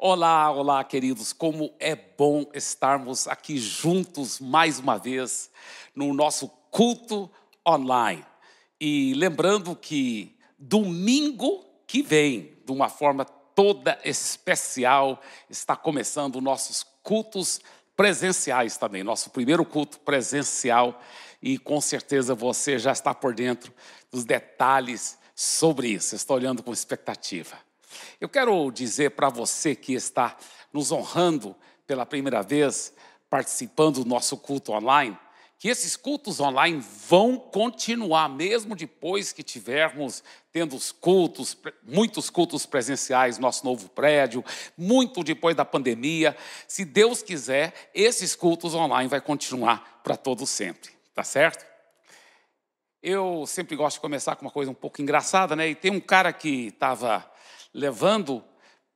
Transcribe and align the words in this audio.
Olá, 0.00 0.48
olá, 0.52 0.84
queridos. 0.84 1.32
Como 1.32 1.74
é 1.80 1.96
bom 1.96 2.46
estarmos 2.54 3.26
aqui 3.26 3.58
juntos 3.58 4.38
mais 4.38 4.78
uma 4.78 4.96
vez 4.96 5.50
no 5.92 6.14
nosso 6.14 6.46
culto 6.70 7.28
online. 7.66 8.24
E 8.80 9.12
lembrando 9.14 9.74
que 9.74 10.38
domingo 10.56 11.64
que 11.84 12.00
vem, 12.00 12.56
de 12.64 12.70
uma 12.70 12.88
forma 12.88 13.24
toda 13.24 13.98
especial, 14.04 15.20
está 15.50 15.74
começando 15.74 16.40
nossos 16.40 16.86
cultos 17.02 17.60
presenciais 17.96 18.76
também, 18.76 19.02
nosso 19.02 19.30
primeiro 19.30 19.64
culto 19.64 19.98
presencial, 19.98 21.02
e 21.42 21.58
com 21.58 21.80
certeza 21.80 22.36
você 22.36 22.78
já 22.78 22.92
está 22.92 23.12
por 23.12 23.34
dentro 23.34 23.74
dos 24.12 24.24
detalhes 24.24 25.18
sobre 25.34 25.88
isso. 25.88 26.14
Estou 26.14 26.36
olhando 26.36 26.62
com 26.62 26.72
expectativa. 26.72 27.67
Eu 28.20 28.28
quero 28.28 28.70
dizer 28.70 29.12
para 29.12 29.28
você 29.28 29.74
que 29.74 29.94
está 29.94 30.36
nos 30.72 30.92
honrando 30.92 31.54
pela 31.86 32.04
primeira 32.04 32.42
vez, 32.42 32.92
participando 33.30 34.04
do 34.04 34.08
nosso 34.08 34.36
culto 34.36 34.72
online, 34.72 35.16
que 35.58 35.68
esses 35.68 35.96
cultos 35.96 36.38
online 36.38 36.78
vão 37.08 37.36
continuar, 37.36 38.28
mesmo 38.28 38.76
depois 38.76 39.32
que 39.32 39.42
tivermos 39.42 40.22
tendo 40.52 40.76
os 40.76 40.92
cultos, 40.92 41.58
muitos 41.82 42.30
cultos 42.30 42.64
presenciais 42.64 43.38
no 43.38 43.42
nosso 43.42 43.64
novo 43.64 43.88
prédio, 43.88 44.44
muito 44.76 45.24
depois 45.24 45.56
da 45.56 45.64
pandemia. 45.64 46.36
Se 46.68 46.84
Deus 46.84 47.22
quiser, 47.22 47.90
esses 47.92 48.36
cultos 48.36 48.72
online 48.72 49.08
vai 49.08 49.20
continuar 49.20 50.00
para 50.04 50.16
todo 50.16 50.46
sempre, 50.46 50.90
tá 51.12 51.24
certo? 51.24 51.66
Eu 53.02 53.44
sempre 53.46 53.74
gosto 53.74 53.96
de 53.96 54.00
começar 54.00 54.36
com 54.36 54.44
uma 54.44 54.50
coisa 54.52 54.70
um 54.70 54.74
pouco 54.74 55.02
engraçada, 55.02 55.56
né? 55.56 55.68
E 55.68 55.74
tem 55.74 55.90
um 55.90 56.00
cara 56.00 56.32
que 56.32 56.68
estava 56.68 57.28
levando 57.72 58.44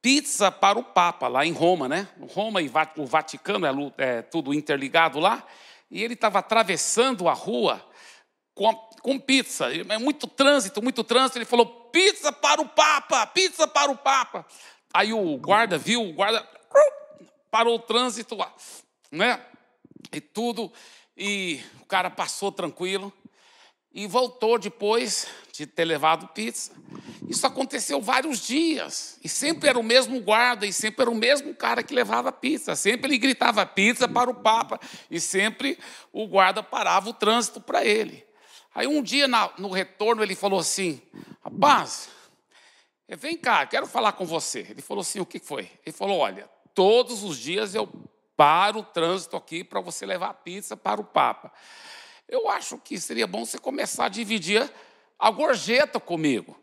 pizza 0.01 0.51
para 0.51 0.79
o 0.79 0.83
Papa, 0.83 1.29
lá 1.29 1.47
em 1.47 1.53
Roma, 1.53 1.89
né? 1.89 2.09
Roma 2.35 2.61
e 2.61 2.71
o 2.97 3.07
Vaticano 3.07 3.67
é, 3.97 4.19
é 4.19 4.23
tudo 4.23 4.53
interligado 4.53 5.21
lá. 5.21 5.47
E 5.91 6.03
ele 6.03 6.15
estava 6.15 6.41
atravessando 6.41 7.29
a 7.29 7.33
rua 7.33 7.85
com, 8.55 8.75
com 8.75 9.19
pizza. 9.19 9.69
É 9.73 9.99
muito 9.99 10.27
trânsito, 10.27 10.83
muito 10.83 11.05
trânsito. 11.05 11.39
Ele 11.39 11.45
falou: 11.45 11.67
pizza 11.93 12.33
para 12.33 12.61
o 12.61 12.69
Papa, 12.69 13.27
pizza 13.27 13.69
para 13.69 13.91
o 13.91 13.97
Papa. 13.97 14.45
Aí 14.93 15.13
o 15.13 15.37
guarda 15.39 15.79
viu, 15.79 16.03
o 16.03 16.13
guarda 16.13 16.47
parou 17.51 17.77
o 17.77 17.79
trânsito, 17.79 18.37
né? 19.11 19.41
E 20.13 20.21
tudo. 20.21 20.73
E 21.17 21.61
o 21.81 21.85
cara 21.85 22.11
passou 22.11 22.51
tranquilo 22.51 23.13
e 23.95 24.07
voltou 24.07 24.59
depois 24.59 25.27
de 25.53 25.67
ter 25.67 25.85
levado 25.85 26.29
pizza. 26.29 26.73
Isso 27.29 27.47
aconteceu 27.47 28.01
vários 28.01 28.47
dias. 28.47 29.19
E 29.23 29.29
sempre 29.29 29.69
era 29.69 29.79
o 29.79 29.83
mesmo 29.83 30.21
guarda, 30.21 30.67
e 30.67 30.73
sempre 30.73 31.03
era 31.03 31.11
o 31.11 31.15
mesmo 31.15 31.55
cara 31.55 31.83
que 31.83 31.95
levava 31.95 32.33
pizza. 32.33 32.75
Sempre 32.75 33.11
ele 33.11 33.19
gritava 33.19 33.65
pizza 33.67 34.09
para 34.09 34.31
o 34.31 34.35
Papa. 34.35 34.81
E 35.11 35.21
sempre 35.21 35.79
o 36.13 36.27
guarda 36.27 36.63
parava 36.63 37.11
o 37.11 37.15
trânsito 37.15 37.61
para 37.61 37.85
ele. 37.85 38.25
Aí 38.75 38.87
um 38.87 39.03
dia, 39.03 39.29
no 39.59 39.71
retorno, 39.71 40.23
ele 40.23 40.35
falou 40.35 40.61
assim: 40.61 41.03
Rapaz, 41.45 42.09
vem 43.19 43.37
cá, 43.37 43.67
quero 43.67 43.87
falar 43.87 44.13
com 44.13 44.25
você. 44.25 44.67
Ele 44.71 44.81
falou 44.81 45.03
assim: 45.03 45.21
O 45.21 45.27
que 45.27 45.39
foi? 45.39 45.71
Ele 45.85 45.95
falou: 45.95 46.19
Olha, 46.19 46.49
todos 46.75 47.23
os 47.23 47.37
dias 47.37 47.75
eu 47.75 47.87
paro 48.35 48.81
o 48.81 48.85
trânsito 48.85 49.37
aqui 49.37 49.63
para 49.63 49.81
você 49.81 50.07
levar 50.07 50.33
pizza 50.35 50.77
para 50.77 51.01
o 51.01 51.05
Papa. 51.05 51.53
Eu 52.33 52.49
acho 52.49 52.79
que 52.79 52.99
seria 52.99 53.27
bom 53.27 53.45
você 53.45 53.59
começar 53.59 54.07
a 54.07 54.09
dividir 54.09 54.73
a 55.19 55.31
gorjeta 55.31 56.01
comigo. 56.01 56.59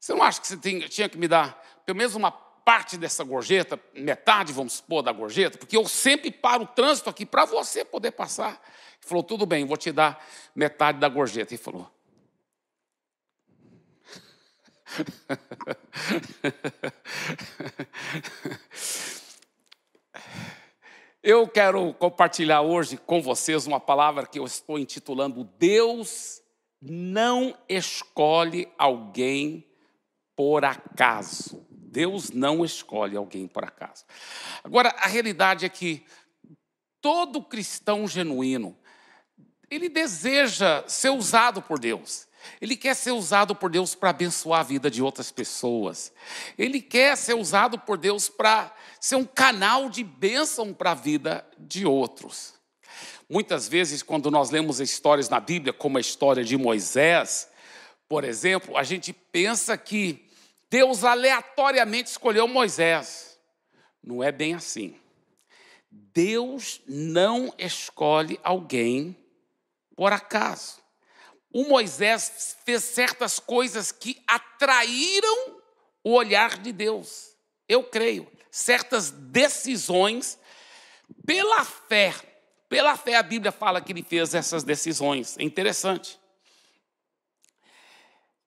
Você 0.00 0.14
não 0.14 0.22
acha 0.22 0.40
que 0.40 0.46
você 0.46 0.56
tinha 0.88 1.06
que 1.06 1.18
me 1.18 1.28
dar 1.28 1.62
pelo 1.84 1.98
menos 1.98 2.14
uma 2.14 2.32
parte 2.32 2.96
dessa 2.96 3.22
gorjeta, 3.22 3.78
metade, 3.92 4.54
vamos 4.54 4.72
supor, 4.74 5.02
da 5.02 5.12
gorjeta? 5.12 5.58
Porque 5.58 5.76
eu 5.76 5.86
sempre 5.86 6.30
paro 6.30 6.62
o 6.62 6.66
trânsito 6.66 7.10
aqui 7.10 7.26
para 7.26 7.44
você 7.44 7.84
poder 7.84 8.12
passar. 8.12 8.52
Ele 8.52 9.02
falou: 9.02 9.22
tudo 9.22 9.44
bem, 9.44 9.66
vou 9.66 9.76
te 9.76 9.92
dar 9.92 10.26
metade 10.54 10.98
da 10.98 11.10
gorjeta. 11.10 11.52
Ele 11.52 11.62
falou. 11.62 11.90
Eu 21.24 21.46
quero 21.46 21.94
compartilhar 21.94 22.62
hoje 22.62 22.96
com 22.96 23.22
vocês 23.22 23.64
uma 23.64 23.78
palavra 23.78 24.26
que 24.26 24.40
eu 24.40 24.44
estou 24.44 24.76
intitulando 24.76 25.44
Deus 25.56 26.42
não 26.80 27.56
escolhe 27.68 28.68
alguém 28.76 29.64
por 30.34 30.64
acaso. 30.64 31.64
Deus 31.70 32.30
não 32.30 32.64
escolhe 32.64 33.16
alguém 33.16 33.46
por 33.46 33.62
acaso. 33.62 34.04
Agora, 34.64 34.88
a 34.98 35.06
realidade 35.06 35.64
é 35.64 35.68
que 35.68 36.04
todo 37.00 37.40
cristão 37.40 38.08
genuíno, 38.08 38.76
ele 39.70 39.88
deseja 39.88 40.82
ser 40.88 41.10
usado 41.10 41.62
por 41.62 41.78
Deus. 41.78 42.26
Ele 42.60 42.76
quer 42.76 42.94
ser 42.94 43.12
usado 43.12 43.54
por 43.54 43.70
Deus 43.70 43.94
para 43.94 44.10
abençoar 44.10 44.60
a 44.60 44.64
vida 44.64 44.90
de 44.90 45.02
outras 45.02 45.30
pessoas. 45.30 46.12
Ele 46.58 46.80
quer 46.80 47.16
ser 47.16 47.34
usado 47.34 47.78
por 47.78 47.98
Deus 47.98 48.28
para 48.28 48.74
ser 49.00 49.16
um 49.16 49.24
canal 49.24 49.88
de 49.88 50.04
bênção 50.04 50.72
para 50.72 50.92
a 50.92 50.94
vida 50.94 51.46
de 51.58 51.86
outros. 51.86 52.54
Muitas 53.28 53.68
vezes, 53.68 54.02
quando 54.02 54.30
nós 54.30 54.50
lemos 54.50 54.80
histórias 54.80 55.28
na 55.28 55.40
Bíblia, 55.40 55.72
como 55.72 55.98
a 55.98 56.00
história 56.00 56.44
de 56.44 56.56
Moisés, 56.56 57.48
por 58.08 58.24
exemplo, 58.24 58.76
a 58.76 58.82
gente 58.82 59.12
pensa 59.12 59.76
que 59.76 60.28
Deus 60.70 61.04
aleatoriamente 61.04 62.10
escolheu 62.10 62.46
Moisés. 62.46 63.38
Não 64.02 64.22
é 64.22 64.30
bem 64.30 64.54
assim. 64.54 64.96
Deus 65.90 66.80
não 66.86 67.54
escolhe 67.58 68.38
alguém 68.42 69.16
por 69.96 70.12
acaso 70.12 70.81
o 71.52 71.64
Moisés 71.68 72.56
fez 72.64 72.82
certas 72.84 73.38
coisas 73.38 73.92
que 73.92 74.22
atraíram 74.26 75.60
o 76.02 76.12
olhar 76.12 76.58
de 76.58 76.72
Deus. 76.72 77.36
Eu 77.68 77.84
creio, 77.84 78.30
certas 78.50 79.10
decisões 79.10 80.38
pela 81.26 81.64
fé. 81.64 82.14
Pela 82.68 82.96
fé 82.96 83.16
a 83.16 83.22
Bíblia 83.22 83.52
fala 83.52 83.80
que 83.80 83.92
ele 83.92 84.02
fez 84.02 84.34
essas 84.34 84.64
decisões. 84.64 85.36
É 85.38 85.42
interessante. 85.42 86.18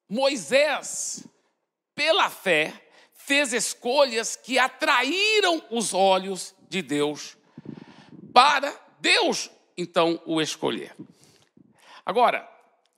Moisés, 0.10 1.24
pela 1.94 2.30
fé, 2.30 2.74
fez 3.14 3.54
escolhas 3.54 4.36
que 4.36 4.58
atraíram 4.58 5.64
os 5.70 5.94
olhos 5.94 6.56
de 6.70 6.82
Deus 6.82 7.38
para 8.34 8.72
Deus 9.00 9.50
então 9.78 10.22
o 10.26 10.42
escolher. 10.42 10.96
Agora, 12.06 12.48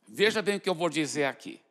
Veja 0.07 0.41
bem 0.41 0.55
o 0.55 0.59
que 0.59 0.69
eu 0.69 0.75
vou 0.75 0.89
dizer 0.89 1.25
aqui. 1.25 1.61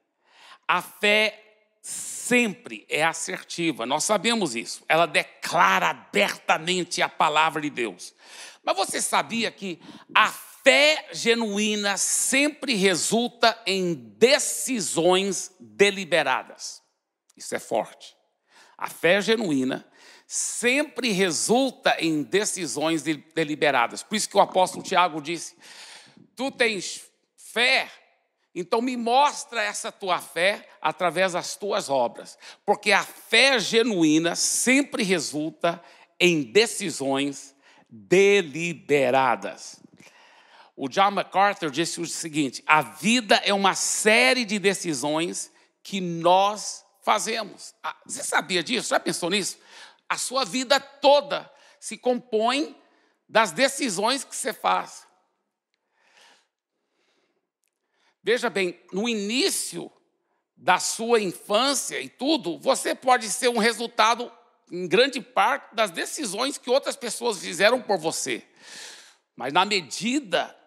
A 0.69 0.83
fé 0.83 1.43
sempre 1.81 2.85
é 2.89 3.05
assertiva, 3.05 3.87
nós 3.87 4.05
sabemos 4.05 4.57
isso. 4.57 4.85
Ela 4.89 5.07
declara 5.07 5.91
abertamente 5.91 7.01
a 7.01 7.09
palavra 7.09 7.63
de 7.63 7.71
Deus. 7.71 8.15
Mas 8.65 8.77
você 8.77 9.01
sabia 9.01 9.51
que 9.51 9.81
a 10.13 10.29
fé 10.29 11.09
genuína 11.13 11.97
sempre 11.97 12.75
resulta 12.75 13.57
em 13.65 13.95
decisões 13.95 15.55
deliberadas? 15.61 16.83
Isso 17.37 17.55
é 17.55 17.61
forte. 17.61 18.17
A 18.77 18.91
fé 18.91 19.23
genuína 19.23 19.87
sempre 20.27 21.13
resulta 21.13 21.97
em 22.01 22.25
decisões 22.25 23.03
deliberadas. 23.03 24.03
Por 24.03 24.17
isso 24.17 24.29
que 24.29 24.37
o 24.37 24.41
apóstolo 24.41 24.83
Tiago 24.83 25.23
disse: 25.23 25.57
Tu 26.35 26.51
tens 26.51 27.03
fé 27.37 27.89
então 28.59 28.81
me 28.81 28.97
mostra 28.97 29.63
essa 29.63 29.93
tua 29.93 30.19
fé 30.19 30.67
através 30.81 31.35
das 31.35 31.57
tuas 31.57 31.91
obras, 31.91 32.39
porque 32.65 32.91
a 32.91 33.05
fé 33.05 33.59
genuína 33.59 34.35
sempre 34.35 35.03
resulta 35.03 35.83
em 36.19 36.43
decisões 36.43 37.55
deliberadas. 37.87 39.79
O 40.75 40.89
John 40.89 41.11
MacArthur 41.11 41.71
disse 41.71 42.01
o 42.01 42.07
seguinte: 42.07 42.65
a 42.67 42.81
vida 42.81 43.37
é 43.45 43.53
uma 43.53 43.75
série 43.75 44.47
de 44.47 44.59
decisões 44.59 45.53
que 45.83 46.01
nós 46.01 46.83
fazemos. 47.03 47.75
Ah, 47.83 47.95
você 48.07 48.23
sabia 48.23 48.63
disso? 48.63 48.89
Já 48.89 48.99
pensou 48.99 49.29
nisso? 49.29 49.59
A 50.09 50.17
sua 50.17 50.47
vida 50.47 50.81
toda 50.81 51.51
se 51.79 51.99
compõe 51.99 52.75
das 53.29 53.53
decisões 53.53 54.25
que 54.25 54.35
você 54.35 54.55
faz. 54.55 55.06
Veja 58.27 58.51
bem, 58.51 58.77
no 58.91 59.09
início 59.09 59.89
da 60.57 60.81
sua 60.81 61.21
infância 61.21 62.01
e 62.01 62.09
tudo, 62.09 62.59
você 62.59 62.93
pode 62.93 63.31
ser 63.31 63.49
um 63.49 63.59
resultado, 63.59 64.33
em 64.69 64.89
grande 64.89 65.21
parte, 65.21 65.73
das 65.77 65.93
decisões 65.93 66.59
que 66.59 66.69
outras 66.69 66.97
pessoas 66.97 67.39
fizeram 67.39 67.81
por 67.81 67.99
você. 67.99 68.43
Mas 69.37 69.53
na 69.53 69.65
medida 69.65 70.59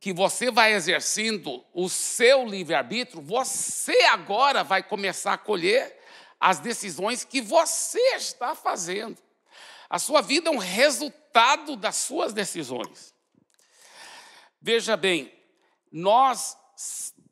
que 0.00 0.12
você 0.12 0.50
vai 0.50 0.74
exercendo 0.74 1.64
o 1.72 1.88
seu 1.88 2.44
livre-arbítrio, 2.44 3.22
você 3.22 3.96
agora 4.06 4.64
vai 4.64 4.82
começar 4.82 5.34
a 5.34 5.38
colher 5.38 5.96
as 6.40 6.58
decisões 6.58 7.22
que 7.22 7.40
você 7.40 8.00
está 8.16 8.56
fazendo. 8.56 9.18
A 9.88 10.00
sua 10.00 10.20
vida 10.20 10.48
é 10.48 10.52
um 10.52 10.58
resultado 10.58 11.76
das 11.76 11.94
suas 11.94 12.32
decisões. 12.32 13.14
Veja 14.60 14.96
bem, 14.96 15.32
nós 15.92 16.56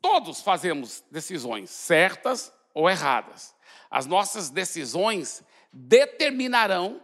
todos 0.01 0.41
fazemos 0.41 1.03
decisões 1.09 1.69
certas 1.69 2.53
ou 2.73 2.89
erradas. 2.89 3.55
As 3.89 4.05
nossas 4.05 4.49
decisões 4.49 5.43
determinarão 5.71 7.01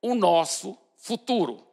o 0.00 0.14
nosso 0.14 0.76
futuro. 0.96 1.66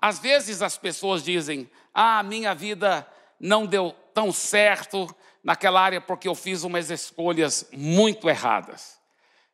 Às 0.00 0.18
vezes 0.18 0.62
as 0.62 0.76
pessoas 0.76 1.22
dizem: 1.22 1.70
"Ah, 1.92 2.22
minha 2.22 2.54
vida 2.54 3.06
não 3.38 3.66
deu 3.66 3.92
tão 4.14 4.32
certo 4.32 5.14
naquela 5.42 5.80
área 5.80 6.00
porque 6.00 6.28
eu 6.28 6.34
fiz 6.34 6.62
umas 6.62 6.90
escolhas 6.90 7.68
muito 7.72 8.28
erradas". 8.28 9.00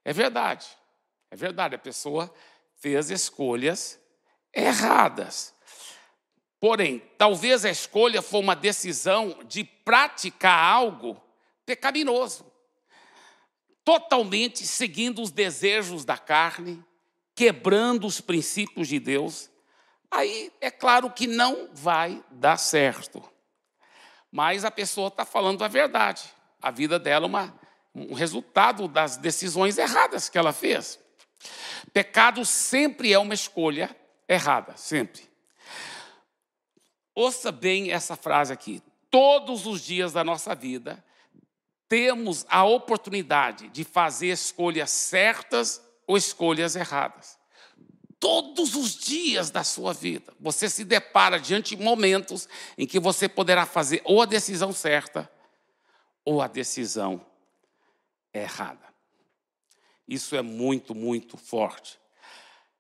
É 0.05 0.13
verdade. 0.13 0.67
É 1.31 1.37
verdade, 1.37 1.75
a 1.75 1.79
pessoa 1.79 2.33
fez 2.77 3.11
escolhas 3.11 4.01
erradas. 4.55 5.55
Porém, 6.60 7.02
talvez 7.16 7.64
a 7.64 7.70
escolha 7.70 8.20
foi 8.20 8.40
uma 8.40 8.56
decisão 8.56 9.38
de 9.46 9.62
praticar 9.62 10.58
algo 10.58 11.20
pecaminoso, 11.64 12.50
totalmente 13.84 14.66
seguindo 14.66 15.22
os 15.22 15.31
desejos 15.31 16.05
da 16.05 16.19
carne, 16.19 16.84
quebrando 17.34 18.06
os 18.06 18.20
princípios 18.20 18.88
de 18.88 18.99
Deus. 18.99 19.49
Aí 20.10 20.50
é 20.60 20.70
claro 20.70 21.10
que 21.10 21.26
não 21.26 21.69
vai 21.72 22.25
dar 22.31 22.56
certo. 22.56 23.22
Mas 24.31 24.64
a 24.64 24.70
pessoa 24.70 25.08
está 25.08 25.25
falando 25.25 25.62
a 25.62 25.69
verdade. 25.69 26.25
A 26.60 26.70
vida 26.72 26.99
dela 26.99 27.26
é 27.26 27.28
uma, 27.28 27.60
um 27.94 28.14
resultado 28.14 28.88
das 28.88 29.16
decisões 29.16 29.78
erradas 29.78 30.28
que 30.28 30.37
ela 30.37 30.52
fez. 30.52 30.99
Pecado 31.93 32.44
sempre 32.44 33.12
é 33.12 33.19
uma 33.19 33.34
escolha 33.34 33.94
errada, 34.28 34.76
sempre. 34.76 35.28
Ouça 37.19 37.50
bem 37.50 37.91
essa 37.91 38.15
frase 38.15 38.53
aqui. 38.53 38.81
Todos 39.11 39.67
os 39.67 39.81
dias 39.81 40.12
da 40.12 40.23
nossa 40.23 40.55
vida, 40.55 41.05
temos 41.88 42.47
a 42.49 42.65
oportunidade 42.65 43.69
de 43.70 43.82
fazer 43.82 44.29
escolhas 44.29 44.88
certas 44.91 45.82
ou 46.06 46.17
escolhas 46.17 46.76
erradas. 46.76 47.37
Todos 48.20 48.76
os 48.76 48.94
dias 48.94 49.50
da 49.50 49.65
sua 49.65 49.93
vida, 49.93 50.32
você 50.38 50.70
se 50.70 50.85
depara 50.85 51.41
diante 51.41 51.75
de 51.75 51.82
momentos 51.82 52.49
em 52.76 52.87
que 52.87 53.00
você 53.00 53.29
poderá 53.29 53.67
fazer 53.67 54.00
ou 54.05 54.23
a 54.23 54.25
decisão 54.25 54.73
certa 54.73 55.29
ou 56.25 56.41
a 56.41 56.47
decisão 56.47 57.26
errada. 58.32 58.94
Isso 60.06 60.37
é 60.37 60.43
muito, 60.43 60.94
muito 60.94 61.37
forte. 61.37 61.99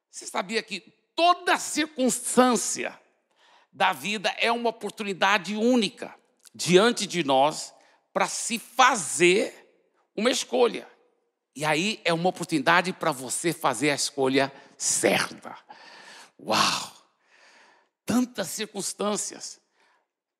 Você 0.08 0.26
sabia 0.26 0.62
que 0.62 0.94
toda 1.16 1.58
circunstância 1.58 2.96
da 3.72 3.92
vida 3.92 4.34
é 4.38 4.50
uma 4.50 4.70
oportunidade 4.70 5.56
única 5.56 6.14
diante 6.54 7.06
de 7.06 7.22
nós 7.22 7.72
para 8.12 8.26
se 8.26 8.58
fazer 8.58 9.54
uma 10.16 10.30
escolha. 10.30 10.88
E 11.54 11.64
aí 11.64 12.00
é 12.04 12.12
uma 12.12 12.28
oportunidade 12.28 12.92
para 12.92 13.12
você 13.12 13.52
fazer 13.52 13.90
a 13.90 13.94
escolha 13.94 14.52
certa. 14.76 15.56
Uau! 16.40 16.92
Tantas 18.04 18.48
circunstâncias, 18.48 19.60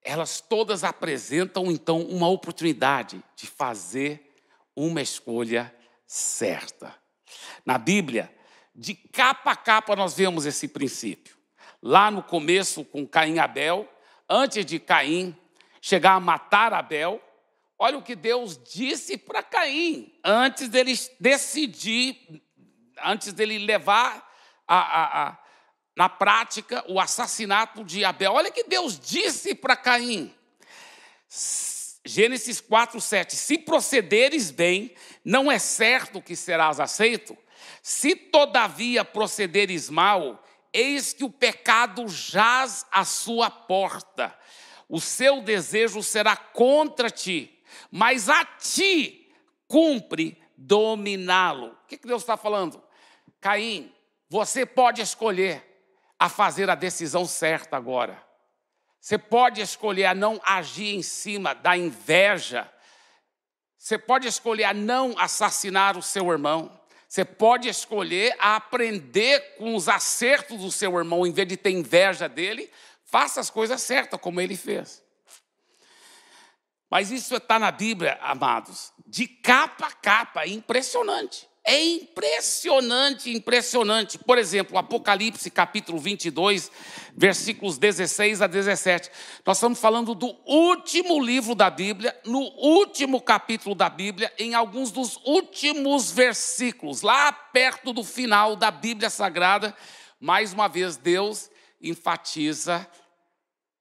elas 0.03 0.41
todas 0.41 0.85
apresentam 0.85 1.71
então 1.71 2.01
uma 2.03 2.29
oportunidade 2.29 3.23
de 3.37 3.47
fazer 3.47 4.37
uma 4.75 5.03
escolha 5.03 5.75
certa. 6.07 6.95
Na 7.65 7.79
Bíblia, 7.79 8.35
de 8.75 8.95
capa 8.95 9.53
a 9.53 9.57
capa 9.57 9.95
nós 9.95 10.15
vemos 10.15 10.47
esse 10.47 10.67
princípio 10.67 11.38
lá 11.89 12.11
no 12.11 12.23
começo 12.23 12.85
com 12.85 13.07
Caim 13.07 13.37
e 13.37 13.39
Abel, 13.39 13.89
antes 14.29 14.63
de 14.67 14.79
Caim 14.79 15.35
chegar 15.81 16.17
a 16.17 16.21
matar 16.21 16.75
Abel, 16.75 17.19
olha 17.79 17.97
o 17.97 18.03
que 18.03 18.15
Deus 18.15 18.61
disse 18.63 19.17
para 19.17 19.43
Caim, 19.43 20.13
antes 20.23 20.69
dele 20.69 20.93
decidir, 21.19 22.43
antes 23.03 23.33
dele 23.33 23.59
levar 23.59 24.31
a, 24.67 24.77
a, 24.77 25.29
a, 25.29 25.39
na 25.97 26.11
prática 26.11 26.85
o 26.89 27.01
assassinato 27.01 27.83
de 27.83 28.05
Abel. 28.05 28.35
Olha 28.35 28.51
o 28.51 28.53
que 28.53 28.65
Deus 28.65 29.01
disse 29.01 29.55
para 29.55 29.75
Caim. 29.75 30.31
Gênesis 32.05 32.61
4, 32.61 33.01
7. 33.01 33.35
Se 33.35 33.57
procederes 33.57 34.51
bem, 34.51 34.95
não 35.25 35.51
é 35.51 35.59
certo 35.59 36.21
que 36.21 36.37
serás 36.37 36.81
aceito. 36.81 37.35
Se 37.83 38.15
todavia 38.15 39.07
procederes 39.07 39.89
mal, 39.89 40.45
eis 40.73 41.13
que 41.13 41.25
o 41.25 41.31
pecado 41.31 42.07
jaz 42.09 42.87
à 42.91 43.05
sua 43.05 43.51
porta. 43.51 44.37
O 44.89 45.01
seu 45.01 45.43
desejo 45.43 46.03
será 46.03 46.37
contra 46.37 47.11
ti, 47.11 47.63
mas 47.91 48.29
a 48.29 48.45
ti 48.45 49.31
cumpre 49.67 50.41
dominá-lo. 50.57 51.69
O 51.69 51.87
que 51.87 51.97
Deus 51.99 52.23
está 52.23 52.37
falando? 52.37 52.83
Caim, 53.41 53.93
você 54.29 54.65
pode 54.67 55.03
escolher 55.03 55.65
a 56.19 56.29
fazer 56.29 56.69
a 56.69 56.75
decisão 56.75 57.27
certa 57.27 57.77
agora. 57.77 58.23
Você 59.01 59.17
pode 59.17 59.61
escolher 59.61 60.07
a 60.07 60.15
não 60.15 60.41
agir 60.45 60.95
em 60.95 61.03
cima 61.03 61.55
da 61.55 61.77
inveja. 61.77 62.71
Você 63.77 63.97
pode 63.97 64.27
escolher 64.27 64.65
a 64.65 64.75
não 64.75 65.17
assassinar 65.19 65.97
o 65.97 66.03
seu 66.03 66.31
irmão. 66.31 66.78
Você 67.09 67.25
pode 67.25 67.69
escolher 67.69 68.37
a 68.39 68.57
aprender 68.57 69.57
com 69.57 69.75
os 69.75 69.89
acertos 69.89 70.61
do 70.61 70.71
seu 70.71 70.95
irmão, 70.99 71.27
em 71.27 71.33
vez 71.33 71.49
de 71.49 71.57
ter 71.57 71.71
inveja 71.71 72.29
dele, 72.29 72.71
faça 73.03 73.41
as 73.41 73.49
coisas 73.49 73.81
certas, 73.81 74.21
como 74.21 74.43
ele 74.43 74.55
fez. 74.55 75.03
Mas 76.91 77.11
isso 77.11 77.35
está 77.35 77.59
na 77.59 77.71
Bíblia, 77.71 78.19
amados, 78.21 78.93
de 79.07 79.27
capa 79.27 79.87
a 79.87 79.93
capa, 79.93 80.43
é 80.43 80.49
impressionante. 80.49 81.48
É 81.71 81.85
impressionante, 81.85 83.31
impressionante. 83.31 84.17
Por 84.17 84.39
exemplo, 84.39 84.79
Apocalipse 84.79 85.51
capítulo 85.51 85.99
22, 85.99 86.73
versículos 87.15 87.77
16 87.77 88.41
a 88.41 88.47
17. 88.47 89.11
Nós 89.45 89.59
estamos 89.59 89.79
falando 89.79 90.15
do 90.15 90.35
último 90.47 91.23
livro 91.23 91.55
da 91.55 91.69
Bíblia, 91.69 92.19
no 92.25 92.41
último 92.57 93.21
capítulo 93.21 93.75
da 93.75 93.91
Bíblia, 93.91 94.33
em 94.39 94.55
alguns 94.55 94.91
dos 94.91 95.19
últimos 95.27 96.11
versículos, 96.11 97.03
lá 97.03 97.31
perto 97.31 97.93
do 97.93 98.03
final 98.03 98.57
da 98.57 98.71
Bíblia 98.71 99.11
Sagrada. 99.11 99.77
Mais 100.19 100.55
uma 100.55 100.69
vez, 100.71 100.97
Deus 100.97 101.51
enfatiza 101.83 102.89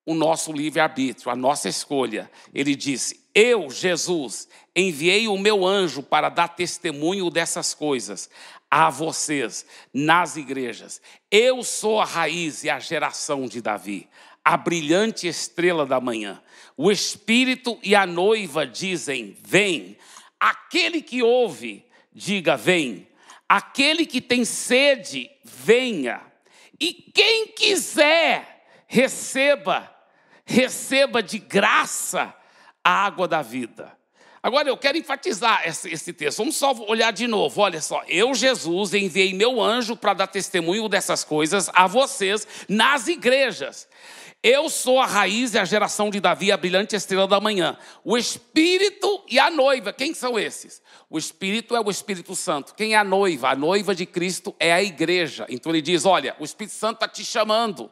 o 0.05 0.13
nosso 0.13 0.51
livre-arbítrio, 0.51 1.31
a 1.31 1.37
nossa 1.37 1.69
escolha. 1.69 2.29
Ele 2.53 2.75
disse: 2.75 3.26
Eu, 3.39 3.69
Jesus, 3.69 4.49
enviei 4.75 5.27
o 5.27 5.37
meu 5.37 5.63
anjo 5.63 6.01
para 6.01 6.27
dar 6.27 6.47
testemunho 6.47 7.29
dessas 7.29 7.71
coisas 7.71 8.31
a 8.67 8.89
vocês 8.89 9.63
nas 9.93 10.37
igrejas. 10.37 10.99
Eu 11.29 11.61
sou 11.61 12.01
a 12.01 12.03
raiz 12.03 12.63
e 12.63 12.69
a 12.71 12.79
geração 12.79 13.45
de 13.45 13.61
Davi, 13.61 14.09
a 14.43 14.57
brilhante 14.57 15.27
estrela 15.27 15.85
da 15.85 16.01
manhã. 16.01 16.41
O 16.75 16.91
Espírito 16.91 17.77
e 17.83 17.93
a 17.93 18.07
noiva 18.07 18.65
dizem: 18.65 19.37
Vem. 19.39 19.99
Aquele 20.39 20.99
que 20.99 21.21
ouve, 21.21 21.85
diga: 22.11 22.57
Vem. 22.57 23.07
Aquele 23.47 24.03
que 24.07 24.19
tem 24.19 24.43
sede, 24.43 25.29
venha. 25.43 26.23
E 26.79 26.91
quem 27.13 27.49
quiser, 27.49 28.65
receba 28.87 29.95
receba 30.47 31.21
de 31.21 31.37
graça 31.37 32.33
a 32.87 33.05
água 33.05 33.27
da 33.27 33.41
vida. 33.41 33.91
Agora 34.41 34.69
eu 34.69 34.77
quero 34.77 34.97
enfatizar 34.97 35.67
esse, 35.67 35.91
esse, 35.91 36.13
texto. 36.13 36.37
Vamos 36.37 36.55
só 36.55 36.71
olhar 36.87 37.11
de 37.11 37.27
novo. 37.27 37.59
Olha 37.59 37.81
só, 37.81 38.01
eu, 38.07 38.33
Jesus, 38.33 38.93
enviei 38.93 39.33
meu 39.33 39.61
anjo 39.61 39.93
para 39.97 40.13
dar 40.13 40.27
testemunho 40.27 40.87
dessas 40.87 41.21
coisas 41.21 41.69
a 41.73 41.85
vocês 41.85 42.47
nas 42.69 43.09
igrejas. 43.09 43.89
Eu 44.41 44.69
sou 44.69 45.01
a 45.01 45.05
raiz 45.05 45.53
e 45.53 45.59
a 45.59 45.65
geração 45.65 46.09
de 46.09 46.21
Davi, 46.21 46.49
a 46.49 46.55
brilhante 46.55 46.95
estrela 46.95 47.27
da 47.27 47.41
manhã. 47.41 47.77
O 48.05 48.17
Espírito 48.17 49.21
e 49.27 49.37
a 49.37 49.51
noiva, 49.51 49.91
quem 49.91 50.13
são 50.13 50.39
esses? 50.39 50.81
O 51.09 51.17
Espírito 51.17 51.75
é 51.75 51.81
o 51.81 51.89
Espírito 51.89 52.37
Santo. 52.37 52.73
Quem 52.73 52.93
é 52.93 52.97
a 52.97 53.03
noiva? 53.03 53.49
A 53.49 53.55
noiva 53.55 53.93
de 53.93 54.05
Cristo 54.05 54.55
é 54.57 54.71
a 54.71 54.81
igreja. 54.81 55.45
Então 55.49 55.73
ele 55.73 55.81
diz: 55.81 56.05
Olha, 56.05 56.37
o 56.39 56.45
Espírito 56.45 56.75
Santo 56.75 57.03
está 57.03 57.07
te 57.09 57.25
chamando 57.25 57.91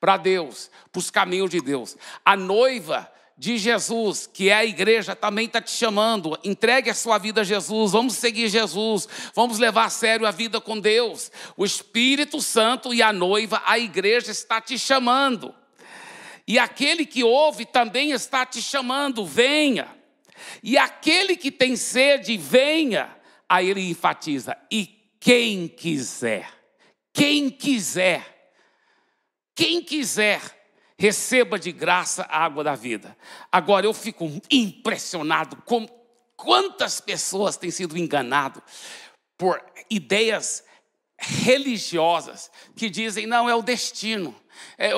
para 0.00 0.16
Deus, 0.16 0.72
para 0.90 0.98
os 0.98 1.08
caminhos 1.08 1.50
de 1.50 1.60
Deus. 1.60 1.96
A 2.24 2.36
noiva 2.36 3.13
de 3.36 3.58
Jesus, 3.58 4.28
que 4.32 4.48
é 4.48 4.54
a 4.54 4.64
igreja, 4.64 5.16
também 5.16 5.46
está 5.46 5.60
te 5.60 5.72
chamando. 5.72 6.38
Entregue 6.44 6.90
a 6.90 6.94
sua 6.94 7.18
vida 7.18 7.40
a 7.40 7.44
Jesus, 7.44 7.92
vamos 7.92 8.14
seguir 8.14 8.48
Jesus, 8.48 9.08
vamos 9.34 9.58
levar 9.58 9.86
a 9.86 9.90
sério 9.90 10.26
a 10.26 10.30
vida 10.30 10.60
com 10.60 10.78
Deus. 10.78 11.32
O 11.56 11.64
Espírito 11.64 12.40
Santo 12.40 12.94
e 12.94 13.02
a 13.02 13.12
noiva, 13.12 13.62
a 13.66 13.78
igreja 13.78 14.30
está 14.30 14.60
te 14.60 14.78
chamando. 14.78 15.54
E 16.46 16.58
aquele 16.58 17.04
que 17.04 17.24
ouve 17.24 17.64
também 17.64 18.12
está 18.12 18.46
te 18.46 18.62
chamando, 18.62 19.24
venha. 19.24 19.88
E 20.62 20.76
aquele 20.78 21.36
que 21.36 21.50
tem 21.50 21.74
sede, 21.74 22.36
venha. 22.36 23.16
Aí 23.48 23.68
ele 23.70 23.88
enfatiza: 23.88 24.56
e 24.70 24.86
quem 25.18 25.66
quiser, 25.68 26.48
Quem 27.12 27.48
quiser, 27.48 28.52
quem 29.54 29.80
quiser, 29.80 30.40
receba 31.04 31.58
de 31.58 31.70
graça 31.70 32.22
a 32.30 32.42
água 32.42 32.64
da 32.64 32.74
vida. 32.74 33.14
Agora 33.52 33.84
eu 33.84 33.92
fico 33.92 34.40
impressionado 34.50 35.54
com 35.66 35.86
quantas 36.34 36.98
pessoas 36.98 37.58
têm 37.58 37.70
sido 37.70 37.98
enganadas 37.98 38.62
por 39.36 39.62
ideias 39.90 40.64
religiosas 41.18 42.50
que 42.74 42.88
dizem, 42.88 43.26
não, 43.26 43.50
é 43.50 43.54
o 43.54 43.60
destino. 43.60 44.34
É, 44.78 44.92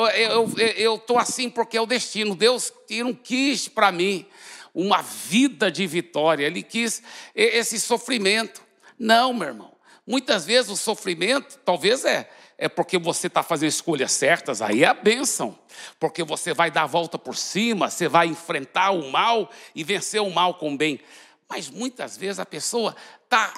eu 0.77 0.95
estou 0.95 1.19
assim 1.19 1.51
porque 1.51 1.77
é 1.77 1.81
o 1.81 1.87
destino. 1.87 2.37
Deus 2.37 2.73
não 2.89 3.13
quis 3.13 3.67
para 3.67 3.91
mim 3.91 4.25
uma 4.73 5.03
vida 5.03 5.73
de 5.73 5.89
vitória, 5.89 6.47
Ele 6.47 6.63
quis 6.63 7.03
esse 7.35 7.81
sofrimento. 7.81 8.63
Não, 8.97 9.35
meu 9.35 9.49
irmão. 9.49 9.73
Muitas 10.07 10.47
vezes 10.47 10.71
o 10.71 10.77
sofrimento, 10.77 11.59
talvez 11.65 12.05
é, 12.05 12.31
é 12.59 12.69
porque 12.69 12.99
você 12.99 13.27
está 13.27 13.43
fazendo 13.43 13.69
escolhas 13.69 14.13
certas, 14.13 14.63
aí 14.63 14.83
é 14.83 14.87
a 14.87 14.95
bênção. 14.95 15.59
Porque 16.01 16.25
você 16.25 16.55
vai 16.55 16.71
dar 16.71 16.85
a 16.85 16.87
volta 16.87 17.19
por 17.19 17.37
cima, 17.37 17.91
você 17.91 18.09
vai 18.09 18.29
enfrentar 18.29 18.91
o 18.93 19.11
mal 19.11 19.51
e 19.75 19.85
vencer 19.85 20.23
o 20.23 20.31
mal 20.31 20.55
com 20.55 20.73
o 20.73 20.77
bem. 20.77 21.01
Mas 21.49 21.69
muitas 21.69 22.17
vezes 22.17 22.39
a 22.39 22.47
pessoa 22.47 22.97
está 23.25 23.53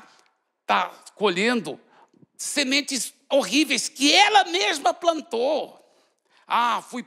tá 0.67 0.91
colhendo 1.15 1.81
sementes 2.37 3.15
horríveis 3.31 3.89
que 3.89 4.13
ela 4.13 4.45
mesma 4.45 4.93
plantou. 4.93 5.79
Ah, 6.47 6.83
fui 6.83 7.05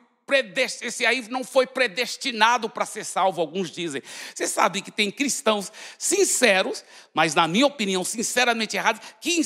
esse 0.81 1.05
aí 1.05 1.27
não 1.29 1.43
foi 1.43 1.67
predestinado 1.67 2.69
para 2.69 2.85
ser 2.85 3.03
salvo, 3.03 3.41
alguns 3.41 3.69
dizem. 3.69 4.01
Você 4.33 4.47
sabe 4.47 4.81
que 4.81 4.91
tem 4.91 5.11
cristãos 5.11 5.71
sinceros, 5.97 6.85
mas 7.13 7.35
na 7.35 7.47
minha 7.47 7.67
opinião, 7.67 8.03
sinceramente 8.03 8.77
errados, 8.77 9.01
que 9.19 9.41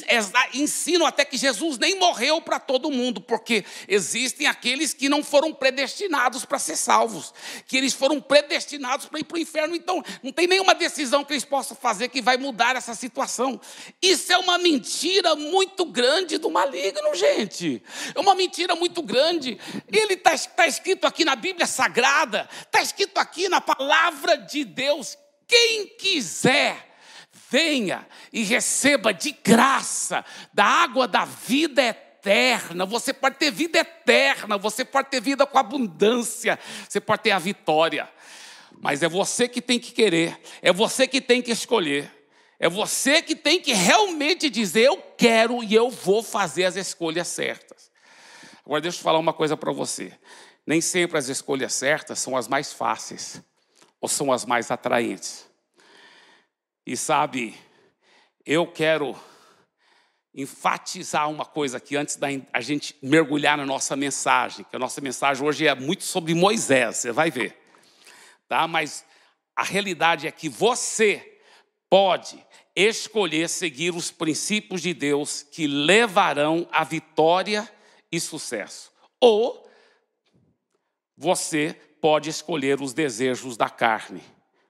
ensinam 0.54 1.06
até 1.06 1.26
que 1.26 1.38
Jesus 1.38 1.78
nem 1.78 1.98
morreu 1.98 2.40
para 2.40 2.60
todo 2.60 2.92
mundo, 2.92 3.20
porque 3.20 3.66
existem 3.88 4.46
aqueles 4.46 4.94
que 4.94 5.10
não 5.10 5.24
foram 5.24 5.54
predestinados 5.54 6.46
para 6.46 6.60
ser 6.60 6.76
salvos, 6.76 7.34
que 7.68 7.76
eles 7.76 7.94
foram 7.94 8.22
predestinados 8.22 9.08
para 9.08 9.20
ir 9.20 9.24
para 9.24 9.36
o 9.36 9.40
inferno, 9.40 9.76
então 9.76 10.04
não 10.22 10.32
tem 10.32 10.46
nenhuma 10.46 10.76
decisão 10.76 11.24
que 11.24 11.34
eles 11.34 11.46
possam 11.46 11.76
fazer 11.76 12.10
que 12.10 12.22
vai 12.22 12.38
mudar 12.38 12.76
essa 12.76 12.94
situação. 12.94 13.60
Isso 14.02 14.32
é 14.32 14.38
uma 14.38 14.58
mentira 14.60 15.36
muito 15.36 15.86
grande 15.86 16.38
do 16.38 16.52
maligno, 16.52 17.16
gente. 17.16 17.82
É 18.14 18.20
uma 18.20 18.36
mentira 18.36 18.76
muito 18.76 19.02
grande. 19.02 19.58
Ele 19.92 20.14
está 20.14 20.38
tá 20.38 20.68
escrito 20.68 21.08
aqui 21.08 21.26
na 21.26 21.36
Bíblia 21.36 21.66
Sagrada, 21.66 22.48
está 22.62 22.82
escrito 22.82 23.18
aqui 23.18 23.50
na 23.50 23.60
palavra 23.60 24.38
de 24.38 24.64
Deus. 24.64 25.18
Quem 25.48 25.88
quiser, 25.98 26.95
venha 27.56 28.06
e 28.34 28.44
receba 28.44 29.14
de 29.14 29.32
graça 29.32 30.26
da 30.54 30.66
água 30.66 31.08
da 31.08 31.24
vida 31.24 31.82
eterna. 31.82 32.86
Você 32.86 33.14
pode 33.14 33.38
ter 33.38 33.50
vida 33.50 33.80
eterna, 33.80 34.58
você 34.58 34.84
pode 34.84 35.10
ter 35.10 35.22
vida 35.22 35.46
com 35.46 35.58
abundância, 35.58 36.60
você 36.88 37.00
pode 37.00 37.24
ter 37.24 37.32
a 37.32 37.40
vitória. 37.40 38.10
Mas 38.82 39.02
é 39.02 39.08
você 39.08 39.48
que 39.48 39.62
tem 39.62 39.80
que 39.80 39.94
querer, 39.94 40.38
é 40.62 40.74
você 40.74 41.08
que 41.08 41.22
tem 41.22 41.42
que 41.42 41.52
escolher. 41.52 42.12
É 42.60 42.70
você 42.70 43.22
que 43.22 43.36
tem 43.36 43.62
que 43.62 43.74
realmente 43.74 44.50
dizer: 44.50 44.84
eu 44.84 44.98
quero 45.18 45.64
e 45.64 45.74
eu 45.74 45.90
vou 45.90 46.24
fazer 46.24 46.66
as 46.66 46.76
escolhas 46.76 47.28
certas. 47.28 47.92
Agora, 48.66 48.82
deixa 48.82 48.98
eu 48.98 49.04
falar 49.04 49.20
uma 49.20 49.34
coisa 49.34 49.56
para 49.56 49.72
você. 49.72 50.12
Nem 50.66 50.82
sempre 50.82 51.18
as 51.18 51.30
escolhas 51.30 51.74
certas 51.74 52.20
são 52.20 52.36
as 52.36 52.48
mais 52.48 52.74
fáceis 52.74 53.42
ou 54.02 54.10
são 54.10 54.32
as 54.32 54.46
mais 54.46 54.72
atraentes. 54.72 55.46
E 56.86 56.96
sabe, 56.96 57.58
eu 58.46 58.68
quero 58.68 59.20
enfatizar 60.36 61.28
uma 61.32 61.44
coisa 61.44 61.78
aqui 61.78 61.96
antes 61.96 62.16
da 62.16 62.28
a 62.54 62.62
gente 62.62 62.96
mergulhar 63.02 63.58
na 63.58 63.66
nossa 63.66 63.96
mensagem, 63.96 64.64
que 64.70 64.76
a 64.76 64.80
nossa 64.80 65.02
mensagem 65.02 65.44
hoje 65.44 65.66
é 65.66 65.74
muito 65.74 66.04
sobre 66.04 66.36
Moisés, 66.36 66.98
você 66.98 67.12
vai 67.12 67.32
ver. 67.32 67.58
Tá? 68.48 68.68
Mas 68.68 69.04
a 69.56 69.64
realidade 69.64 70.28
é 70.28 70.32
que 70.32 70.48
você 70.48 71.40
pode 71.90 72.46
escolher 72.76 73.50
seguir 73.50 73.96
os 73.96 74.12
princípios 74.12 74.82
de 74.84 74.94
Deus 74.94 75.42
que 75.42 75.66
levarão 75.66 76.68
à 76.72 76.84
vitória 76.84 77.68
e 78.12 78.20
sucesso. 78.20 78.92
Ou 79.20 79.68
você 81.18 81.76
pode 82.00 82.30
escolher 82.30 82.80
os 82.80 82.94
desejos 82.94 83.58
da 83.58 83.72
carne, 83.72 84.22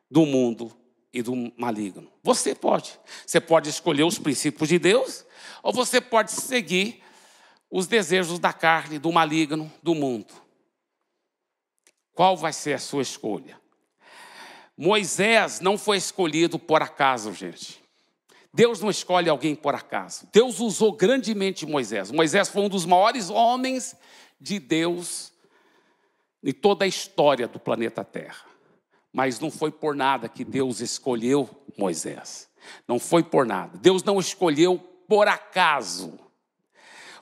do 0.10 0.26
mundo 0.26 0.85
e 1.16 1.22
do 1.22 1.34
maligno. 1.58 2.12
Você 2.22 2.54
pode. 2.54 3.00
Você 3.26 3.40
pode 3.40 3.70
escolher 3.70 4.04
os 4.04 4.20
princípios 4.20 4.68
de 4.68 4.78
Deus, 4.78 5.26
ou 5.64 5.72
você 5.72 6.02
pode 6.02 6.34
seguir 6.34 7.02
os 7.72 7.88
desejos 7.88 8.38
da 8.38 8.52
carne, 8.52 9.00
do 9.00 9.14
maligno, 9.14 9.72
do 9.82 9.96
mundo. 9.96 10.34
Qual 12.14 12.36
vai 12.36 12.52
ser 12.52 12.74
a 12.74 12.80
sua 12.80 13.02
escolha? 13.02 13.58
Moisés 14.78 15.62
não 15.62 15.78
foi 15.78 15.96
escolhido 15.96 16.60
por 16.60 16.82
acaso, 16.82 17.34
gente. 17.34 17.82
Deus 18.54 18.82
não 18.82 18.90
escolhe 18.90 19.30
alguém 19.30 19.56
por 19.56 19.74
acaso. 19.74 20.28
Deus 20.34 20.60
usou 20.60 20.92
grandemente 20.92 21.66
Moisés. 21.66 22.12
Moisés 22.12 22.50
foi 22.50 22.62
um 22.62 22.70
dos 22.70 22.86
maiores 22.86 23.30
homens 23.30 23.96
de 24.40 24.60
Deus 24.60 25.32
em 26.44 26.52
toda 26.52 26.84
a 26.84 26.88
história 26.88 27.48
do 27.48 27.60
planeta 27.60 28.04
Terra. 28.04 28.45
Mas 29.16 29.40
não 29.40 29.50
foi 29.50 29.72
por 29.72 29.96
nada 29.96 30.28
que 30.28 30.44
Deus 30.44 30.82
escolheu 30.82 31.50
Moisés. 31.78 32.50
Não 32.86 33.00
foi 33.00 33.24
por 33.24 33.46
nada. 33.46 33.78
Deus 33.78 34.04
não 34.04 34.20
escolheu 34.20 34.78
por 35.08 35.30
acaso. 35.30 36.20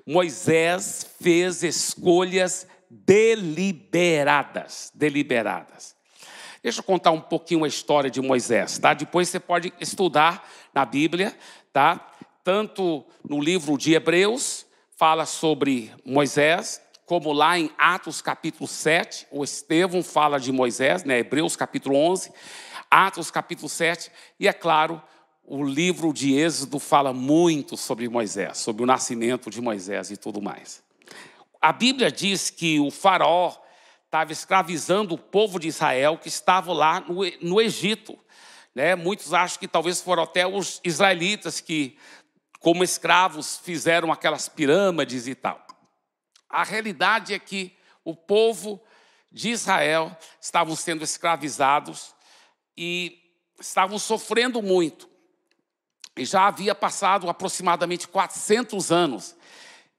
Moisés 0.04 1.06
fez 1.22 1.62
escolhas 1.62 2.66
deliberadas, 2.90 4.92
deliberadas. 4.96 5.96
Deixa 6.64 6.80
eu 6.80 6.84
contar 6.84 7.12
um 7.12 7.22
pouquinho 7.22 7.64
a 7.64 7.68
história 7.68 8.10
de 8.10 8.22
Moisés, 8.22 8.80
tá? 8.80 8.96
Depois 8.96 9.30
você 9.30 9.40
pode 9.40 9.72
estudar 9.80 10.50
na 10.74 10.86
Bíblia, 10.86 11.38
tá? 11.72 12.12
Tanto 12.44 13.06
no 13.24 13.40
livro 13.40 13.78
de 13.78 13.94
Hebreus 13.94 14.66
fala 14.98 15.28
sobre 15.28 15.94
Moisés, 16.04 16.82
como 17.06 17.34
lá 17.34 17.60
em 17.60 17.72
Atos 17.78 18.22
capítulo 18.22 18.68
7, 18.68 19.28
o 19.32 19.44
Estevão 19.44 20.02
fala 20.02 20.40
de 20.40 20.52
Moisés, 20.52 21.04
né? 21.04 21.20
Hebreus 21.20 21.56
capítulo 21.56 21.96
11, 21.96 22.32
Atos 22.90 23.30
capítulo 23.30 23.68
7, 23.68 24.12
e 24.40 24.48
é 24.48 24.54
claro, 24.54 25.02
o 25.46 25.64
livro 25.64 26.14
de 26.14 26.34
Êxodo 26.36 26.80
fala 26.80 27.14
muito 27.14 27.76
sobre 27.76 28.08
Moisés, 28.08 28.58
sobre 28.60 28.84
o 28.84 28.86
nascimento 28.86 29.50
de 29.50 29.62
Moisés 29.62 30.12
e 30.12 30.18
tudo 30.18 30.42
mais. 30.42 30.82
A 31.62 31.74
Bíblia 31.74 32.12
diz 32.12 32.50
que 32.50 32.80
o 32.80 32.90
faraó 32.90 33.54
estava 34.06 34.32
escravizando 34.32 35.16
o 35.16 35.18
povo 35.18 35.60
de 35.60 35.68
Israel 35.68 36.18
que 36.18 36.28
estava 36.28 36.72
lá 36.72 37.00
no, 37.02 37.22
no 37.42 37.60
Egito. 37.60 38.18
Né? 38.76 38.96
Muitos 38.96 39.34
acham 39.34 39.60
que 39.60 39.68
talvez 39.68 40.00
foram 40.02 40.24
até 40.24 40.46
os 40.46 40.80
israelitas 40.84 41.60
que, 41.60 41.98
como 42.60 42.84
escravos, 42.84 43.58
fizeram 43.58 44.12
aquelas 44.12 44.48
pirâmides 44.48 45.28
e 45.28 45.34
tal. 45.34 45.63
A 46.54 46.64
realidade 46.64 47.34
é 47.34 47.40
que 47.40 47.76
o 48.06 48.16
povo 48.16 48.80
de 49.32 49.50
Israel 49.50 50.16
estavam 50.40 50.76
sendo 50.76 51.04
escravizados 51.04 52.14
e 52.78 53.20
estavam 53.60 53.98
sofrendo 53.98 54.62
muito. 54.62 55.10
E 56.16 56.24
já 56.24 56.46
havia 56.46 56.76
passado 56.76 57.28
aproximadamente 57.28 58.08
400 58.08 58.92
anos. 58.92 59.36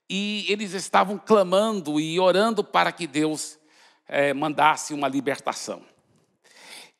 E 0.09 0.45
eles 0.47 0.71
estavam 0.71 1.17
clamando 1.17 1.99
e 1.99 2.17
orando 2.21 2.63
para 2.63 2.93
que 2.93 3.05
Deus 3.05 3.59
é, 4.07 4.33
mandasse 4.33 4.93
uma 4.93 5.09
libertação. 5.09 5.85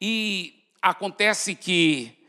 E 0.02 0.66
acontece 0.82 1.56
que 1.56 2.28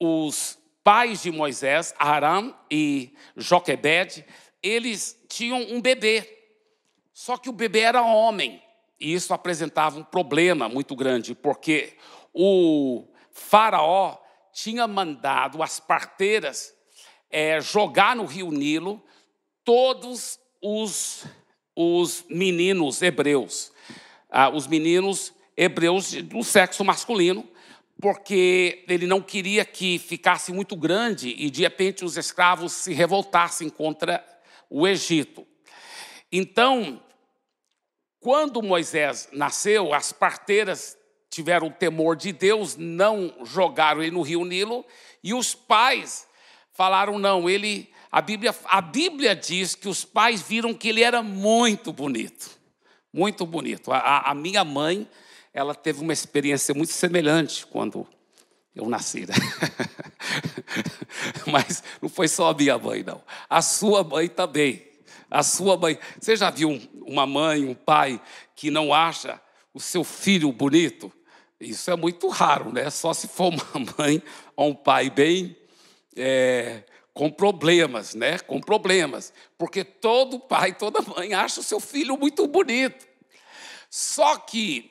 os 0.00 0.58
pais 0.82 1.22
de 1.22 1.30
Moisés, 1.30 1.94
Aram 1.98 2.56
e 2.70 3.14
Joquebed, 3.36 4.24
eles 4.62 5.18
tinham 5.28 5.60
um 5.60 5.80
bebê. 5.80 6.28
Só 7.12 7.36
que 7.36 7.48
o 7.48 7.52
bebê 7.52 7.80
era 7.80 8.02
homem. 8.02 8.62
E 8.98 9.12
isso 9.12 9.34
apresentava 9.34 9.98
um 9.98 10.04
problema 10.04 10.68
muito 10.68 10.94
grande, 10.94 11.34
porque 11.34 11.94
o 12.32 13.04
faraó 13.32 14.16
tinha 14.52 14.86
mandado 14.86 15.62
as 15.62 15.80
parteiras 15.80 16.72
é, 17.30 17.60
jogar 17.60 18.14
no 18.14 18.26
rio 18.26 18.50
Nilo 18.50 19.02
todos 19.64 20.38
os, 20.60 21.24
os 21.74 22.24
meninos 22.28 23.00
hebreus, 23.02 23.72
ah, 24.30 24.50
os 24.50 24.66
meninos 24.66 25.32
hebreus 25.56 26.12
do 26.12 26.42
sexo 26.42 26.84
masculino, 26.84 27.48
porque 28.00 28.84
ele 28.88 29.06
não 29.06 29.20
queria 29.20 29.64
que 29.64 29.98
ficasse 29.98 30.52
muito 30.52 30.76
grande 30.76 31.34
e 31.38 31.48
de 31.50 31.62
repente 31.62 32.04
os 32.04 32.16
escravos 32.16 32.72
se 32.72 32.92
revoltassem 32.92 33.68
contra 33.68 34.24
o 34.72 34.88
Egito. 34.88 35.46
Então, 36.32 37.02
quando 38.18 38.62
Moisés 38.62 39.28
nasceu, 39.30 39.92
as 39.92 40.12
parteiras 40.12 40.96
tiveram 41.28 41.70
temor 41.70 42.16
de 42.16 42.32
Deus, 42.32 42.74
não 42.76 43.34
jogaram 43.44 44.02
ele 44.02 44.12
no 44.12 44.22
rio 44.22 44.44
Nilo, 44.44 44.84
e 45.22 45.34
os 45.34 45.54
pais 45.54 46.26
falaram: 46.72 47.18
não, 47.18 47.50
ele 47.50 47.90
a 48.10 48.22
Bíblia, 48.22 48.54
a 48.64 48.80
Bíblia 48.80 49.36
diz 49.36 49.74
que 49.74 49.88
os 49.88 50.04
pais 50.04 50.40
viram 50.40 50.72
que 50.72 50.88
ele 50.88 51.02
era 51.02 51.22
muito 51.22 51.92
bonito, 51.92 52.58
muito 53.12 53.44
bonito. 53.44 53.92
A, 53.92 54.30
a 54.30 54.34
minha 54.34 54.64
mãe, 54.64 55.08
ela 55.52 55.74
teve 55.74 56.00
uma 56.00 56.12
experiência 56.14 56.74
muito 56.74 56.92
semelhante 56.92 57.66
quando 57.66 58.06
eu 58.74 58.88
nasci. 58.88 59.26
Né? 59.26 59.34
Mas 61.46 61.82
não 62.00 62.08
foi 62.08 62.28
só 62.28 62.50
a 62.50 62.54
minha 62.54 62.78
mãe, 62.78 63.02
não. 63.02 63.22
A 63.48 63.60
sua 63.60 64.02
mãe 64.02 64.28
também. 64.28 64.86
A 65.30 65.42
sua 65.42 65.76
mãe. 65.76 65.98
Você 66.20 66.36
já 66.36 66.50
viu 66.50 66.80
uma 67.06 67.26
mãe, 67.26 67.64
um 67.64 67.74
pai 67.74 68.20
que 68.54 68.70
não 68.70 68.92
acha 68.92 69.40
o 69.74 69.80
seu 69.80 70.04
filho 70.04 70.52
bonito? 70.52 71.12
Isso 71.60 71.90
é 71.90 71.96
muito 71.96 72.28
raro, 72.28 72.72
né? 72.72 72.90
Só 72.90 73.14
se 73.14 73.28
for 73.28 73.52
uma 73.52 73.92
mãe 73.98 74.22
ou 74.56 74.70
um 74.70 74.74
pai 74.74 75.10
bem 75.10 75.56
é, 76.16 76.82
com 77.14 77.30
problemas, 77.30 78.14
né? 78.14 78.38
Com 78.40 78.60
problemas. 78.60 79.32
Porque 79.56 79.84
todo 79.84 80.40
pai, 80.40 80.74
toda 80.74 81.02
mãe 81.02 81.34
acha 81.34 81.60
o 81.60 81.64
seu 81.64 81.78
filho 81.78 82.16
muito 82.16 82.46
bonito. 82.46 83.06
Só 83.88 84.38
que 84.38 84.90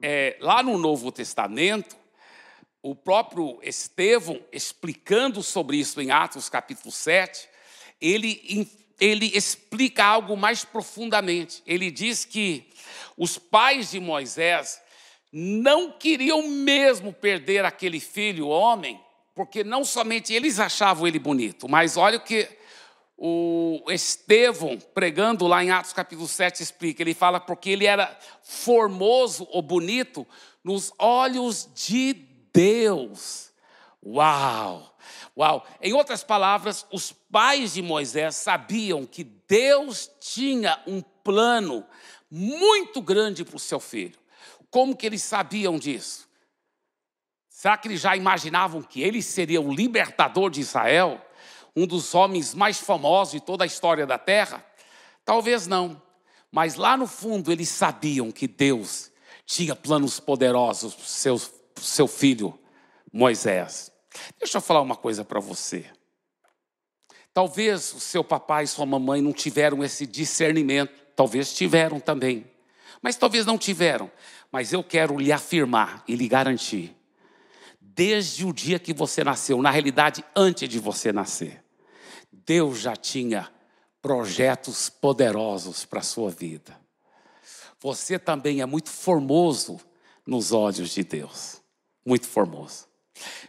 é, 0.00 0.36
lá 0.40 0.62
no 0.62 0.76
Novo 0.78 1.12
Testamento, 1.12 1.96
o 2.84 2.94
próprio 2.94 3.58
Estevão, 3.62 4.38
explicando 4.52 5.42
sobre 5.42 5.78
isso 5.78 6.02
em 6.02 6.10
Atos 6.10 6.50
capítulo 6.50 6.92
7, 6.92 7.48
ele, 7.98 8.68
ele 9.00 9.34
explica 9.34 10.04
algo 10.04 10.36
mais 10.36 10.66
profundamente. 10.66 11.62
Ele 11.66 11.90
diz 11.90 12.26
que 12.26 12.68
os 13.16 13.38
pais 13.38 13.92
de 13.92 13.98
Moisés 13.98 14.82
não 15.32 15.92
queriam 15.92 16.46
mesmo 16.46 17.10
perder 17.10 17.64
aquele 17.64 17.98
filho 17.98 18.48
homem, 18.48 19.00
porque 19.34 19.64
não 19.64 19.82
somente 19.82 20.34
eles 20.34 20.60
achavam 20.60 21.08
ele 21.08 21.18
bonito, 21.18 21.66
mas 21.66 21.96
olha 21.96 22.18
o 22.18 22.22
que 22.22 22.46
o 23.16 23.82
Estevão, 23.88 24.78
pregando 24.92 25.46
lá 25.46 25.64
em 25.64 25.70
Atos 25.70 25.94
capítulo 25.94 26.28
7, 26.28 26.62
explica. 26.62 27.02
Ele 27.02 27.14
fala 27.14 27.40
porque 27.40 27.70
ele 27.70 27.86
era 27.86 28.14
formoso 28.42 29.48
ou 29.50 29.62
bonito 29.62 30.26
nos 30.62 30.92
olhos 30.98 31.66
de 31.74 32.33
Deus. 32.54 33.52
Uau! 34.02 34.96
Uau! 35.36 35.66
Em 35.82 35.92
outras 35.92 36.22
palavras, 36.22 36.86
os 36.92 37.12
pais 37.12 37.74
de 37.74 37.82
Moisés 37.82 38.36
sabiam 38.36 39.04
que 39.04 39.24
Deus 39.24 40.08
tinha 40.20 40.80
um 40.86 41.02
plano 41.02 41.84
muito 42.30 43.02
grande 43.02 43.44
para 43.44 43.56
o 43.56 43.60
seu 43.60 43.80
filho. 43.80 44.18
Como 44.70 44.96
que 44.96 45.06
eles 45.06 45.22
sabiam 45.22 45.78
disso? 45.78 46.28
Será 47.48 47.76
que 47.76 47.88
eles 47.88 48.00
já 48.00 48.16
imaginavam 48.16 48.82
que 48.82 49.02
ele 49.02 49.22
seria 49.22 49.60
o 49.60 49.72
libertador 49.72 50.50
de 50.50 50.60
Israel? 50.60 51.20
Um 51.74 51.86
dos 51.86 52.14
homens 52.14 52.54
mais 52.54 52.78
famosos 52.78 53.32
de 53.32 53.40
toda 53.40 53.64
a 53.64 53.66
história 53.66 54.06
da 54.06 54.18
terra? 54.18 54.64
Talvez 55.24 55.66
não. 55.66 56.00
Mas 56.52 56.76
lá 56.76 56.96
no 56.96 57.06
fundo 57.06 57.50
eles 57.50 57.68
sabiam 57.68 58.30
que 58.30 58.46
Deus 58.46 59.10
tinha 59.46 59.74
planos 59.74 60.20
poderosos 60.20 60.94
para 60.94 61.02
o 61.02 61.06
seu, 61.06 61.40
seu 61.80 62.06
filho 62.06 62.58
Moisés. 63.12 63.92
Deixa 64.38 64.58
eu 64.58 64.62
falar 64.62 64.80
uma 64.80 64.96
coisa 64.96 65.24
para 65.24 65.40
você. 65.40 65.86
Talvez 67.32 67.92
o 67.92 68.00
seu 68.00 68.22
papai 68.22 68.64
e 68.64 68.68
sua 68.68 68.86
mamãe 68.86 69.20
não 69.20 69.32
tiveram 69.32 69.82
esse 69.82 70.06
discernimento, 70.06 70.92
talvez 71.16 71.52
tiveram 71.52 71.98
também, 71.98 72.48
mas 73.02 73.16
talvez 73.16 73.44
não 73.44 73.58
tiveram. 73.58 74.10
Mas 74.52 74.72
eu 74.72 74.84
quero 74.84 75.18
lhe 75.18 75.32
afirmar 75.32 76.04
e 76.06 76.14
lhe 76.14 76.28
garantir, 76.28 76.96
desde 77.80 78.46
o 78.46 78.52
dia 78.52 78.78
que 78.78 78.94
você 78.94 79.24
nasceu, 79.24 79.60
na 79.60 79.70
realidade, 79.70 80.24
antes 80.34 80.68
de 80.68 80.78
você 80.78 81.12
nascer, 81.12 81.64
Deus 82.32 82.78
já 82.78 82.94
tinha 82.94 83.50
projetos 84.00 84.88
poderosos 84.88 85.84
para 85.84 86.00
a 86.00 86.04
sua 86.04 86.30
vida. 86.30 86.78
Você 87.80 88.18
também 88.18 88.60
é 88.60 88.66
muito 88.66 88.90
formoso 88.90 89.80
nos 90.26 90.52
olhos 90.52 90.90
de 90.90 91.02
Deus. 91.02 91.63
Muito 92.04 92.26
formoso. 92.26 92.86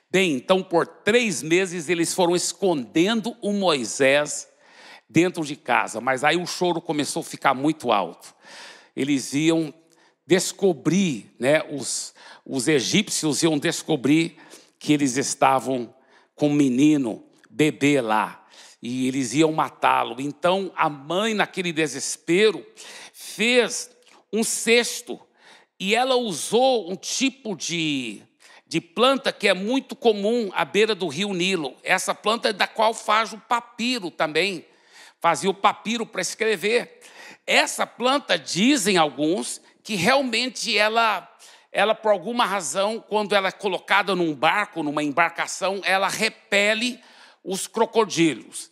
Bem, 0.09 0.33
então 0.33 0.63
por 0.63 0.85
três 0.85 1.41
meses 1.41 1.89
eles 1.89 2.13
foram 2.13 2.35
escondendo 2.35 3.35
o 3.41 3.51
Moisés 3.51 4.47
dentro 5.09 5.43
de 5.43 5.55
casa, 5.55 5.99
mas 5.99 6.23
aí 6.23 6.37
o 6.37 6.45
choro 6.45 6.81
começou 6.81 7.21
a 7.21 7.23
ficar 7.23 7.53
muito 7.53 7.91
alto. 7.91 8.33
Eles 8.95 9.33
iam 9.33 9.73
descobrir, 10.25 11.31
né, 11.39 11.61
os, 11.71 12.13
os 12.45 12.67
egípcios 12.67 13.43
iam 13.43 13.57
descobrir 13.57 14.37
que 14.79 14.93
eles 14.93 15.17
estavam 15.17 15.93
com 16.33 16.49
um 16.49 16.53
menino, 16.53 17.23
bebê 17.49 18.01
lá, 18.01 18.45
e 18.81 19.07
eles 19.07 19.33
iam 19.33 19.51
matá-lo. 19.51 20.19
Então 20.19 20.71
a 20.75 20.89
mãe, 20.89 21.33
naquele 21.33 21.71
desespero, 21.71 22.65
fez 23.13 23.89
um 24.31 24.43
cesto 24.43 25.19
e 25.79 25.95
ela 25.95 26.15
usou 26.15 26.91
um 26.91 26.95
tipo 26.95 27.55
de, 27.55 28.21
de 28.67 28.81
planta 28.81 29.31
que 29.31 29.47
é 29.47 29.53
muito 29.53 29.95
comum 29.95 30.49
à 30.53 30.65
beira 30.65 30.95
do 30.95 31.07
rio 31.07 31.33
Nilo. 31.33 31.75
Essa 31.83 32.15
planta 32.15 32.49
é 32.49 32.53
da 32.53 32.67
qual 32.67 32.93
faz 32.93 33.33
o 33.33 33.37
papiro 33.37 34.09
também. 34.09 34.65
Fazia 35.19 35.49
o 35.49 35.53
papiro 35.53 36.05
para 36.05 36.21
escrever. 36.21 36.99
Essa 37.45 37.85
planta, 37.85 38.37
dizem 38.37 38.97
alguns, 38.97 39.61
que 39.83 39.95
realmente 39.95 40.75
ela, 40.75 41.31
ela 41.71 41.93
por 41.93 42.11
alguma 42.11 42.45
razão, 42.45 43.03
quando 43.07 43.35
ela 43.35 43.49
é 43.49 43.51
colocada 43.51 44.15
num 44.15 44.33
barco, 44.33 44.81
numa 44.81 45.03
embarcação, 45.03 45.81
ela 45.83 46.07
repele 46.07 46.99
os 47.43 47.67
crocodilos. 47.67 48.71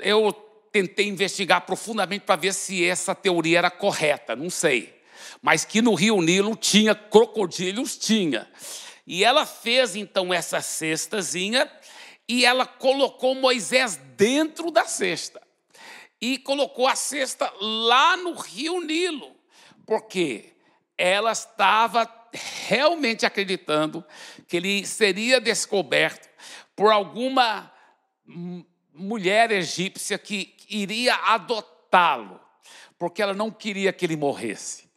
Eu 0.00 0.32
tentei 0.70 1.08
investigar 1.08 1.62
profundamente 1.62 2.24
para 2.26 2.36
ver 2.36 2.52
se 2.52 2.84
essa 2.84 3.14
teoria 3.14 3.58
era 3.58 3.70
correta, 3.70 4.36
não 4.36 4.50
sei. 4.50 5.00
Mas 5.42 5.64
que 5.64 5.80
no 5.80 5.94
Rio 5.94 6.20
Nilo 6.20 6.54
tinha 6.54 6.94
crocodilos, 6.94 7.96
tinha. 7.96 8.48
E 9.12 9.24
ela 9.24 9.44
fez 9.44 9.96
então 9.96 10.32
essa 10.32 10.60
cestazinha 10.60 11.68
e 12.28 12.44
ela 12.44 12.64
colocou 12.64 13.34
Moisés 13.34 13.96
dentro 14.16 14.70
da 14.70 14.84
cesta. 14.84 15.42
E 16.20 16.38
colocou 16.38 16.86
a 16.86 16.94
cesta 16.94 17.52
lá 17.60 18.16
no 18.16 18.34
Rio 18.34 18.80
Nilo. 18.80 19.34
Porque 19.84 20.52
ela 20.96 21.32
estava 21.32 22.08
realmente 22.68 23.26
acreditando 23.26 24.04
que 24.46 24.58
ele 24.58 24.86
seria 24.86 25.40
descoberto 25.40 26.28
por 26.76 26.92
alguma 26.92 27.68
mulher 28.94 29.50
egípcia 29.50 30.18
que 30.18 30.54
iria 30.68 31.16
adotá-lo, 31.16 32.40
porque 32.96 33.20
ela 33.20 33.34
não 33.34 33.50
queria 33.50 33.92
que 33.92 34.06
ele 34.06 34.14
morresse. 34.14 34.88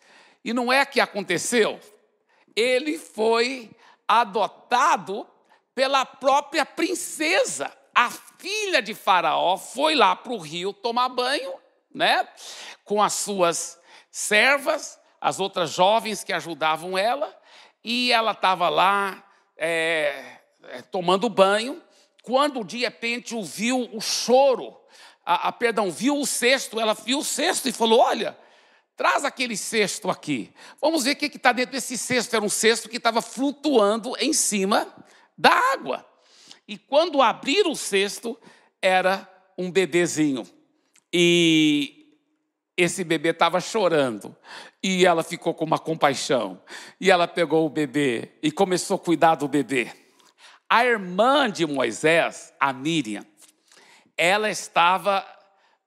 E 0.45 0.53
não 0.53 0.71
é 0.71 0.85
que 0.85 0.99
aconteceu? 0.99 1.79
Ele 2.55 2.99
foi 2.99 3.71
adotado 4.07 5.27
pela 5.75 6.05
própria 6.05 6.65
princesa. 6.65 7.71
A 7.93 8.09
filha 8.37 8.81
de 8.81 8.93
Faraó 8.93 9.57
foi 9.57 9.95
lá 9.95 10.15
para 10.15 10.33
o 10.33 10.37
rio 10.37 10.73
tomar 10.73 11.09
banho, 11.09 11.53
né? 11.93 12.27
Com 12.83 13.01
as 13.01 13.13
suas 13.13 13.79
servas, 14.09 14.99
as 15.19 15.39
outras 15.39 15.71
jovens 15.71 16.23
que 16.23 16.33
ajudavam 16.33 16.97
ela, 16.97 17.35
e 17.83 18.11
ela 18.11 18.31
estava 18.31 18.69
lá 18.69 19.23
é, 19.57 20.37
é, 20.63 20.81
tomando 20.81 21.29
banho, 21.29 21.81
quando 22.21 22.63
de 22.63 22.79
repente 22.79 23.35
ouviu 23.35 23.89
o 23.93 23.99
choro, 23.99 24.77
a, 25.25 25.49
a, 25.49 25.51
perdão, 25.51 25.91
viu 25.91 26.19
o 26.19 26.25
cesto, 26.25 26.79
ela 26.79 26.93
viu 26.93 27.19
o 27.19 27.23
cesto 27.23 27.67
e 27.67 27.71
falou: 27.71 27.99
Olha, 27.99 28.37
traz 28.95 29.25
aquele 29.25 29.57
cesto 29.57 30.09
aqui. 30.09 30.51
Vamos 30.81 31.03
ver 31.03 31.11
o 31.11 31.15
que 31.15 31.25
está 31.25 31.51
dentro 31.51 31.73
desse 31.73 31.97
cesto. 31.97 32.35
Era 32.35 32.45
um 32.45 32.49
cesto 32.49 32.89
que 32.89 32.97
estava 32.97 33.21
flutuando 33.21 34.15
em 34.19 34.33
cima 34.33 34.87
da 35.37 35.51
água. 35.73 36.05
E 36.67 36.77
quando 36.77 37.21
abriram 37.21 37.71
o 37.71 37.75
cesto, 37.75 38.39
era 38.81 39.27
um 39.57 39.71
bebezinho. 39.71 40.47
E 41.11 42.03
esse 42.75 43.03
bebê 43.03 43.29
estava 43.29 43.59
chorando 43.59 44.35
e 44.81 45.05
ela 45.05 45.23
ficou 45.23 45.53
com 45.53 45.65
uma 45.65 45.79
compaixão. 45.79 46.61
E 46.99 47.11
ela 47.11 47.27
pegou 47.27 47.65
o 47.65 47.69
bebê 47.69 48.31
e 48.41 48.51
começou 48.51 48.95
a 48.95 48.99
cuidar 48.99 49.35
do 49.35 49.47
bebê. 49.47 49.91
A 50.69 50.85
irmã 50.85 51.49
de 51.49 51.65
Moisés, 51.65 52.51
a 52.59 52.73
Miriam, 52.73 53.23
ela 54.17 54.49
estava 54.49 55.25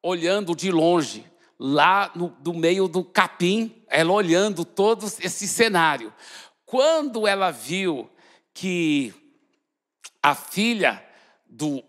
olhando 0.03 0.55
de 0.55 0.71
longe, 0.71 1.27
lá 1.59 2.11
no, 2.14 2.37
no 2.45 2.55
meio 2.55 2.88
do 2.88 3.05
capim, 3.05 3.83
ela 3.88 4.12
olhando 4.12 4.64
todo 4.64 5.07
esse 5.07 5.49
cenário. 5.49 6.12
Quando 6.64 7.27
ela 7.27 7.51
viu 7.51 8.11
que 8.53 9.14
a 10.23 10.35
filha 10.35 11.05
do 11.47 11.83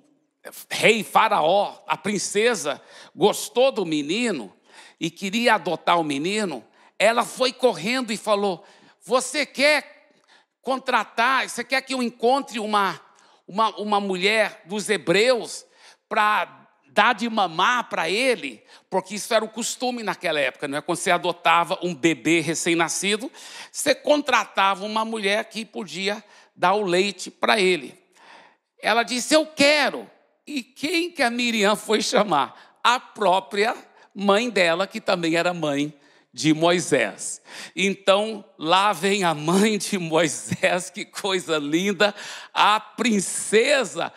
rei 0.70 1.04
Faraó, 1.04 1.82
a 1.88 1.98
princesa, 1.98 2.82
gostou 3.16 3.72
do 3.72 3.86
menino, 3.86 4.54
e 5.00 5.10
queria 5.10 5.56
adotar 5.56 6.00
o 6.00 6.04
menino, 6.04 6.64
ela 6.98 7.24
foi 7.24 7.54
correndo 7.54 8.12
e 8.12 8.18
falou: 8.18 8.66
Você 9.02 9.46
quer 9.46 10.10
contratar, 10.62 11.50
você 11.50 11.64
quer 11.64 11.82
que 11.82 11.94
eu 11.94 12.02
encontre 12.02 12.60
uma, 12.60 13.00
uma, 13.48 13.70
uma 13.78 14.00
mulher 14.00 14.64
dos 14.66 14.90
hebreus 14.90 15.66
para 16.10 16.67
dar 16.98 17.14
de 17.14 17.30
mamar 17.30 17.90
para 17.90 18.10
ele, 18.10 18.64
porque 18.90 19.14
isso 19.14 19.32
era 19.32 19.46
o 19.46 19.50
costume 19.50 20.02
naquela 20.02 20.40
época, 20.40 20.68
não 20.68 20.80
é? 20.80 20.82
Quando 20.82 20.98
você 20.98 21.12
adotava 21.12 21.78
um 21.84 21.94
bebê 21.94 22.40
recém-nascido, 22.40 23.32
você 23.72 23.94
contratava 23.94 24.84
uma 24.84 25.06
mulher 25.06 25.46
que 25.46 25.64
podia 25.64 26.24
dar 26.56 26.74
o 26.74 26.82
leite 26.82 27.30
para 27.30 27.60
ele. 27.60 27.94
Ela 28.82 29.04
disse: 29.04 29.36
Eu 29.36 29.46
quero. 29.46 30.10
E 30.48 30.64
quem 30.64 31.12
que 31.12 31.22
a 31.22 31.30
Miriam 31.30 31.76
foi 31.76 32.02
chamar? 32.02 32.80
A 32.84 33.00
própria 33.00 33.76
mãe 34.16 34.50
dela, 34.50 34.88
que 34.88 35.00
também 35.00 35.36
era 35.36 35.54
mãe 35.54 35.94
de 36.34 36.52
Moisés. 36.52 37.44
Então, 37.76 38.44
lá 38.58 38.92
vem 38.92 39.24
a 39.24 39.36
mãe 39.36 39.78
de 39.78 40.00
Moisés, 40.00 40.90
que 40.90 41.06
coisa 41.06 41.60
linda, 41.60 42.16
a 42.52 42.80
princesa 42.80 44.12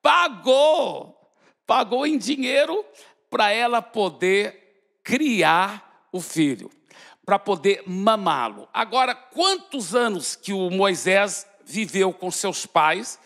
pagou 0.00 1.21
pagou 1.72 2.06
em 2.06 2.18
dinheiro 2.18 2.84
para 3.30 3.50
ela 3.50 3.80
poder 3.80 4.98
criar 5.02 6.06
o 6.12 6.20
filho, 6.20 6.70
para 7.24 7.38
poder 7.38 7.82
mamá-lo. 7.86 8.68
Agora, 8.74 9.14
quantos 9.14 9.94
anos 9.94 10.36
que 10.36 10.52
o 10.52 10.68
Moisés 10.68 11.46
viveu 11.64 12.12
com 12.12 12.30
seus 12.30 12.66
pais, 12.66 13.18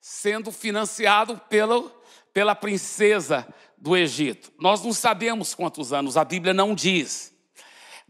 sendo 0.00 0.52
financiado 0.52 1.36
pelo, 1.48 1.90
pela 2.32 2.54
princesa 2.54 3.44
do 3.76 3.96
Egito? 3.96 4.52
Nós 4.60 4.84
não 4.84 4.92
sabemos 4.92 5.52
quantos 5.52 5.92
anos, 5.92 6.16
a 6.16 6.24
Bíblia 6.24 6.54
não 6.54 6.76
diz. 6.76 7.34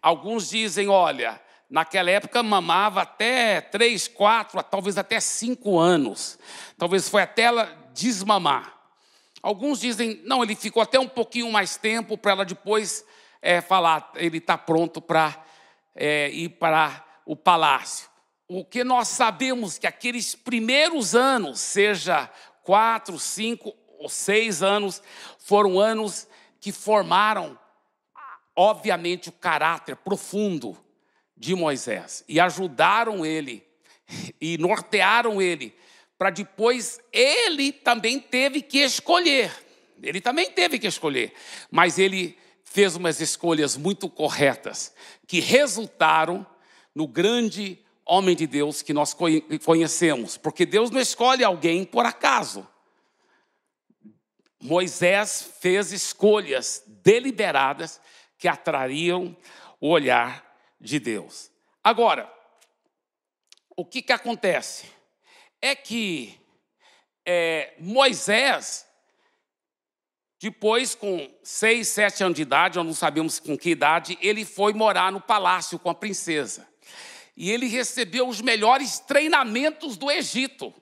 Alguns 0.03 0.51
dizem, 0.51 0.91
olha, 0.91 1.41
naquela 1.71 2.11
época 2.11 2.43
mamava 2.43 3.01
até 3.01 3.63
três, 3.63 4.07
quatro, 4.07 4.63
talvez 4.63 4.99
até 4.99 5.19
cinco 5.21 5.79
anos. 5.79 6.39
Talvez 6.77 7.09
foi 7.09 7.23
até 7.23 7.45
ela 7.45 7.65
desmamar. 7.95 8.80
Alguns 9.43 9.81
dizem, 9.81 10.21
não, 10.25 10.43
ele 10.43 10.55
ficou 10.55 10.83
até 10.83 10.99
um 10.99 11.09
pouquinho 11.09 11.51
mais 11.51 11.77
tempo 11.77 12.19
para 12.19 12.33
ela 12.33 12.45
depois 12.45 13.05
é, 13.41 13.61
falar, 13.61 14.13
ele 14.17 14.39
está 14.39 14.59
pronto 14.59 15.01
para 15.01 15.43
é, 15.95 16.31
ir 16.31 16.51
para 16.51 17.05
o 17.25 17.35
palácio. 17.35 18.09
O 18.47 18.65
que 18.65 18.85
nós 18.85 19.09
sabemos 19.09 19.79
que 19.79 19.87
aqueles 19.87 20.35
primeiros 20.35 21.15
anos, 21.15 21.61
seja 21.61 22.31
quatro, 22.63 23.19
cinco 23.19 23.75
ou 23.99 24.09
seis 24.09 24.63
anos, 24.63 25.03
foram 25.39 25.79
anos 25.79 26.29
que 26.61 26.73
formaram, 26.73 27.59
obviamente, 28.55 29.29
o 29.29 29.33
caráter 29.33 29.97
profundo 29.97 30.77
de 31.37 31.55
Moisés 31.55 32.23
e 32.29 32.39
ajudaram 32.39 33.25
ele 33.25 33.67
e 34.41 34.59
nortearam 34.59 35.41
ele 35.41 35.75
para 36.21 36.29
depois 36.29 37.01
ele 37.11 37.73
também 37.73 38.21
teve 38.21 38.61
que 38.61 38.81
escolher. 38.81 39.51
Ele 40.03 40.21
também 40.21 40.51
teve 40.51 40.79
que 40.79 40.87
escolher, 40.87 41.33
mas 41.71 41.99
ele 41.99 42.39
fez 42.63 42.95
umas 42.95 43.23
escolhas 43.23 43.75
muito 43.75 44.07
corretas 44.07 44.95
que 45.27 45.41
resultaram 45.41 46.47
no 46.95 47.09
grande 47.09 47.83
homem 48.05 48.37
de 48.37 48.47
Deus 48.47 48.83
que 48.83 48.93
nós 48.93 49.17
conhecemos, 49.65 50.37
porque 50.37 50.67
Deus 50.67 50.91
não 50.91 51.01
escolhe 51.01 51.43
alguém 51.43 51.87
por 51.87 52.05
acaso. 52.05 52.69
Moisés 54.61 55.51
fez 55.59 55.91
escolhas 55.91 56.85
deliberadas 57.03 57.99
que 58.37 58.47
atrariam 58.47 59.35
o 59.81 59.89
olhar 59.89 60.55
de 60.79 60.99
Deus. 61.01 61.51
Agora, 61.83 62.31
o 63.75 63.87
que, 63.87 64.03
que 64.03 64.13
acontece? 64.13 65.00
É 65.61 65.75
que 65.75 66.41
é, 67.27 67.75
Moisés, 67.79 68.87
depois, 70.41 70.95
com 70.95 71.31
seis, 71.43 71.89
sete 71.89 72.25
anos 72.25 72.37
de 72.37 72.43
idade, 72.43 72.79
nós 72.79 72.87
não 72.87 72.95
sabemos 72.95 73.39
com 73.39 73.59
que 73.59 73.71
idade, 73.71 74.19
ele 74.23 74.45
foi 74.45 74.73
morar 74.73 75.13
no 75.13 75.21
palácio 75.21 75.79
com 75.79 75.91
a 75.91 75.95
princesa. 75.95 76.67
E 77.37 77.51
ele 77.51 77.67
recebeu 77.67 78.27
os 78.27 78.41
melhores 78.41 78.99
treinamentos 78.99 79.97
do 79.97 80.11
Egito. 80.11 80.73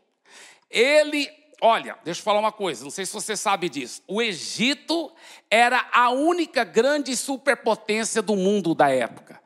Ele, 0.71 1.29
olha, 1.61 1.99
deixa 2.05 2.21
eu 2.21 2.25
falar 2.25 2.39
uma 2.39 2.53
coisa, 2.53 2.85
não 2.85 2.91
sei 2.91 3.05
se 3.05 3.13
você 3.13 3.37
sabe 3.37 3.69
disso. 3.69 4.03
O 4.07 4.23
Egito 4.23 5.13
era 5.51 5.89
a 5.93 6.11
única 6.11 6.63
grande 6.65 7.17
superpotência 7.17 8.23
do 8.23 8.37
mundo 8.37 8.75
da 8.75 8.91
época. 8.91 9.41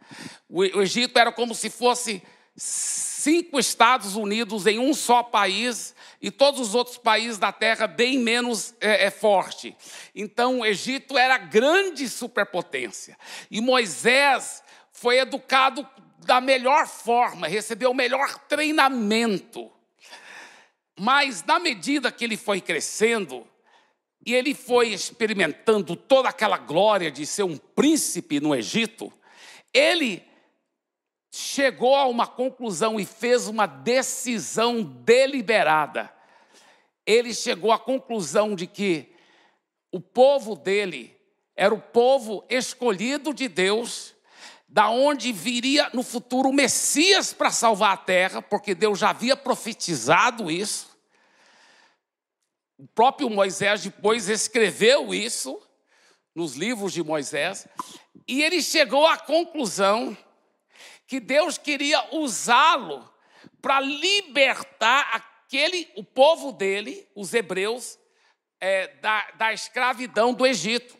O 0.48 0.62
Egito 0.82 1.18
era 1.18 1.32
como 1.32 1.54
se 1.54 1.70
fosse 1.70 2.22
cinco 3.22 3.60
Estados 3.60 4.16
Unidos 4.16 4.66
em 4.66 4.78
um 4.78 4.92
só 4.92 5.22
país 5.22 5.94
e 6.20 6.30
todos 6.30 6.60
os 6.60 6.74
outros 6.74 6.98
países 6.98 7.38
da 7.38 7.52
Terra 7.52 7.86
bem 7.86 8.18
menos 8.18 8.74
é, 8.80 9.06
é, 9.06 9.10
forte. 9.10 9.76
Então, 10.14 10.60
o 10.60 10.66
Egito 10.66 11.16
era 11.16 11.38
grande 11.38 12.08
superpotência. 12.08 13.16
E 13.50 13.60
Moisés 13.60 14.62
foi 14.92 15.18
educado 15.18 15.88
da 16.18 16.40
melhor 16.40 16.86
forma, 16.86 17.46
recebeu 17.46 17.92
o 17.92 17.94
melhor 17.94 18.38
treinamento. 18.48 19.70
Mas, 20.98 21.44
na 21.44 21.58
medida 21.58 22.12
que 22.12 22.24
ele 22.24 22.36
foi 22.36 22.60
crescendo, 22.60 23.46
e 24.24 24.34
ele 24.34 24.54
foi 24.54 24.88
experimentando 24.88 25.96
toda 25.96 26.28
aquela 26.28 26.58
glória 26.58 27.10
de 27.10 27.24
ser 27.24 27.44
um 27.44 27.56
príncipe 27.56 28.40
no 28.40 28.54
Egito, 28.54 29.12
ele 29.72 30.31
chegou 31.34 31.96
a 31.96 32.06
uma 32.06 32.26
conclusão 32.26 33.00
e 33.00 33.06
fez 33.06 33.48
uma 33.48 33.64
decisão 33.66 34.82
deliberada. 34.82 36.12
Ele 37.06 37.32
chegou 37.32 37.72
à 37.72 37.78
conclusão 37.78 38.54
de 38.54 38.66
que 38.66 39.16
o 39.90 39.98
povo 39.98 40.54
dele 40.54 41.18
era 41.56 41.74
o 41.74 41.80
povo 41.80 42.44
escolhido 42.50 43.32
de 43.32 43.48
Deus, 43.48 44.14
da 44.68 44.90
onde 44.90 45.32
viria 45.32 45.88
no 45.94 46.02
futuro 46.02 46.50
o 46.50 46.52
Messias 46.52 47.32
para 47.32 47.50
salvar 47.50 47.94
a 47.94 47.96
terra, 47.96 48.42
porque 48.42 48.74
Deus 48.74 48.98
já 48.98 49.10
havia 49.10 49.36
profetizado 49.36 50.50
isso. 50.50 50.94
O 52.76 52.86
próprio 52.88 53.30
Moisés 53.30 53.82
depois 53.82 54.28
escreveu 54.28 55.14
isso 55.14 55.58
nos 56.34 56.56
livros 56.56 56.92
de 56.92 57.02
Moisés, 57.02 57.66
e 58.28 58.42
ele 58.42 58.62
chegou 58.62 59.06
à 59.06 59.16
conclusão 59.16 60.16
que 61.12 61.20
Deus 61.20 61.58
queria 61.58 62.02
usá-lo 62.10 63.06
para 63.60 63.78
libertar 63.80 65.10
aquele, 65.12 65.86
o 65.94 66.02
povo 66.02 66.52
dele, 66.52 67.06
os 67.14 67.34
hebreus, 67.34 67.98
é, 68.58 68.86
da, 68.96 69.30
da 69.32 69.52
escravidão 69.52 70.32
do 70.32 70.46
Egito. 70.46 70.96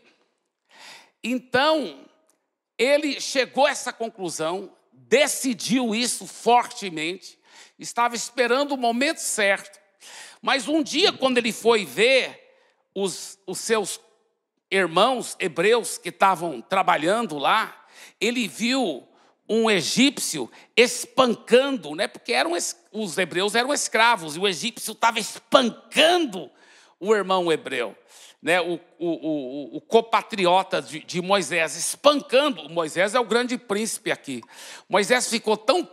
Então, 1.24 2.06
ele 2.76 3.22
chegou 3.22 3.64
a 3.64 3.70
essa 3.70 3.90
conclusão, 3.90 4.76
decidiu 4.92 5.94
isso 5.94 6.26
fortemente, 6.26 7.38
estava 7.78 8.14
esperando 8.14 8.72
o 8.72 8.76
momento 8.76 9.16
certo. 9.16 9.80
Mas 10.42 10.68
um 10.68 10.82
dia, 10.82 11.10
quando 11.10 11.38
ele 11.38 11.54
foi 11.54 11.86
ver 11.86 12.38
os, 12.94 13.38
os 13.46 13.60
seus 13.60 13.98
irmãos 14.70 15.34
hebreus 15.40 15.96
que 15.96 16.10
estavam 16.10 16.60
trabalhando 16.60 17.38
lá, 17.38 17.86
ele 18.20 18.46
viu 18.46 19.08
um 19.48 19.70
egípcio 19.70 20.50
espancando, 20.76 21.94
né? 21.94 22.06
porque 22.06 22.32
eram, 22.32 22.52
os 22.92 23.18
hebreus 23.18 23.54
eram 23.54 23.72
escravos, 23.72 24.36
e 24.36 24.38
o 24.38 24.48
egípcio 24.48 24.92
estava 24.92 25.18
espancando 25.18 26.50
o 26.98 27.14
irmão 27.14 27.50
hebreu, 27.50 27.96
né? 28.40 28.60
o, 28.60 28.80
o, 28.98 29.08
o, 29.08 29.76
o 29.76 29.80
copatriota 29.80 30.80
de, 30.80 31.00
de 31.00 31.20
Moisés, 31.20 31.76
espancando. 31.76 32.68
Moisés 32.68 33.14
é 33.14 33.20
o 33.20 33.24
grande 33.24 33.58
príncipe 33.58 34.10
aqui. 34.10 34.40
Moisés 34.88 35.28
ficou 35.28 35.56
tão 35.56 35.88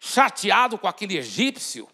chateado 0.00 0.78
com 0.78 0.88
aquele 0.88 1.18
egípcio, 1.18 1.88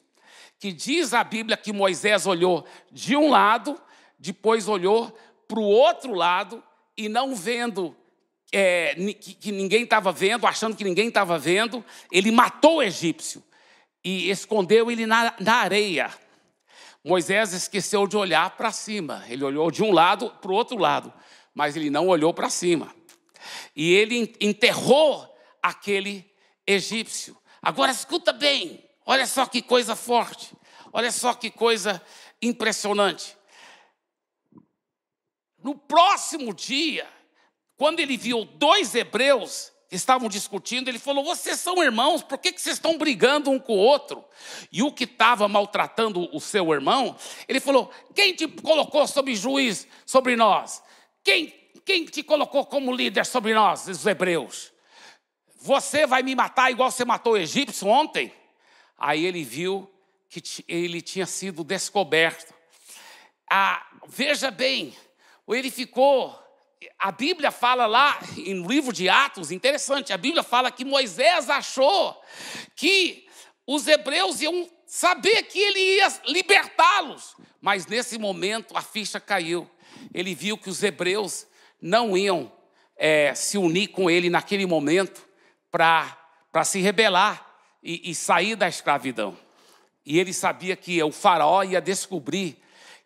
que 0.59 0.73
diz 0.73 1.13
a 1.13 1.25
Bíblia 1.25 1.57
que 1.57 1.73
Moisés 1.73 2.25
olhou 2.25 2.65
de 2.91 3.17
um 3.17 3.31
lado, 3.31 3.81
depois 4.19 4.69
olhou 4.69 5.13
para 5.49 5.59
o 5.59 5.65
outro 5.65 6.15
lado, 6.15 6.63
e 6.97 7.09
não 7.09 7.35
vendo 7.35 7.97
é, 8.53 8.95
que, 8.95 9.35
que 9.35 9.51
ninguém 9.51 9.85
estava 9.85 10.13
vendo, 10.13 10.47
achando 10.47 10.77
que 10.77 10.85
ninguém 10.85 11.09
estava 11.09 11.39
vendo, 11.39 11.85
ele 12.11 12.31
matou 12.31 12.77
o 12.77 12.83
egípcio 12.83 13.43
e 14.05 14.31
escondeu 14.31 14.91
ele 14.91 15.07
na, 15.07 15.35
na 15.41 15.55
areia. 15.55 16.13
Moisés 17.03 17.53
esqueceu 17.53 18.07
de 18.07 18.17
olhar 18.17 18.51
para 18.57 18.71
cima, 18.71 19.25
ele 19.29 19.43
olhou 19.43 19.71
de 19.71 19.83
um 19.83 19.91
lado 19.91 20.31
para 20.41 20.51
o 20.51 20.55
outro 20.55 20.77
lado, 20.77 21.13
mas 21.55 21.75
ele 21.75 21.91
não 21.91 22.07
olhou 22.09 22.33
para 22.35 22.51
cima. 22.51 22.95
E 23.75 23.93
ele 23.95 24.37
enterrou 24.41 25.29
aquele 25.63 26.31
egípcio. 26.67 27.37
Agora 27.61 27.91
escuta 27.91 28.33
bem, 28.33 28.85
olha 29.07 29.27
só 29.27 29.47
que 29.47 29.63
coisa 29.63 29.97
forte, 29.97 30.55
olha 30.93 31.11
só 31.11 31.35
que 31.35 31.51
coisa 31.51 32.01
impressionante. 32.41 33.37
No 35.63 35.77
próximo 35.77 36.53
dia, 36.53 37.09
quando 37.77 38.01
ele 38.01 38.17
viu 38.17 38.45
dois 38.45 38.95
hebreus 38.95 39.73
que 39.89 39.97
estavam 39.97 40.29
discutindo, 40.29 40.89
ele 40.89 40.99
falou: 40.99 41.25
Vocês 41.25 41.61
são 41.61 41.83
irmãos, 41.83 42.23
por 42.23 42.39
que, 42.39 42.53
que 42.53 42.61
vocês 42.61 42.77
estão 42.77 42.97
brigando 42.97 43.51
um 43.51 43.59
com 43.59 43.75
o 43.75 43.79
outro? 43.79 44.25
E 44.71 44.83
o 44.83 44.93
que 44.93 45.05
estava 45.05 45.47
maltratando 45.49 46.29
o 46.35 46.41
seu 46.41 46.73
irmão, 46.73 47.17
ele 47.47 47.61
falou: 47.61 47.91
Quem 48.15 48.35
te 48.35 48.49
colocou 48.49 49.07
sobre 49.07 49.35
juiz 49.35 49.87
sobre 50.07 50.37
nós? 50.37 50.83
Quem, 51.23 51.53
quem 51.85 52.05
te 52.07 52.23
colocou 52.23 52.65
como 52.65 52.95
líder 52.95 53.27
sobre 53.27 53.55
nós, 53.55 53.87
os 53.87 54.07
hebreus? 54.07 54.73
Você 55.57 56.07
vai 56.07 56.23
me 56.23 56.35
matar 56.35 56.71
igual 56.71 56.91
você 56.91 57.05
matou 57.05 57.35
o 57.35 57.39
egípcio 57.39 57.87
ontem? 57.87 58.33
Aí 58.99 59.25
ele 59.25 59.45
viu 59.45 59.89
que 60.29 60.43
ele 60.67 61.03
tinha 61.03 61.27
sido 61.27 61.63
descoberto. 61.63 62.55
Ah, 63.51 63.87
veja 64.09 64.51
bem, 64.51 64.97
ele 65.47 65.71
ficou. 65.71 66.42
A 66.99 67.13
Bíblia 67.13 67.51
fala 67.51 67.87
lá, 67.87 68.19
em 68.37 68.67
livro 68.67 68.93
de 68.93 69.09
Atos, 69.09 69.51
interessante, 69.51 70.13
a 70.13 70.17
Bíblia 70.17 70.43
fala 70.43 70.71
que 70.71 70.85
Moisés 70.85 71.51
achou 71.51 72.21
que 72.75 73.27
os 73.67 73.87
hebreus 73.87 74.41
iam 74.41 74.69
saber 74.87 75.45
que 75.45 75.59
ele 75.59 75.79
ia 75.97 76.09
libertá-los, 76.27 77.35
mas 77.61 77.87
nesse 77.87 78.19
momento 78.19 78.77
a 78.77 78.83
ficha 78.83 79.19
caiu. 79.19 79.69
Ele 80.13 80.35
viu 80.35 80.59
que 80.59 80.69
os 80.69 80.83
hebreus 80.83 81.47
não 81.81 82.17
iam 82.17 82.53
é, 82.97 83.35
se 83.35 83.57
unir 83.57 83.89
com 83.89 84.11
ele 84.11 84.29
naquele 84.29 84.67
momento 84.67 85.27
para 85.71 86.65
se 86.65 86.81
rebelar 86.81 87.47
e, 87.83 88.11
e 88.11 88.15
sair 88.15 88.55
da 88.57 88.69
escravidão. 88.69 89.37
E 90.05 90.19
ele 90.19 90.33
sabia 90.33 90.77
que 90.77 91.03
o 91.03 91.13
faraó 91.13 91.63
ia 91.63 91.81
descobrir 91.81 92.61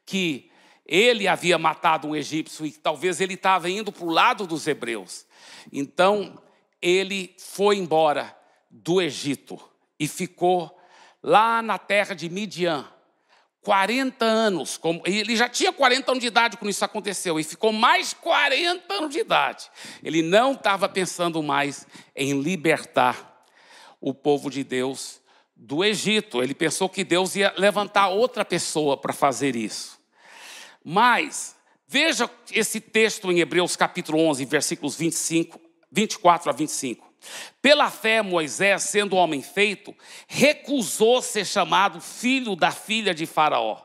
que 0.05 0.51
ele 0.87 1.27
havia 1.27 1.59
matado 1.59 2.09
um 2.09 2.15
egípcio 2.15 2.65
e 2.65 2.73
talvez 2.73 3.21
ele 3.21 3.35
estava 3.35 3.69
indo 3.69 3.91
para 3.91 4.05
o 4.05 4.11
lado 4.11 4.47
dos 4.47 4.67
hebreus. 4.67 5.27
Então, 5.73 6.41
ele 6.81 7.35
foi 7.39 7.77
embora 7.77 8.37
do 8.71 9.01
Egito 9.01 9.59
e 9.99 10.07
ficou 10.07 10.79
lá 11.23 11.61
na 11.63 11.79
terra 11.79 12.15
de 12.15 12.29
Midian. 12.29 12.87
40 13.63 14.25
anos, 14.25 14.81
ele 15.05 15.35
já 15.35 15.49
tinha 15.49 15.73
40 15.73 16.13
anos 16.13 16.21
de 16.21 16.29
idade 16.29 16.57
quando 16.57 16.71
isso 16.71 16.85
aconteceu, 16.85 17.41
e 17.41 17.43
ficou 17.43 17.73
mais 17.73 18.15
40 18.15 18.95
anos 18.95 19.11
de 19.11 19.19
idade. 19.19 19.69
Ele 20.05 20.23
não 20.23 20.53
estava 20.53 20.89
pensando 20.89 21.43
mais 21.43 21.85
em 22.15 22.41
libertar 22.41 23.45
o 24.01 24.15
povo 24.15 24.51
de 24.51 24.63
Deus 24.63 25.21
do 25.57 25.83
Egito. 25.83 26.41
Ele 26.41 26.55
pensou 26.55 26.89
que 26.89 27.03
Deus 27.03 27.35
ia 27.35 27.53
levantar 27.59 28.07
outra 28.07 28.45
pessoa 28.45 28.97
para 28.97 29.13
fazer 29.13 29.57
isso. 29.57 29.99
Mas, 30.89 31.57
veja 31.89 32.31
esse 32.53 32.81
texto 32.81 33.33
em 33.33 33.41
Hebreus 33.41 33.75
capítulo 33.75 34.21
11, 34.21 34.45
versículos 34.45 34.95
25, 34.95 35.61
24 35.91 36.49
a 36.49 36.53
25. 36.53 37.13
Pela 37.61 37.91
fé, 37.91 38.23
Moisés, 38.23 38.85
sendo 38.85 39.17
homem 39.17 39.43
feito, 39.43 39.93
recusou 40.29 41.21
ser 41.21 41.45
chamado 41.45 42.01
filho 42.01 42.55
da 42.55 42.71
filha 42.71 43.13
de 43.13 43.27
Faraó, 43.27 43.83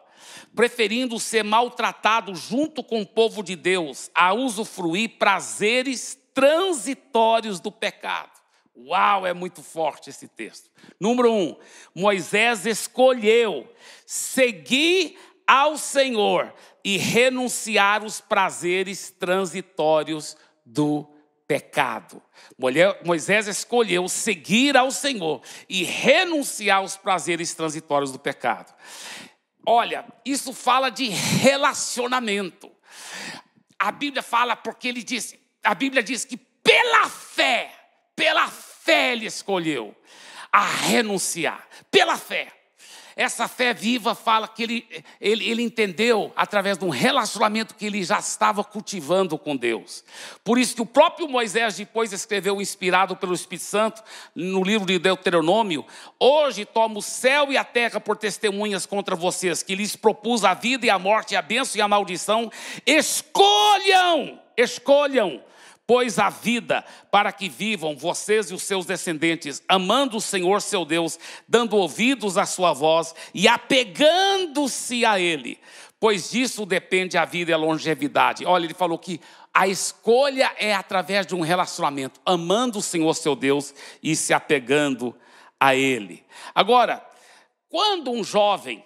preferindo 0.55 1.19
ser 1.19 1.43
maltratado 1.43 2.35
junto 2.35 2.83
com 2.83 3.01
o 3.01 3.07
povo 3.07 3.41
de 3.41 3.55
Deus, 3.55 4.11
a 4.13 4.31
usufruir 4.31 5.17
prazeres 5.17 6.15
transitórios 6.35 7.59
do 7.59 7.71
pecado. 7.71 8.29
Uau, 8.77 9.25
é 9.25 9.33
muito 9.33 9.63
forte 9.63 10.11
esse 10.11 10.27
texto. 10.27 10.69
Número 10.99 11.33
um, 11.33 11.55
Moisés 11.95 12.67
escolheu 12.67 13.67
seguir 14.05 15.17
ao 15.51 15.77
Senhor 15.77 16.53
e 16.81 16.97
renunciar 16.97 18.05
os 18.05 18.21
prazeres 18.21 19.11
transitórios 19.11 20.37
do 20.65 21.05
pecado. 21.45 22.21
Moisés 23.03 23.47
escolheu 23.49 24.07
seguir 24.07 24.77
ao 24.77 24.89
Senhor 24.91 25.41
e 25.67 25.83
renunciar 25.83 26.77
aos 26.77 26.95
prazeres 26.95 27.53
transitórios 27.53 28.13
do 28.13 28.17
pecado. 28.17 28.73
Olha, 29.67 30.05
isso 30.23 30.53
fala 30.53 30.89
de 30.89 31.09
relacionamento. 31.09 32.71
A 33.77 33.91
Bíblia 33.91 34.23
fala 34.23 34.55
porque 34.55 34.87
ele 34.87 35.03
diz, 35.03 35.35
a 35.61 35.75
Bíblia 35.75 36.01
diz 36.01 36.23
que 36.23 36.37
pela 36.37 37.09
fé, 37.09 37.73
pela 38.15 38.47
fé 38.47 39.11
ele 39.11 39.25
escolheu 39.25 39.93
a 40.49 40.65
renunciar, 40.65 41.67
pela 41.91 42.15
fé. 42.15 42.60
Essa 43.21 43.47
fé 43.47 43.71
viva 43.71 44.15
fala 44.15 44.47
que 44.47 44.63
ele, 44.63 45.03
ele, 45.21 45.47
ele 45.47 45.61
entendeu 45.61 46.33
através 46.35 46.75
de 46.75 46.83
um 46.83 46.89
relacionamento 46.89 47.75
que 47.75 47.85
ele 47.85 48.03
já 48.03 48.17
estava 48.17 48.63
cultivando 48.63 49.37
com 49.37 49.55
Deus. 49.55 50.03
Por 50.43 50.57
isso 50.57 50.73
que 50.73 50.81
o 50.81 50.87
próprio 50.87 51.29
Moisés 51.29 51.77
depois 51.77 52.11
escreveu, 52.11 52.59
inspirado 52.59 53.15
pelo 53.15 53.35
Espírito 53.35 53.65
Santo, 53.65 54.01
no 54.33 54.63
livro 54.63 54.87
de 54.87 54.97
Deuteronômio: 54.97 55.85
Hoje 56.19 56.65
tomo 56.65 56.97
o 56.97 57.03
céu 57.03 57.51
e 57.51 57.57
a 57.57 57.63
terra 57.63 57.99
por 57.99 58.17
testemunhas 58.17 58.87
contra 58.87 59.15
vocês, 59.15 59.61
que 59.61 59.75
lhes 59.75 59.95
propus 59.95 60.43
a 60.43 60.55
vida 60.55 60.87
e 60.87 60.89
a 60.89 60.97
morte, 60.97 61.35
a 61.35 61.43
bênção 61.43 61.77
e 61.77 61.81
a 61.83 61.87
maldição. 61.87 62.51
Escolham, 62.87 64.41
escolham 64.57 65.43
pois 65.91 66.17
a 66.19 66.29
vida, 66.29 66.85
para 67.11 67.33
que 67.33 67.49
vivam 67.49 67.97
vocês 67.97 68.49
e 68.49 68.53
os 68.53 68.63
seus 68.63 68.85
descendentes, 68.85 69.61
amando 69.67 70.15
o 70.15 70.21
Senhor 70.21 70.61
seu 70.61 70.85
Deus, 70.85 71.19
dando 71.45 71.75
ouvidos 71.75 72.37
à 72.37 72.45
sua 72.45 72.71
voz 72.71 73.13
e 73.33 73.45
apegando-se 73.45 75.03
a 75.03 75.19
Ele, 75.19 75.59
pois 75.99 76.31
disso 76.31 76.65
depende 76.65 77.17
a 77.17 77.25
vida 77.25 77.51
e 77.51 77.53
a 77.53 77.57
longevidade. 77.57 78.45
Olha, 78.45 78.63
ele 78.63 78.73
falou 78.73 78.97
que 78.97 79.19
a 79.53 79.67
escolha 79.67 80.55
é 80.57 80.73
através 80.73 81.27
de 81.27 81.35
um 81.35 81.41
relacionamento, 81.41 82.21
amando 82.25 82.79
o 82.79 82.81
Senhor 82.81 83.13
seu 83.13 83.35
Deus 83.35 83.75
e 84.01 84.15
se 84.15 84.33
apegando 84.33 85.13
a 85.59 85.75
Ele. 85.75 86.23
Agora, 86.55 87.05
quando 87.67 88.11
um 88.11 88.23
jovem 88.23 88.81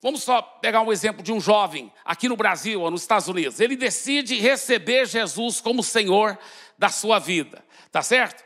Vamos 0.00 0.22
só 0.22 0.40
pegar 0.40 0.80
um 0.82 0.92
exemplo 0.92 1.22
de 1.22 1.32
um 1.32 1.40
jovem 1.40 1.92
aqui 2.04 2.28
no 2.28 2.36
Brasil 2.36 2.80
ou 2.80 2.90
nos 2.90 3.02
Estados 3.02 3.26
Unidos. 3.26 3.58
Ele 3.58 3.76
decide 3.76 4.36
receber 4.36 5.06
Jesus 5.06 5.60
como 5.60 5.82
Senhor 5.82 6.38
da 6.78 6.88
sua 6.88 7.18
vida, 7.18 7.64
tá 7.90 8.00
certo? 8.00 8.44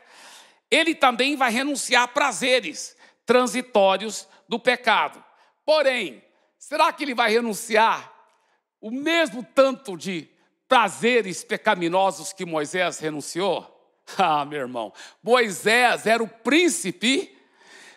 Ele 0.71 0.95
também 0.95 1.35
vai 1.35 1.51
renunciar 1.51 2.03
a 2.03 2.07
prazeres 2.07 2.97
transitórios 3.23 4.27
do 4.49 4.59
pecado. 4.59 5.23
Porém, 5.63 6.23
será 6.57 6.91
que 6.91 7.03
ele 7.03 7.13
vai 7.13 7.31
renunciar 7.31 8.11
o 8.81 8.89
mesmo 8.89 9.45
tanto 9.53 9.95
de 9.95 10.27
prazeres 10.67 11.43
pecaminosos 11.43 12.33
que 12.33 12.45
Moisés 12.45 12.99
renunciou? 12.99 13.69
Ah, 14.17 14.43
meu 14.43 14.59
irmão, 14.59 14.91
Moisés 15.23 16.05
era 16.05 16.21
o 16.21 16.27
príncipe 16.27 17.33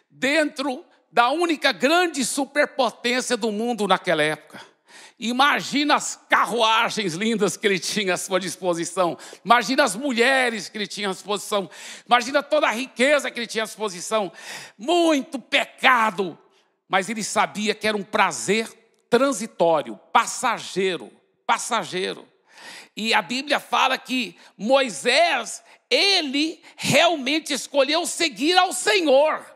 dentro 0.09 0.86
da 1.11 1.31
única 1.31 1.73
grande 1.73 2.25
superpotência 2.25 3.37
do 3.37 3.51
mundo 3.51 3.87
naquela 3.87 4.23
época. 4.23 4.61
Imagina 5.19 5.95
as 5.95 6.21
carruagens 6.29 7.15
lindas 7.15 7.57
que 7.57 7.67
ele 7.67 7.79
tinha 7.79 8.15
à 8.15 8.17
sua 8.19 8.39
disposição. 8.39 9.17
Imagina 9.43 9.83
as 9.83 9.97
mulheres 9.97 10.69
que 10.69 10.77
ele 10.77 10.87
tinha 10.87 11.09
à 11.09 11.13
disposição. 11.13 11.71
Imagina 12.07 12.43
toda 12.43 12.67
a 12.67 12.73
riqueza 12.73 13.31
que 13.31 13.41
ele 13.41 13.47
tinha 13.47 13.65
à 13.65 13.67
disposição. 13.67 14.31
Muito 14.77 15.39
pecado. 15.39 16.39
Mas 16.87 17.09
ele 17.09 17.25
sabia 17.25 17.75
que 17.75 17.89
era 17.89 17.97
um 17.97 18.03
prazer 18.03 18.69
transitório, 19.09 19.99
passageiro, 20.13 21.11
passageiro. 21.47 22.29
E 22.95 23.15
a 23.15 23.23
Bíblia 23.23 23.59
fala 23.59 23.97
que 23.97 24.37
Moisés, 24.57 25.63
ele 25.89 26.63
realmente 26.77 27.55
escolheu 27.55 28.05
seguir 28.05 28.57
ao 28.59 28.73
Senhor 28.73 29.56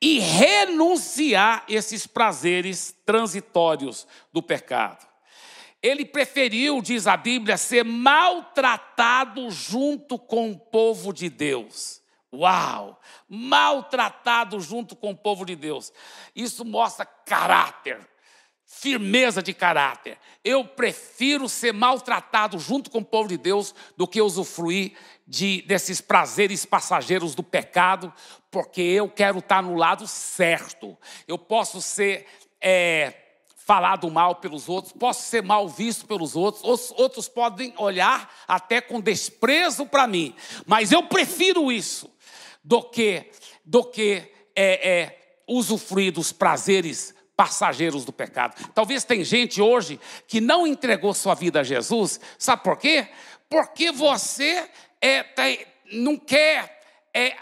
e 0.00 0.18
renunciar 0.18 1.64
esses 1.68 2.06
prazeres 2.06 2.94
transitórios 3.04 4.06
do 4.32 4.42
pecado. 4.42 5.06
Ele 5.82 6.04
preferiu, 6.04 6.82
diz 6.82 7.06
a 7.06 7.16
Bíblia, 7.16 7.56
ser 7.56 7.84
maltratado 7.84 9.50
junto 9.50 10.18
com 10.18 10.50
o 10.50 10.58
povo 10.58 11.12
de 11.12 11.28
Deus. 11.30 12.00
Uau! 12.32 13.00
Maltratado 13.28 14.60
junto 14.60 14.94
com 14.94 15.10
o 15.10 15.16
povo 15.16 15.44
de 15.44 15.56
Deus. 15.56 15.92
Isso 16.36 16.64
mostra 16.64 17.04
caráter, 17.04 17.98
firmeza 18.66 19.42
de 19.42 19.54
caráter. 19.54 20.18
Eu 20.44 20.64
prefiro 20.64 21.48
ser 21.48 21.72
maltratado 21.72 22.58
junto 22.58 22.90
com 22.90 22.98
o 22.98 23.04
povo 23.04 23.28
de 23.28 23.38
Deus 23.38 23.74
do 23.96 24.06
que 24.06 24.20
usufruir 24.20 24.92
de, 25.30 25.62
desses 25.62 26.00
prazeres 26.00 26.66
passageiros 26.66 27.36
do 27.36 27.42
pecado, 27.42 28.12
porque 28.50 28.80
eu 28.80 29.08
quero 29.08 29.38
estar 29.38 29.62
no 29.62 29.76
lado 29.76 30.04
certo. 30.08 30.98
Eu 31.28 31.38
posso 31.38 31.80
ser 31.80 32.26
é, 32.60 33.14
falado 33.54 34.10
mal 34.10 34.34
pelos 34.34 34.68
outros, 34.68 34.92
posso 34.92 35.22
ser 35.22 35.40
mal 35.40 35.68
visto 35.68 36.04
pelos 36.04 36.34
outros, 36.34 36.64
os 36.64 36.90
outros 36.98 37.28
podem 37.28 37.72
olhar 37.78 38.28
até 38.48 38.80
com 38.80 39.00
desprezo 39.00 39.86
para 39.86 40.08
mim, 40.08 40.34
mas 40.66 40.90
eu 40.90 41.04
prefiro 41.04 41.70
isso 41.70 42.10
do 42.64 42.82
que, 42.82 43.30
do 43.64 43.84
que 43.84 44.28
é, 44.56 44.90
é, 44.90 45.36
usufruir 45.46 46.12
dos 46.12 46.32
prazeres 46.32 47.14
passageiros 47.36 48.04
do 48.04 48.12
pecado. 48.12 48.68
Talvez 48.74 49.04
tem 49.04 49.22
gente 49.22 49.62
hoje 49.62 50.00
que 50.26 50.40
não 50.40 50.66
entregou 50.66 51.14
sua 51.14 51.34
vida 51.34 51.60
a 51.60 51.64
Jesus, 51.64 52.18
sabe 52.36 52.64
por 52.64 52.76
quê? 52.76 53.06
Porque 53.48 53.92
você 53.92 54.68
é, 55.00 55.22
tá, 55.22 55.42
não 55.92 56.16
quer 56.16 56.80
é, 57.12 57.36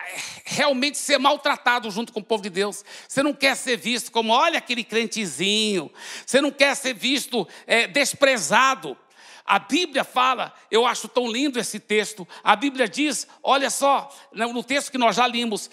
realmente 0.44 0.97
ser 0.99 1.18
maltratado 1.18 1.90
junto 1.90 2.12
com 2.12 2.21
o 2.21 2.25
povo 2.25 2.42
de 2.42 2.51
Deus. 2.51 2.85
Você 3.07 3.23
não 3.23 3.35
quer 3.35 3.57
ser 3.57 3.77
visto 3.77 4.11
como, 4.11 4.33
olha 4.33 4.59
aquele 4.59 4.83
crentezinho. 4.83 5.90
Você 6.25 6.40
não 6.40 6.51
quer 6.51 6.75
ser 6.75 6.94
visto 6.94 7.47
é, 7.66 7.87
desprezado. 7.87 8.97
A 9.44 9.59
Bíblia 9.59 10.05
fala, 10.05 10.53
eu 10.71 10.87
acho 10.87 11.09
tão 11.09 11.31
lindo 11.31 11.59
esse 11.59 11.81
texto. 11.81 12.27
A 12.44 12.55
Bíblia 12.55 12.88
diz, 12.88 13.27
olha 13.42 13.71
só, 13.71 14.14
no 14.33 14.62
texto 14.62 14.90
que 14.90 14.99
nós 14.99 15.16
já 15.16 15.27
limos, 15.27 15.71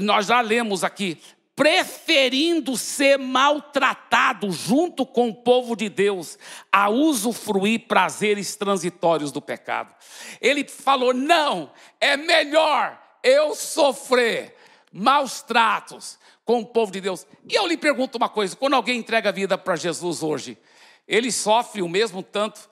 nós 0.00 0.26
já 0.26 0.40
lemos 0.40 0.84
aqui, 0.84 1.18
preferindo 1.56 2.76
ser 2.76 3.18
maltratado 3.18 4.52
junto 4.52 5.06
com 5.06 5.30
o 5.30 5.34
povo 5.34 5.74
de 5.74 5.88
Deus 5.88 6.38
a 6.70 6.90
usufruir 6.90 7.86
prazeres 7.88 8.54
transitórios 8.54 9.32
do 9.32 9.40
pecado. 9.40 9.94
Ele 10.38 10.68
falou: 10.68 11.14
não, 11.14 11.72
é 11.98 12.14
melhor 12.14 13.02
eu 13.22 13.54
sofrer 13.54 14.54
maus 14.92 15.40
tratos 15.40 16.18
com 16.44 16.60
o 16.60 16.66
povo 16.66 16.92
de 16.92 17.00
Deus. 17.00 17.26
E 17.48 17.54
eu 17.54 17.66
lhe 17.66 17.78
pergunto 17.78 18.18
uma 18.18 18.28
coisa: 18.28 18.54
quando 18.54 18.74
alguém 18.74 18.98
entrega 18.98 19.30
a 19.30 19.32
vida 19.32 19.56
para 19.56 19.76
Jesus 19.76 20.22
hoje, 20.22 20.58
ele 21.08 21.32
sofre 21.32 21.80
o 21.80 21.88
mesmo 21.88 22.22
tanto 22.22 22.68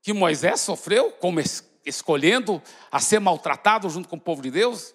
que 0.00 0.12
Moisés 0.12 0.60
sofreu, 0.60 1.10
como 1.12 1.40
escolhendo 1.84 2.62
a 2.90 3.00
ser 3.00 3.18
maltratado 3.18 3.90
junto 3.90 4.08
com 4.08 4.16
o 4.16 4.20
povo 4.20 4.40
de 4.40 4.52
Deus? 4.52 4.94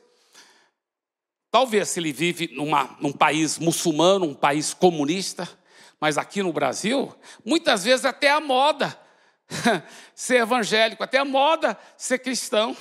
Talvez 1.58 1.90
se 1.90 2.00
ele 2.00 2.14
vive 2.14 2.52
numa, 2.54 2.96
num 3.00 3.12
país 3.12 3.58
muçulmano, 3.58 4.26
um 4.26 4.34
país 4.36 4.76
comunista, 4.76 5.50
mas 6.00 6.16
aqui 6.16 6.44
no 6.44 6.54
Brasil, 6.54 7.12
muitas 7.44 7.84
vezes 7.84 8.06
até 8.06 8.30
a 8.30 8.40
moda 8.40 8.96
ser 10.14 10.42
evangélico, 10.42 11.04
até 11.04 11.18
a 11.18 11.26
moda 11.26 11.76
ser 11.98 12.20
cristão. 12.20 12.78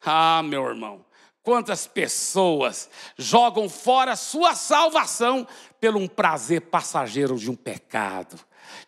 Ah, 0.00 0.40
meu 0.44 0.64
irmão, 0.68 1.04
quantas 1.42 1.88
pessoas 1.88 2.88
jogam 3.16 3.68
fora 3.68 4.14
sua 4.14 4.54
salvação 4.54 5.44
pelo 5.80 5.98
um 5.98 6.06
prazer 6.06 6.60
passageiro 6.60 7.36
de 7.36 7.50
um 7.50 7.56
pecado, 7.56 8.38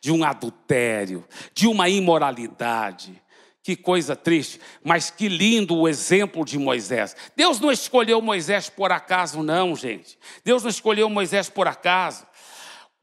de 0.01 0.12
um 0.12 0.23
adultério, 0.23 1.27
de 1.53 1.66
uma 1.66 1.88
imoralidade. 1.88 3.20
Que 3.62 3.77
coisa 3.77 4.16
triste, 4.16 4.59
mas 4.83 5.11
que 5.11 5.29
lindo 5.29 5.77
o 5.77 5.87
exemplo 5.87 6.44
de 6.44 6.59
Moisés. 6.59 7.14
Deus 7.37 7.61
não 7.61 7.70
escolheu 7.70 8.23
Moisés 8.23 8.70
por 8.70 8.90
acaso, 8.90 9.42
não, 9.42 9.77
gente. 9.77 10.18
Deus 10.42 10.62
não 10.62 10.70
escolheu 10.70 11.11
Moisés 11.11 11.51
por 11.51 11.68
acaso. 11.68 12.27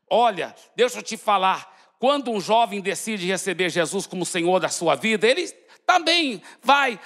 Olha, 0.10 0.56
deixa 0.76 0.98
eu 0.98 1.04
te 1.04 1.16
falar. 1.16 1.76
Quando 2.00 2.32
um 2.32 2.40
jovem 2.40 2.82
decide 2.82 3.28
receber 3.28 3.70
Jesus 3.70 4.08
como 4.08 4.26
Senhor 4.26 4.60
da 4.60 4.70
sua 4.70 4.96
vida, 4.96 5.28
ele 5.28 5.48
também 5.86 6.42
vai, 6.62 7.00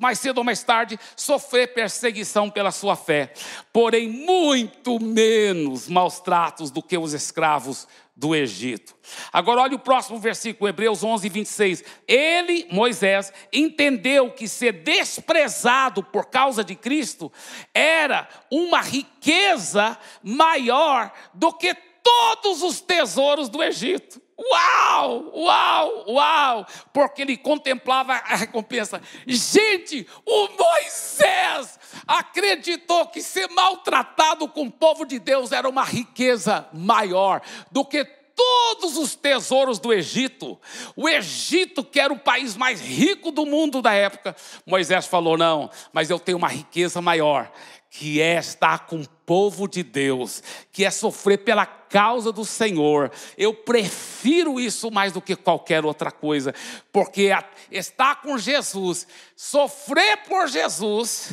mais 0.00 0.20
cedo 0.20 0.38
ou 0.38 0.44
mais 0.44 0.62
tarde, 0.62 0.98
sofrer 1.16 1.74
perseguição 1.74 2.48
pela 2.48 2.70
sua 2.70 2.94
fé. 2.94 3.32
Porém, 3.72 4.08
muito 4.08 5.00
menos 5.00 5.88
maus 5.88 6.20
tratos 6.20 6.70
do 6.70 6.80
que 6.80 6.96
os 6.96 7.12
escravos 7.12 7.88
do 8.18 8.34
Egito. 8.34 8.96
Agora, 9.32 9.60
olha 9.60 9.76
o 9.76 9.78
próximo 9.78 10.18
versículo, 10.18 10.68
Hebreus 10.68 11.04
11, 11.04 11.28
26. 11.28 11.84
Ele, 12.06 12.66
Moisés, 12.68 13.32
entendeu 13.52 14.32
que 14.32 14.48
ser 14.48 14.82
desprezado 14.82 16.02
por 16.02 16.26
causa 16.26 16.64
de 16.64 16.74
Cristo 16.74 17.32
era 17.72 18.28
uma 18.50 18.80
riqueza 18.80 19.96
maior 20.20 21.12
do 21.32 21.52
que 21.52 21.72
todos 22.02 22.64
os 22.64 22.80
tesouros 22.80 23.48
do 23.48 23.62
Egito. 23.62 24.20
Uau, 24.38 25.32
uau, 25.34 26.04
uau, 26.08 26.66
porque 26.92 27.22
ele 27.22 27.36
contemplava 27.36 28.12
a 28.14 28.36
recompensa. 28.36 29.02
Gente, 29.26 30.06
o 30.24 30.48
Moisés 30.56 31.78
acreditou 32.06 33.06
que 33.08 33.20
ser 33.20 33.48
maltratado 33.48 34.46
com 34.46 34.66
o 34.66 34.70
povo 34.70 35.04
de 35.04 35.18
Deus 35.18 35.50
era 35.50 35.68
uma 35.68 35.82
riqueza 35.82 36.68
maior 36.72 37.42
do 37.72 37.84
que 37.84 38.04
todos 38.04 38.96
os 38.96 39.16
tesouros 39.16 39.80
do 39.80 39.92
Egito. 39.92 40.56
O 40.94 41.08
Egito, 41.08 41.82
que 41.82 41.98
era 41.98 42.12
o 42.12 42.18
país 42.18 42.56
mais 42.56 42.80
rico 42.80 43.32
do 43.32 43.44
mundo 43.44 43.82
da 43.82 43.92
época, 43.92 44.36
Moisés 44.64 45.06
falou: 45.06 45.36
não, 45.36 45.68
mas 45.92 46.08
eu 46.08 46.20
tenho 46.20 46.38
uma 46.38 46.46
riqueza 46.46 47.02
maior 47.02 47.50
que 47.90 48.20
é 48.20 48.38
estar 48.38 48.86
com 48.86 49.00
o 49.00 49.08
povo 49.08 49.66
de 49.66 49.82
Deus, 49.82 50.42
que 50.70 50.84
é 50.84 50.90
sofrer 50.90 51.38
pela 51.38 51.66
causa 51.66 52.30
do 52.30 52.44
Senhor. 52.44 53.10
Eu 53.36 53.54
prefiro 53.54 54.60
isso 54.60 54.90
mais 54.90 55.12
do 55.12 55.22
que 55.22 55.34
qualquer 55.34 55.84
outra 55.84 56.10
coisa, 56.10 56.54
porque 56.92 57.30
estar 57.70 58.20
com 58.22 58.38
Jesus, 58.38 59.06
sofrer 59.34 60.18
por 60.28 60.48
Jesus, 60.48 61.32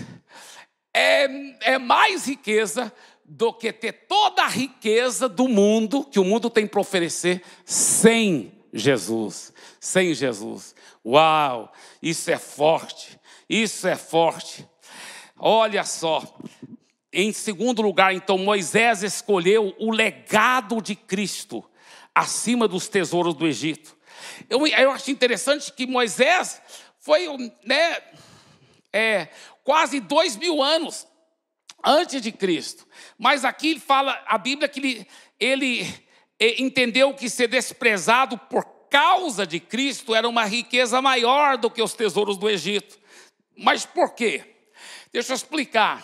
é, 0.94 1.74
é 1.74 1.78
mais 1.78 2.26
riqueza 2.26 2.92
do 3.26 3.52
que 3.52 3.74
ter 3.74 3.92
toda 4.08 4.44
a 4.44 4.48
riqueza 4.48 5.28
do 5.28 5.48
mundo, 5.48 6.06
que 6.06 6.20
o 6.20 6.24
mundo 6.24 6.50
tem 6.50 6.68
para 6.68 6.80
oferecer, 6.80 7.42
sem 7.66 8.54
Jesus. 8.72 9.52
Sem 9.80 10.14
Jesus. 10.14 10.76
Uau, 11.04 11.72
isso 12.02 12.30
é 12.32 12.38
forte, 12.38 13.20
isso 13.50 13.88
é 13.88 13.96
forte. 13.96 14.68
Olha 15.38 15.84
só, 15.84 16.38
em 17.12 17.32
segundo 17.32 17.82
lugar, 17.82 18.14
então, 18.14 18.38
Moisés 18.38 19.04
escolheu 19.04 19.76
o 19.80 19.92
legado 19.92 20.82
de 20.82 20.96
Cristo 20.96 21.64
acima 22.14 22.68
dos 22.68 22.88
tesouros 22.88 23.34
do 23.34 23.46
Egito. 23.46 23.96
Eu, 24.50 24.66
eu 24.66 24.92
acho 24.92 25.12
interessante 25.12 25.72
que 25.72 25.86
Moisés 25.86 26.62
foi 27.00 27.28
né, 27.64 27.98
é, 28.92 29.28
quase 29.64 30.00
dois 30.00 30.36
mil 30.36 30.64
anos 30.64 31.08
antes 31.84 32.22
de 32.22 32.32
Cristo. 32.32 32.88
Mas 33.18 33.46
aqui 33.46 33.80
fala, 33.80 34.24
a 34.26 34.38
Bíblia, 34.38 34.68
que 34.68 34.80
ele, 34.80 35.08
ele 35.40 36.06
é, 36.40 36.62
entendeu 36.62 37.14
que 37.14 37.30
ser 37.30 37.48
desprezado 37.48 38.38
por 38.38 38.66
causa 38.90 39.46
de 39.46 39.60
Cristo 39.60 40.16
era 40.16 40.28
uma 40.28 40.46
riqueza 40.46 41.02
maior 41.02 41.58
do 41.58 41.70
que 41.70 41.82
os 41.82 41.94
tesouros 41.94 42.38
do 42.38 42.50
Egito. 42.50 42.98
Mas 43.58 43.86
por 43.86 44.16
quê? 44.16 44.55
Deixa 45.16 45.32
eu 45.32 45.36
explicar. 45.38 46.04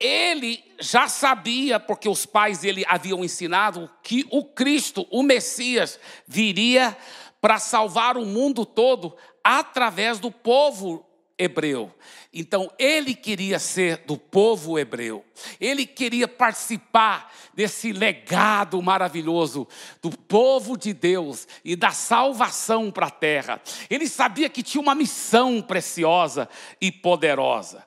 Ele 0.00 0.64
já 0.80 1.08
sabia, 1.08 1.78
porque 1.78 2.08
os 2.08 2.24
pais 2.24 2.60
dele 2.60 2.86
haviam 2.88 3.22
ensinado, 3.22 3.90
que 4.02 4.26
o 4.30 4.46
Cristo, 4.46 5.06
o 5.10 5.22
Messias, 5.22 6.00
viria 6.26 6.96
para 7.42 7.58
salvar 7.58 8.16
o 8.16 8.24
mundo 8.24 8.64
todo 8.64 9.14
através 9.44 10.18
do 10.18 10.30
povo 10.30 11.04
hebreu. 11.38 11.92
Então, 12.32 12.70
ele 12.78 13.14
queria 13.14 13.58
ser 13.58 13.98
do 13.98 14.16
povo 14.16 14.78
hebreu. 14.78 15.24
Ele 15.60 15.86
queria 15.86 16.26
participar 16.26 17.32
desse 17.52 17.92
legado 17.92 18.80
maravilhoso 18.82 19.68
do 20.02 20.10
povo 20.10 20.76
de 20.76 20.92
Deus 20.92 21.46
e 21.64 21.76
da 21.76 21.90
salvação 21.90 22.90
para 22.90 23.06
a 23.06 23.10
terra. 23.10 23.60
Ele 23.88 24.08
sabia 24.08 24.48
que 24.48 24.62
tinha 24.62 24.80
uma 24.80 24.94
missão 24.94 25.62
preciosa 25.62 26.48
e 26.80 26.90
poderosa. 26.90 27.86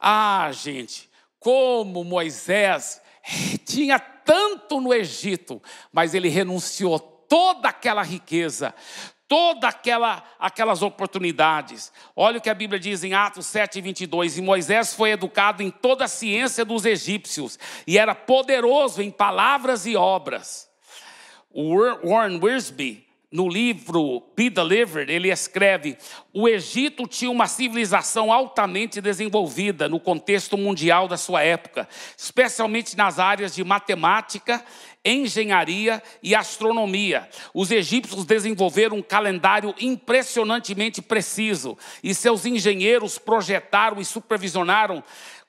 Ah, 0.00 0.50
gente, 0.52 1.08
como 1.40 2.04
Moisés 2.04 3.00
tinha 3.64 3.98
tanto 3.98 4.80
no 4.80 4.92
Egito, 4.92 5.62
mas 5.92 6.14
ele 6.14 6.28
renunciou 6.28 6.98
toda 6.98 7.68
aquela 7.68 8.02
riqueza, 8.02 8.74
todas 9.28 9.64
aquela, 9.64 10.24
aquelas 10.38 10.82
oportunidades. 10.82 11.92
Olha 12.16 12.38
o 12.38 12.40
que 12.40 12.48
a 12.48 12.54
Bíblia 12.54 12.80
diz 12.80 13.04
em 13.04 13.12
Atos 13.12 13.46
7, 13.46 13.80
22. 13.80 14.38
E 14.38 14.42
Moisés 14.42 14.94
foi 14.94 15.10
educado 15.10 15.62
em 15.62 15.70
toda 15.70 16.06
a 16.06 16.08
ciência 16.08 16.64
dos 16.64 16.86
egípcios 16.86 17.58
e 17.86 17.98
era 17.98 18.14
poderoso 18.14 19.02
em 19.02 19.10
palavras 19.10 19.86
e 19.86 19.94
obras. 19.94 20.66
O 21.50 21.76
Warren 22.04 22.40
Wiersbe, 22.42 23.06
no 23.30 23.46
livro 23.46 24.22
Be 24.34 24.48
Delivered, 24.48 25.12
ele 25.12 25.30
escreve: 25.30 25.98
o 26.32 26.48
Egito 26.48 27.06
tinha 27.06 27.30
uma 27.30 27.46
civilização 27.46 28.32
altamente 28.32 29.00
desenvolvida 29.00 29.88
no 29.88 30.00
contexto 30.00 30.56
mundial 30.56 31.06
da 31.06 31.16
sua 31.16 31.42
época, 31.42 31.86
especialmente 32.16 32.96
nas 32.96 33.18
áreas 33.18 33.54
de 33.54 33.62
matemática 33.62 34.64
engenharia 35.04 36.02
e 36.22 36.34
astronomia. 36.34 37.28
Os 37.54 37.70
egípcios 37.70 38.24
desenvolveram 38.24 38.96
um 38.96 39.02
calendário 39.02 39.74
impressionantemente 39.80 41.00
preciso 41.00 41.76
e 42.02 42.14
seus 42.14 42.44
engenheiros 42.44 43.18
projetaram 43.18 44.00
e 44.00 44.04
supervisionaram 44.04 45.02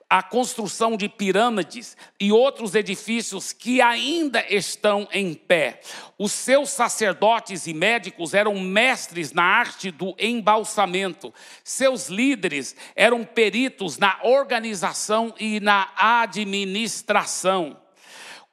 a 0.09 0.23
construção 0.23 0.97
de 0.97 1.07
pirâmides 1.07 1.95
e 2.19 2.31
outros 2.31 2.73
edifícios 2.73 3.53
que 3.53 3.79
ainda 3.79 4.43
estão 4.49 5.07
em 5.11 5.35
pé. 5.35 5.81
Os 6.17 6.31
seus 6.31 6.71
sacerdotes 6.71 7.67
e 7.67 7.73
médicos 7.75 8.33
eram 8.33 8.59
mestres 8.59 9.31
na 9.31 9.43
arte 9.43 9.91
do 9.91 10.15
embalsamento. 10.17 11.31
Seus 11.63 12.07
líderes 12.09 12.75
eram 12.95 13.23
peritos 13.23 13.99
na 13.99 14.19
organização 14.23 15.31
e 15.39 15.59
na 15.59 15.91
administração. 15.95 17.77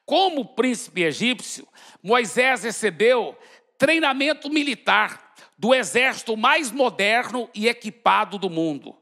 Como 0.07 0.45
príncipe 0.45 1.03
egípcio, 1.03 1.69
Moisés 2.03 2.63
recebeu 2.63 3.37
treinamento 3.77 4.49
militar. 4.49 5.27
do 5.59 5.75
exército 5.75 6.37
mais 6.37 6.71
moderno 6.71 7.49
e 7.55 7.67
equipado 7.67 8.37
do 8.37 8.51
mundo. 8.51 8.95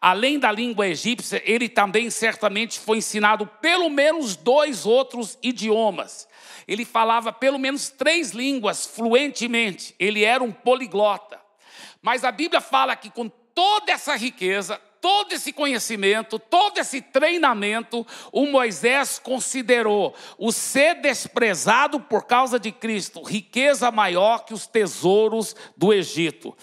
Além 0.00 0.40
da 0.40 0.50
língua 0.50 0.88
egípcia, 0.88 1.40
ele 1.44 1.68
também 1.68 2.10
certamente 2.10 2.80
foi 2.80 2.98
ensinado 2.98 3.46
pelo 3.46 3.88
menos 3.88 4.34
dois 4.34 4.84
outros 4.86 5.38
idiomas. 5.40 6.26
Ele 6.66 6.84
falava 6.84 7.32
pelo 7.32 7.60
menos 7.60 7.90
três 7.90 8.30
línguas 8.32 8.86
fluentemente. 8.86 9.94
Ele 10.00 10.24
era 10.24 10.42
um 10.42 10.50
poliglota. 10.50 11.40
Mas 12.02 12.24
a 12.24 12.32
Bíblia 12.32 12.60
fala 12.60 12.96
que 12.96 13.08
com 13.08 13.28
toda 13.28 13.92
essa 13.92 14.16
riqueza, 14.16 14.80
todo 15.00 15.32
esse 15.32 15.52
conhecimento, 15.52 16.38
todo 16.38 16.78
esse 16.78 17.00
treinamento, 17.00 18.06
o 18.30 18.46
Moisés 18.46 19.18
considerou 19.18 20.14
o 20.38 20.52
ser 20.52 20.96
desprezado 20.96 22.00
por 22.00 22.26
causa 22.26 22.58
de 22.58 22.70
Cristo 22.70 23.22
riqueza 23.22 23.90
maior 23.90 24.44
que 24.44 24.52
os 24.52 24.66
tesouros 24.66 25.56
do 25.76 25.92
Egito. 25.92 26.56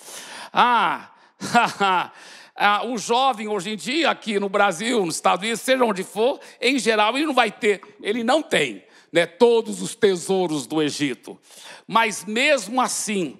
Ah, 0.53 1.11
ah, 2.55 2.85
o 2.85 2.97
jovem 2.97 3.47
hoje 3.47 3.71
em 3.71 3.75
dia, 3.75 4.09
aqui 4.09 4.39
no 4.39 4.49
Brasil, 4.49 5.05
nos 5.05 5.15
Estados 5.15 5.43
Unidos, 5.43 5.61
seja 5.61 5.83
onde 5.83 6.03
for, 6.03 6.39
em 6.61 6.77
geral, 6.77 7.17
ele 7.17 7.25
não 7.25 7.33
vai 7.33 7.51
ter, 7.51 7.81
ele 8.01 8.23
não 8.23 8.41
tem 8.41 8.83
né, 9.11 9.25
todos 9.25 9.81
os 9.81 9.95
tesouros 9.95 10.67
do 10.67 10.81
Egito. 10.81 11.39
Mas 11.87 12.25
mesmo 12.25 12.81
assim, 12.81 13.39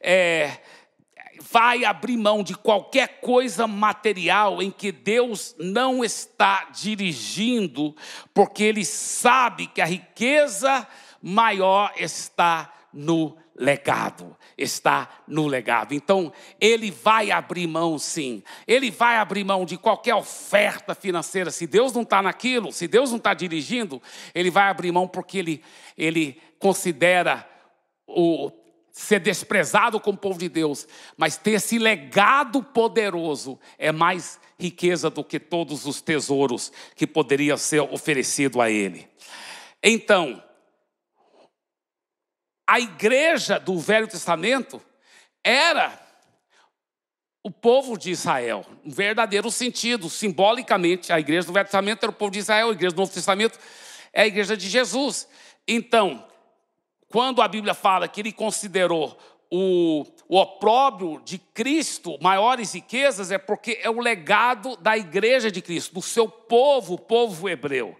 é, 0.00 0.58
vai 1.40 1.84
abrir 1.84 2.16
mão 2.16 2.42
de 2.42 2.54
qualquer 2.54 3.20
coisa 3.20 3.66
material 3.66 4.62
em 4.62 4.70
que 4.70 4.90
Deus 4.90 5.54
não 5.58 6.04
está 6.04 6.68
dirigindo, 6.72 7.94
porque 8.32 8.64
Ele 8.64 8.84
sabe 8.84 9.66
que 9.66 9.80
a 9.80 9.86
riqueza 9.86 10.86
maior 11.22 11.92
está 11.96 12.72
no 12.92 13.36
legado, 13.56 14.36
está 14.58 15.08
no 15.26 15.46
legado. 15.46 15.94
Então, 15.94 16.32
ele 16.60 16.90
vai 16.90 17.30
abrir 17.30 17.66
mão, 17.66 17.98
sim. 17.98 18.42
Ele 18.66 18.90
vai 18.90 19.16
abrir 19.16 19.44
mão 19.44 19.64
de 19.64 19.78
qualquer 19.78 20.14
oferta 20.14 20.94
financeira. 20.94 21.50
Se 21.50 21.66
Deus 21.66 21.92
não 21.92 22.02
está 22.02 22.20
naquilo, 22.20 22.72
se 22.72 22.88
Deus 22.88 23.10
não 23.10 23.18
está 23.18 23.32
dirigindo, 23.32 24.02
ele 24.34 24.50
vai 24.50 24.68
abrir 24.68 24.90
mão 24.92 25.06
porque 25.06 25.38
ele, 25.38 25.62
ele 25.96 26.40
considera 26.58 27.48
o 28.06 28.50
ser 28.94 29.18
desprezado 29.18 29.98
como 29.98 30.16
povo 30.16 30.38
de 30.38 30.48
Deus, 30.48 30.86
mas 31.16 31.36
ter 31.36 31.54
esse 31.54 31.80
legado 31.80 32.62
poderoso 32.62 33.58
é 33.76 33.90
mais 33.90 34.38
riqueza 34.56 35.10
do 35.10 35.24
que 35.24 35.40
todos 35.40 35.84
os 35.84 36.00
tesouros 36.00 36.72
que 36.94 37.04
poderia 37.04 37.56
ser 37.56 37.80
oferecido 37.80 38.60
a 38.60 38.70
ele. 38.70 39.08
Então, 39.82 40.40
a 42.64 42.78
igreja 42.78 43.58
do 43.58 43.76
Velho 43.80 44.06
Testamento 44.06 44.80
era 45.42 46.00
o 47.42 47.50
povo 47.50 47.98
de 47.98 48.12
Israel, 48.12 48.64
no 48.84 48.94
verdadeiro 48.94 49.50
sentido, 49.50 50.08
simbolicamente, 50.08 51.12
a 51.12 51.18
igreja 51.18 51.48
do 51.48 51.52
Velho 51.52 51.66
Testamento 51.66 52.04
era 52.04 52.12
o 52.12 52.14
povo 52.14 52.30
de 52.30 52.38
Israel, 52.38 52.68
a 52.68 52.72
igreja 52.72 52.94
do 52.94 53.00
Novo 53.00 53.12
Testamento 53.12 53.58
é 54.12 54.22
a 54.22 54.26
igreja 54.26 54.56
de 54.56 54.68
Jesus. 54.68 55.28
Então, 55.66 56.24
quando 57.14 57.40
a 57.40 57.46
Bíblia 57.46 57.74
fala 57.74 58.08
que 58.08 58.20
ele 58.20 58.32
considerou 58.32 59.16
o, 59.48 60.04
o 60.28 60.36
opróbrio 60.36 61.22
de 61.24 61.38
Cristo 61.38 62.18
maiores 62.20 62.74
riquezas, 62.74 63.30
é 63.30 63.38
porque 63.38 63.78
é 63.80 63.88
o 63.88 64.00
legado 64.00 64.76
da 64.78 64.98
igreja 64.98 65.48
de 65.48 65.62
Cristo, 65.62 65.94
do 65.94 66.02
seu 66.02 66.28
povo, 66.28 66.98
povo 66.98 67.48
hebreu. 67.48 67.96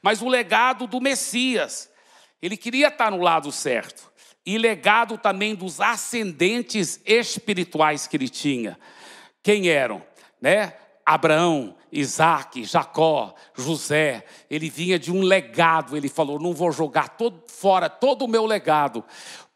Mas 0.00 0.22
o 0.22 0.28
legado 0.28 0.86
do 0.86 0.98
Messias, 0.98 1.92
ele 2.40 2.56
queria 2.56 2.88
estar 2.88 3.10
no 3.10 3.20
lado 3.20 3.52
certo. 3.52 4.10
E 4.46 4.56
legado 4.56 5.18
também 5.18 5.54
dos 5.54 5.78
ascendentes 5.78 7.02
espirituais 7.04 8.06
que 8.06 8.16
ele 8.16 8.30
tinha. 8.30 8.78
Quem 9.42 9.68
eram? 9.68 10.02
Né? 10.40 10.72
Abraão, 11.04 11.74
Isaac, 11.92 12.64
Jacó, 12.64 13.34
José, 13.54 14.24
ele 14.50 14.70
vinha 14.70 14.98
de 14.98 15.12
um 15.12 15.20
legado. 15.20 15.96
Ele 15.96 16.08
falou: 16.08 16.38
não 16.38 16.52
vou 16.52 16.72
jogar 16.72 17.10
todo, 17.10 17.42
fora 17.46 17.88
todo 17.88 18.24
o 18.24 18.28
meu 18.28 18.46
legado 18.46 19.04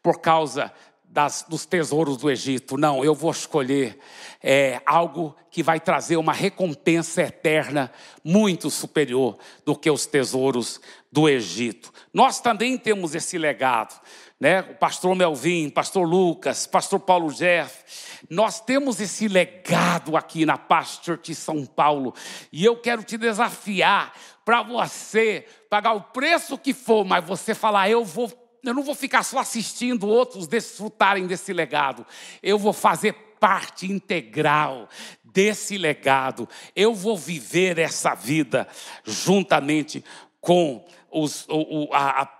por 0.01 0.19
causa 0.19 0.71
das, 1.03 1.43
dos 1.47 1.65
tesouros 1.65 2.17
do 2.17 2.29
Egito. 2.29 2.77
Não, 2.77 3.03
eu 3.03 3.15
vou 3.15 3.31
escolher 3.31 3.97
é, 4.41 4.79
algo 4.85 5.35
que 5.49 5.63
vai 5.63 5.79
trazer 5.79 6.17
uma 6.17 6.33
recompensa 6.33 7.23
eterna 7.23 7.91
muito 8.23 8.69
superior 8.69 9.37
do 9.65 9.75
que 9.75 9.89
os 9.89 10.05
tesouros 10.05 10.79
do 11.11 11.27
Egito. 11.27 11.91
Nós 12.13 12.39
também 12.39 12.77
temos 12.77 13.15
esse 13.15 13.37
legado. 13.37 13.99
Né? 14.39 14.61
O 14.61 14.75
pastor 14.75 15.15
Melvin, 15.15 15.69
pastor 15.69 16.07
Lucas, 16.07 16.65
pastor 16.65 16.99
Paulo 16.99 17.31
Jeff, 17.33 17.83
nós 18.29 18.61
temos 18.61 19.01
esse 19.01 19.27
legado 19.27 20.15
aqui 20.15 20.45
na 20.45 20.57
Church 21.03 21.31
de 21.31 21.35
São 21.35 21.65
Paulo, 21.65 22.13
e 22.51 22.63
eu 22.63 22.77
quero 22.77 23.03
te 23.03 23.17
desafiar 23.17 24.13
para 24.45 24.63
você 24.63 25.45
pagar 25.69 25.93
o 25.93 26.01
preço 26.01 26.57
que 26.57 26.73
for, 26.73 27.03
mas 27.03 27.25
você 27.25 27.53
falar, 27.53 27.89
eu 27.89 28.05
vou 28.05 28.31
eu 28.61 28.73
não 28.73 28.83
vou 28.83 28.95
ficar 28.95 29.23
só 29.23 29.39
assistindo 29.39 30.05
outros 30.05 30.45
desfrutarem 30.45 31.25
desse 31.25 31.53
legado. 31.53 32.05
Eu 32.43 32.59
vou 32.59 32.73
fazer 32.73 33.13
parte 33.39 33.89
integral 33.89 34.89
desse 35.23 35.77
legado. 35.77 36.47
Eu 36.75 36.93
vou 36.93 37.17
viver 37.17 37.79
essa 37.79 38.13
vida 38.13 38.67
juntamente 39.05 40.03
com 40.41 40.85
os, 41.11 41.45
o, 41.49 41.89
a, 41.93 42.21
a, 42.23 42.38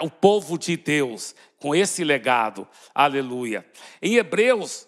o 0.00 0.10
povo 0.10 0.58
de 0.58 0.76
Deus, 0.76 1.34
com 1.60 1.74
esse 1.74 2.04
legado. 2.04 2.66
Aleluia. 2.94 3.64
Em 4.00 4.16
Hebreus 4.16 4.86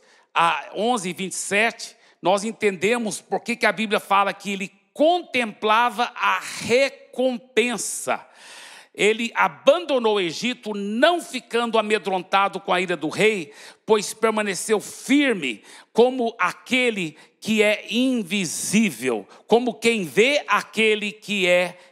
11, 0.75 1.13
27, 1.13 1.97
nós 2.23 2.45
entendemos 2.45 3.21
por 3.21 3.41
que 3.41 3.65
a 3.67 3.73
Bíblia 3.73 4.01
fala 4.01 4.33
que 4.33 4.53
ele 4.53 4.73
contemplava 4.93 6.13
a 6.15 6.41
recompensa 6.41 8.27
ele 8.95 9.31
abandonou 9.35 10.17
o 10.17 10.21
Egito, 10.21 10.75
não 10.75 11.23
ficando 11.23 11.79
amedrontado 11.79 12.61
com 12.61 12.73
a 12.73 12.81
ira 12.81 12.97
do 12.97 13.09
rei, 13.09 13.53
pois 13.87 14.13
permaneceu 14.13 14.81
firme 14.81 15.63
como 15.93 16.35
aquele 16.39 17.17
que 17.41 17.63
é 17.63 17.87
invisível, 17.89 19.27
como 19.47 19.75
quem 19.75 20.05
vê 20.05 20.45
aquele 20.47 21.13
que 21.13 21.47
é 21.47 21.79
invisível. 21.79 21.90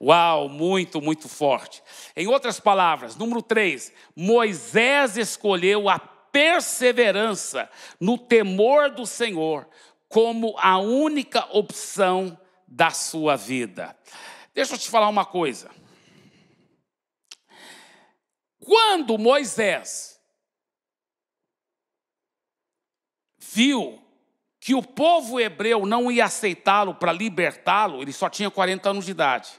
Uau, 0.00 0.48
muito, 0.48 1.00
muito 1.00 1.28
forte. 1.28 1.82
Em 2.16 2.26
outras 2.26 2.58
palavras, 2.58 3.16
número 3.16 3.42
3, 3.42 3.92
Moisés 4.16 5.16
escolheu 5.16 5.88
a 5.88 5.98
perseverança 5.98 7.70
no 8.00 8.18
temor 8.18 8.90
do 8.90 9.06
Senhor 9.06 9.68
como 10.08 10.54
a 10.58 10.78
única 10.78 11.46
opção 11.56 12.38
da 12.66 12.90
sua 12.90 13.36
vida. 13.36 13.96
Deixa 14.52 14.74
eu 14.74 14.78
te 14.78 14.88
falar 14.88 15.08
uma 15.08 15.24
coisa. 15.24 15.70
Quando 18.58 19.18
Moisés 19.18 20.20
viu 23.38 24.03
que 24.64 24.74
o 24.74 24.82
povo 24.82 25.38
hebreu 25.38 25.84
não 25.84 26.10
ia 26.10 26.24
aceitá-lo 26.24 26.94
para 26.94 27.12
libertá-lo, 27.12 28.00
ele 28.00 28.14
só 28.14 28.30
tinha 28.30 28.50
40 28.50 28.88
anos 28.88 29.04
de 29.04 29.10
idade. 29.10 29.50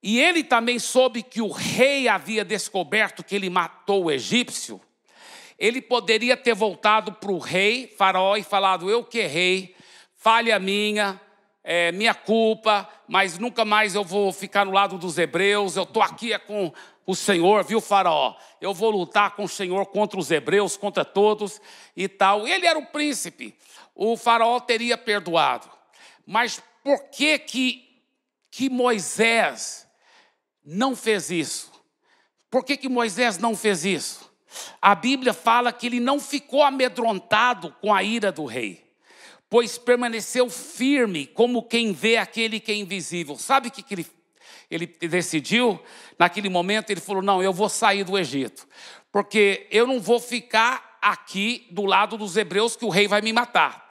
E 0.00 0.20
ele 0.20 0.44
também 0.44 0.78
soube 0.78 1.20
que 1.20 1.42
o 1.42 1.50
rei 1.50 2.06
havia 2.06 2.44
descoberto 2.44 3.24
que 3.24 3.34
ele 3.34 3.50
matou 3.50 4.04
o 4.04 4.10
egípcio. 4.12 4.80
Ele 5.58 5.82
poderia 5.82 6.36
ter 6.36 6.54
voltado 6.54 7.10
para 7.10 7.32
o 7.32 7.38
rei, 7.38 7.92
Faraó, 7.98 8.36
e 8.36 8.44
falado: 8.44 8.88
Eu 8.88 9.02
que 9.02 9.18
errei, 9.18 9.74
falha 10.16 10.56
minha, 10.60 11.20
é 11.64 11.90
minha 11.90 12.14
culpa, 12.14 12.88
mas 13.08 13.36
nunca 13.36 13.64
mais 13.64 13.96
eu 13.96 14.04
vou 14.04 14.32
ficar 14.32 14.64
no 14.64 14.70
lado 14.70 14.96
dos 14.96 15.18
hebreus, 15.18 15.74
eu 15.74 15.82
estou 15.82 16.04
aqui 16.04 16.32
é 16.32 16.38
com 16.38 16.72
o 17.06 17.14
Senhor, 17.14 17.64
viu, 17.64 17.80
Faraó? 17.80 18.36
Eu 18.60 18.72
vou 18.72 18.90
lutar 18.90 19.36
com 19.36 19.44
o 19.44 19.48
Senhor 19.48 19.86
contra 19.86 20.18
os 20.18 20.30
hebreus, 20.30 20.76
contra 20.76 21.04
todos 21.04 21.60
e 21.96 22.08
tal. 22.08 22.46
Ele 22.46 22.66
era 22.66 22.78
o 22.78 22.86
príncipe, 22.86 23.56
o 23.94 24.16
Faraó 24.16 24.58
teria 24.60 24.96
perdoado. 24.96 25.70
Mas 26.26 26.62
por 26.82 27.10
que 27.10 27.38
que, 27.38 28.02
que 28.50 28.70
Moisés 28.70 29.86
não 30.64 30.96
fez 30.96 31.30
isso? 31.30 31.72
Por 32.50 32.64
que, 32.64 32.76
que 32.76 32.88
Moisés 32.88 33.38
não 33.38 33.56
fez 33.56 33.84
isso? 33.84 34.32
A 34.80 34.94
Bíblia 34.94 35.34
fala 35.34 35.72
que 35.72 35.86
ele 35.86 35.98
não 35.98 36.20
ficou 36.20 36.62
amedrontado 36.62 37.74
com 37.80 37.92
a 37.92 38.02
ira 38.02 38.30
do 38.30 38.44
rei 38.44 38.84
pois 39.54 39.78
permaneceu 39.78 40.50
firme 40.50 41.28
como 41.28 41.62
quem 41.62 41.92
vê 41.92 42.16
aquele 42.16 42.58
que 42.58 42.72
é 42.72 42.74
invisível. 42.74 43.36
Sabe 43.36 43.68
o 43.68 43.70
que, 43.70 43.94
ele, 43.94 44.04
ele 44.70 44.86
decidiu? 44.86 45.80
Naquele 46.18 46.48
momento 46.48 46.90
ele 46.90 47.00
falou: 47.00 47.22
Não, 47.22 47.42
eu 47.42 47.52
vou 47.52 47.68
sair 47.68 48.04
do 48.04 48.18
Egito, 48.18 48.66
porque 49.12 49.66
eu 49.70 49.86
não 49.86 50.00
vou 50.00 50.20
ficar 50.20 50.98
aqui 51.00 51.66
do 51.70 51.84
lado 51.84 52.16
dos 52.16 52.36
hebreus 52.36 52.76
que 52.76 52.84
o 52.84 52.88
rei 52.88 53.06
vai 53.06 53.20
me 53.20 53.32
matar. 53.32 53.90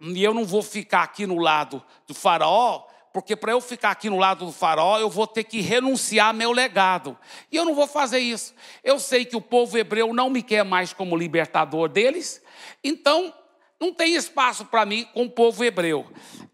E 0.00 0.22
eu 0.22 0.34
não 0.34 0.44
vou 0.44 0.62
ficar 0.62 1.02
aqui 1.02 1.26
no 1.26 1.38
lado 1.38 1.82
do 2.06 2.14
faraó, 2.14 2.84
porque 3.12 3.34
para 3.34 3.52
eu 3.52 3.60
ficar 3.60 3.92
aqui 3.92 4.10
no 4.10 4.18
lado 4.18 4.44
do 4.44 4.52
faraó, 4.52 4.98
eu 4.98 5.08
vou 5.08 5.26
ter 5.26 5.44
que 5.44 5.60
renunciar 5.60 6.34
meu 6.34 6.52
legado. 6.52 7.16
E 7.50 7.56
eu 7.56 7.64
não 7.64 7.74
vou 7.74 7.86
fazer 7.86 8.18
isso. 8.18 8.54
Eu 8.82 8.98
sei 8.98 9.24
que 9.24 9.36
o 9.36 9.40
povo 9.40 9.78
hebreu 9.78 10.12
não 10.12 10.28
me 10.28 10.42
quer 10.42 10.64
mais 10.64 10.92
como 10.92 11.16
libertador 11.16 11.88
deles, 11.88 12.42
então 12.82 13.32
não 13.84 13.92
tem 13.92 14.14
espaço 14.14 14.64
para 14.64 14.86
mim 14.86 15.04
com 15.12 15.24
o 15.24 15.30
povo 15.30 15.62
hebreu. 15.62 16.06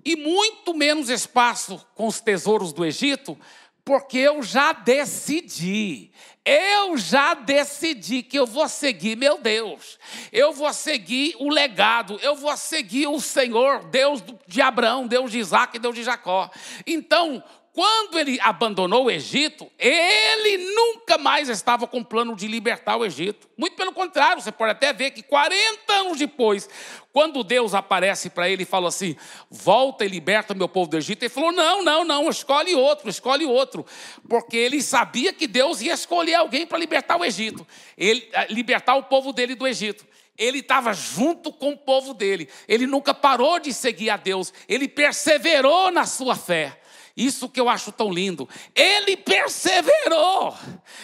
E 0.04 0.16
muito 0.16 0.74
menos 0.74 1.08
espaço 1.08 1.84
com 1.94 2.06
os 2.06 2.20
tesouros 2.20 2.72
do 2.72 2.84
Egito, 2.84 3.38
porque 3.84 4.18
eu 4.18 4.42
já 4.42 4.72
decidi. 4.72 6.10
Eu 6.44 6.96
já 6.96 7.34
decidi 7.34 8.22
que 8.22 8.36
eu 8.38 8.46
vou 8.46 8.68
seguir 8.68 9.16
meu 9.16 9.38
Deus. 9.38 9.98
Eu 10.32 10.52
vou 10.52 10.72
seguir 10.72 11.36
o 11.38 11.48
legado. 11.48 12.18
Eu 12.22 12.34
vou 12.34 12.56
seguir 12.56 13.06
o 13.06 13.20
Senhor, 13.20 13.84
Deus 13.84 14.24
de 14.46 14.60
Abraão, 14.60 15.06
Deus 15.06 15.30
de 15.30 15.38
Isaac 15.38 15.76
e 15.76 15.80
Deus 15.80 15.94
de 15.94 16.02
Jacó. 16.02 16.50
Então, 16.84 17.44
quando 17.72 18.18
ele 18.18 18.38
abandonou 18.40 19.04
o 19.04 19.10
Egito, 19.10 19.70
ele 19.78 20.58
nunca 20.74 21.16
mais 21.16 21.48
estava 21.48 21.86
com 21.86 22.02
plano 22.02 22.34
de 22.34 22.48
libertar 22.48 22.96
o 22.96 23.04
Egito. 23.04 23.48
Muito 23.56 23.76
pelo 23.76 23.92
contrário, 23.92 24.42
você 24.42 24.50
pode 24.50 24.72
até 24.72 24.92
ver 24.92 25.12
que 25.12 25.22
40 25.22 25.92
anos 25.92 26.18
depois, 26.18 26.68
quando 27.12 27.44
Deus 27.44 27.72
aparece 27.72 28.28
para 28.28 28.48
ele 28.48 28.64
e 28.64 28.66
fala 28.66 28.88
assim: 28.88 29.14
volta 29.48 30.04
e 30.04 30.08
liberta 30.08 30.52
o 30.52 30.56
meu 30.56 30.68
povo 30.68 30.90
do 30.90 30.96
Egito, 30.96 31.22
ele 31.22 31.28
falou: 31.28 31.52
não, 31.52 31.84
não, 31.84 32.04
não, 32.04 32.28
escolhe 32.28 32.74
outro, 32.74 33.08
escolhe 33.08 33.46
outro. 33.46 33.86
Porque 34.28 34.56
ele 34.56 34.82
sabia 34.82 35.32
que 35.32 35.46
Deus 35.46 35.80
ia 35.80 35.94
escolher 35.94 36.34
alguém 36.34 36.66
para 36.66 36.78
libertar 36.78 37.16
o 37.18 37.24
Egito, 37.24 37.64
ele, 37.96 38.28
eh, 38.32 38.46
libertar 38.50 38.96
o 38.96 39.04
povo 39.04 39.32
dele 39.32 39.54
do 39.54 39.66
Egito 39.66 40.10
ele 40.38 40.60
estava 40.60 40.94
junto 40.94 41.52
com 41.52 41.72
o 41.72 41.76
povo 41.76 42.14
dele. 42.14 42.48
Ele 42.66 42.86
nunca 42.86 43.12
parou 43.12 43.60
de 43.60 43.74
seguir 43.74 44.08
a 44.08 44.16
Deus. 44.16 44.54
Ele 44.66 44.88
perseverou 44.88 45.90
na 45.90 46.06
sua 46.06 46.34
fé. 46.34 46.79
Isso 47.16 47.48
que 47.48 47.60
eu 47.60 47.68
acho 47.68 47.92
tão 47.92 48.10
lindo. 48.10 48.48
Ele 48.74 49.16
perseverou. 49.16 50.56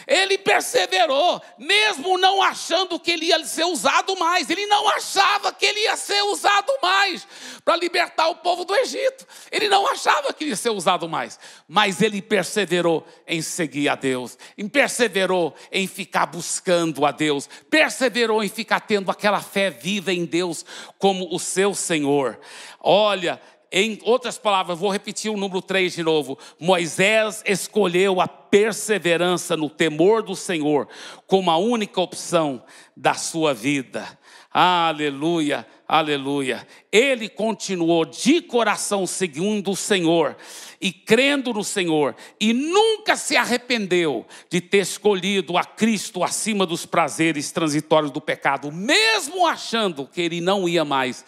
Ele 0.07 0.39
perseverou, 0.39 1.43
mesmo 1.59 2.17
não 2.19 2.41
achando 2.43 2.99
que 2.99 3.11
ele 3.11 3.27
ia 3.27 3.45
ser 3.45 3.65
usado 3.65 4.17
mais. 4.17 4.49
Ele 4.49 4.67
não 4.67 4.89
achava 4.89 5.53
que 5.53 5.67
ele 5.67 5.81
ia 5.81 5.97
ser 5.97 6.23
usado 6.23 6.73
mais 6.83 7.27
para 7.65 7.77
libertar 7.77 8.29
o 8.29 8.37
povo 8.37 8.65
do 8.65 8.75
Egito. 8.75 9.27
Ele 9.51 9.69
não 9.69 9.87
achava 9.89 10.33
que 10.33 10.45
ia 10.47 10.57
ser 10.57 10.71
usado 10.71 11.09
mais. 11.09 11.39
Mas 11.69 12.01
ele 12.01 12.23
perseverou 12.23 13.07
em 13.27 13.43
seguir 13.43 13.89
a 13.89 13.95
Deus. 13.95 14.39
E 14.57 14.67
perseverou 14.69 15.55
em 15.73 15.87
ficar 15.87 16.27
buscando 16.27 17.05
a 17.05 17.11
Deus. 17.11 17.49
Perseverou 17.69 18.43
em 18.43 18.49
ficar 18.49 18.81
tendo 18.81 19.11
aquela 19.11 19.41
fé 19.41 19.71
viva 19.71 20.13
em 20.13 20.25
Deus 20.25 20.65
como 20.99 21.35
o 21.35 21.39
seu 21.39 21.75
Senhor. 21.75 22.39
Olha, 22.81 23.41
em 23.71 23.99
outras 24.03 24.39
palavras, 24.39 24.79
vou 24.79 24.91
repetir 24.91 25.31
o 25.31 25.37
número 25.37 25.61
3 25.61 25.95
de 25.95 26.03
novo. 26.03 26.39
Moisés 26.59 27.43
escolheu 27.45 28.21
a 28.21 28.29
perseverança 28.29 29.57
no 29.57 29.69
temor 29.69 30.23
do 30.23 30.37
Senhor 30.37 30.89
como 31.27 31.51
a 31.51 31.57
única 31.57 32.01
opção 32.01 32.63
da 32.97 33.15
sua 33.15 33.53
vida. 33.53 34.19
Aleluia, 34.53 35.67
aleluia. 35.87 36.67
Ele 36.91 37.29
continuou 37.29 38.07
de 38.07 38.41
coração 38.41 39.07
seguindo 39.07 39.73
o 39.73 39.77
Senhor 39.77 40.37
e 40.81 40.93
crendo 40.93 41.53
no 41.53 41.65
Senhor, 41.65 42.15
e 42.41 42.53
nunca 42.53 43.17
se 43.17 43.37
arrependeu 43.37 44.27
de 44.49 44.61
ter 44.61 44.79
escolhido 44.79 45.57
a 45.57 45.65
Cristo 45.65 46.23
acima 46.23 46.65
dos 46.65 46.87
prazeres 46.87 47.51
transitórios 47.51 48.11
do 48.11 48.21
pecado, 48.21 48.71
mesmo 48.71 49.47
achando 49.47 50.07
que 50.07 50.21
ele 50.21 50.41
não 50.41 50.69
ia 50.69 50.85
mais 50.85 51.25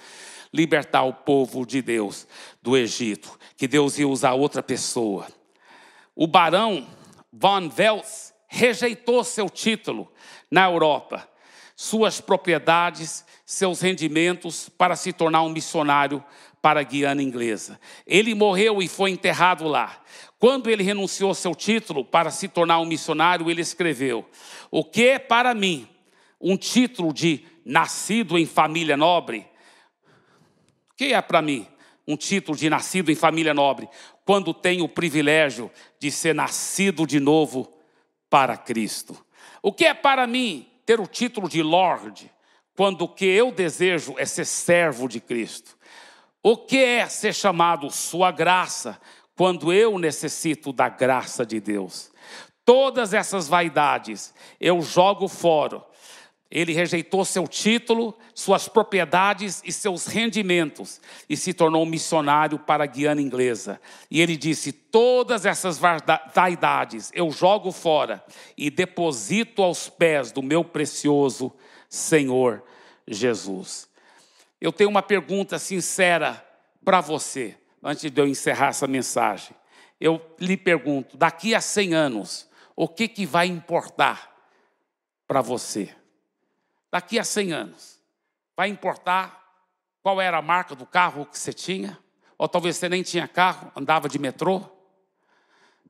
libertar 0.52 1.02
o 1.04 1.12
povo 1.12 1.66
de 1.66 1.82
Deus 1.82 2.26
do 2.62 2.76
Egito, 2.76 3.38
que 3.56 3.68
Deus 3.68 3.98
ia 3.98 4.08
usar 4.08 4.34
outra 4.34 4.62
pessoa. 4.62 5.26
O 6.14 6.26
barão 6.26 6.86
Van 7.32 7.68
Vels 7.68 8.32
rejeitou 8.48 9.22
seu 9.22 9.48
título 9.48 10.10
na 10.50 10.64
Europa, 10.64 11.28
suas 11.76 12.20
propriedades, 12.20 13.24
seus 13.44 13.80
rendimentos 13.80 14.68
para 14.68 14.96
se 14.96 15.12
tornar 15.12 15.42
um 15.42 15.50
missionário 15.50 16.24
para 16.60 16.80
a 16.80 16.82
Guiana 16.82 17.22
Inglesa. 17.22 17.78
Ele 18.06 18.34
morreu 18.34 18.82
e 18.82 18.88
foi 18.88 19.10
enterrado 19.10 19.66
lá. 19.66 20.02
Quando 20.38 20.68
ele 20.68 20.82
renunciou 20.82 21.34
seu 21.34 21.54
título 21.54 22.04
para 22.04 22.30
se 22.30 22.48
tornar 22.48 22.78
um 22.80 22.84
missionário, 22.84 23.50
ele 23.50 23.60
escreveu: 23.60 24.28
O 24.70 24.84
que 24.84 25.08
é 25.08 25.18
para 25.18 25.54
mim 25.54 25.88
um 26.40 26.56
título 26.56 27.12
de 27.12 27.44
nascido 27.64 28.38
em 28.38 28.46
família 28.46 28.96
nobre 28.96 29.47
que 30.98 31.14
é 31.14 31.22
para 31.22 31.40
mim 31.40 31.64
um 32.06 32.16
título 32.16 32.58
de 32.58 32.68
nascido 32.68 33.12
em 33.12 33.14
família 33.14 33.54
nobre, 33.54 33.88
quando 34.24 34.52
tenho 34.52 34.84
o 34.84 34.88
privilégio 34.88 35.70
de 36.00 36.10
ser 36.10 36.34
nascido 36.34 37.06
de 37.06 37.20
novo 37.20 37.72
para 38.28 38.56
Cristo? 38.56 39.16
O 39.62 39.72
que 39.72 39.84
é 39.84 39.94
para 39.94 40.26
mim 40.26 40.68
ter 40.84 40.98
o 40.98 41.06
título 41.06 41.48
de 41.48 41.62
Lord, 41.62 42.30
quando 42.76 43.02
o 43.02 43.08
que 43.08 43.26
eu 43.26 43.52
desejo 43.52 44.14
é 44.18 44.24
ser 44.24 44.44
servo 44.44 45.06
de 45.06 45.20
Cristo? 45.20 45.78
O 46.42 46.56
que 46.56 46.78
é 46.78 47.06
ser 47.08 47.34
chamado 47.34 47.90
Sua 47.90 48.32
graça, 48.32 49.00
quando 49.36 49.72
eu 49.72 49.98
necessito 49.98 50.72
da 50.72 50.88
graça 50.88 51.46
de 51.46 51.60
Deus? 51.60 52.10
Todas 52.64 53.14
essas 53.14 53.46
vaidades 53.46 54.34
eu 54.60 54.82
jogo 54.82 55.28
fora 55.28 55.84
ele 56.50 56.72
rejeitou 56.72 57.24
seu 57.26 57.46
título, 57.46 58.16
suas 58.34 58.68
propriedades 58.68 59.60
e 59.66 59.70
seus 59.70 60.06
rendimentos 60.06 60.98
e 61.28 61.36
se 61.36 61.52
tornou 61.52 61.84
missionário 61.84 62.58
para 62.58 62.84
a 62.84 62.86
Guiana 62.86 63.20
Inglesa. 63.20 63.78
E 64.10 64.20
ele 64.22 64.34
disse: 64.34 64.72
Todas 64.72 65.44
essas 65.44 65.78
vaidades 66.34 67.10
eu 67.12 67.30
jogo 67.30 67.70
fora 67.70 68.24
e 68.56 68.70
deposito 68.70 69.62
aos 69.62 69.90
pés 69.90 70.32
do 70.32 70.42
meu 70.42 70.64
precioso 70.64 71.52
Senhor 71.86 72.64
Jesus. 73.06 73.86
Eu 74.58 74.72
tenho 74.72 74.88
uma 74.88 75.02
pergunta 75.02 75.58
sincera 75.58 76.42
para 76.82 77.02
você, 77.02 77.54
antes 77.82 78.10
de 78.10 78.20
eu 78.20 78.26
encerrar 78.26 78.68
essa 78.68 78.86
mensagem. 78.86 79.54
Eu 80.00 80.18
lhe 80.40 80.56
pergunto: 80.56 81.14
daqui 81.14 81.54
a 81.54 81.60
100 81.60 81.92
anos, 81.92 82.48
o 82.74 82.88
que, 82.88 83.06
que 83.06 83.26
vai 83.26 83.46
importar 83.46 84.34
para 85.26 85.42
você? 85.42 85.97
Daqui 86.90 87.18
a 87.18 87.24
100 87.24 87.52
anos, 87.52 88.00
vai 88.56 88.68
importar 88.68 89.38
qual 90.02 90.20
era 90.20 90.38
a 90.38 90.42
marca 90.42 90.74
do 90.74 90.86
carro 90.86 91.26
que 91.26 91.38
você 91.38 91.52
tinha? 91.52 91.98
Ou 92.36 92.48
talvez 92.48 92.76
você 92.76 92.88
nem 92.88 93.02
tinha 93.02 93.26
carro, 93.26 93.72
andava 93.76 94.08
de 94.08 94.18
metrô? 94.18 94.62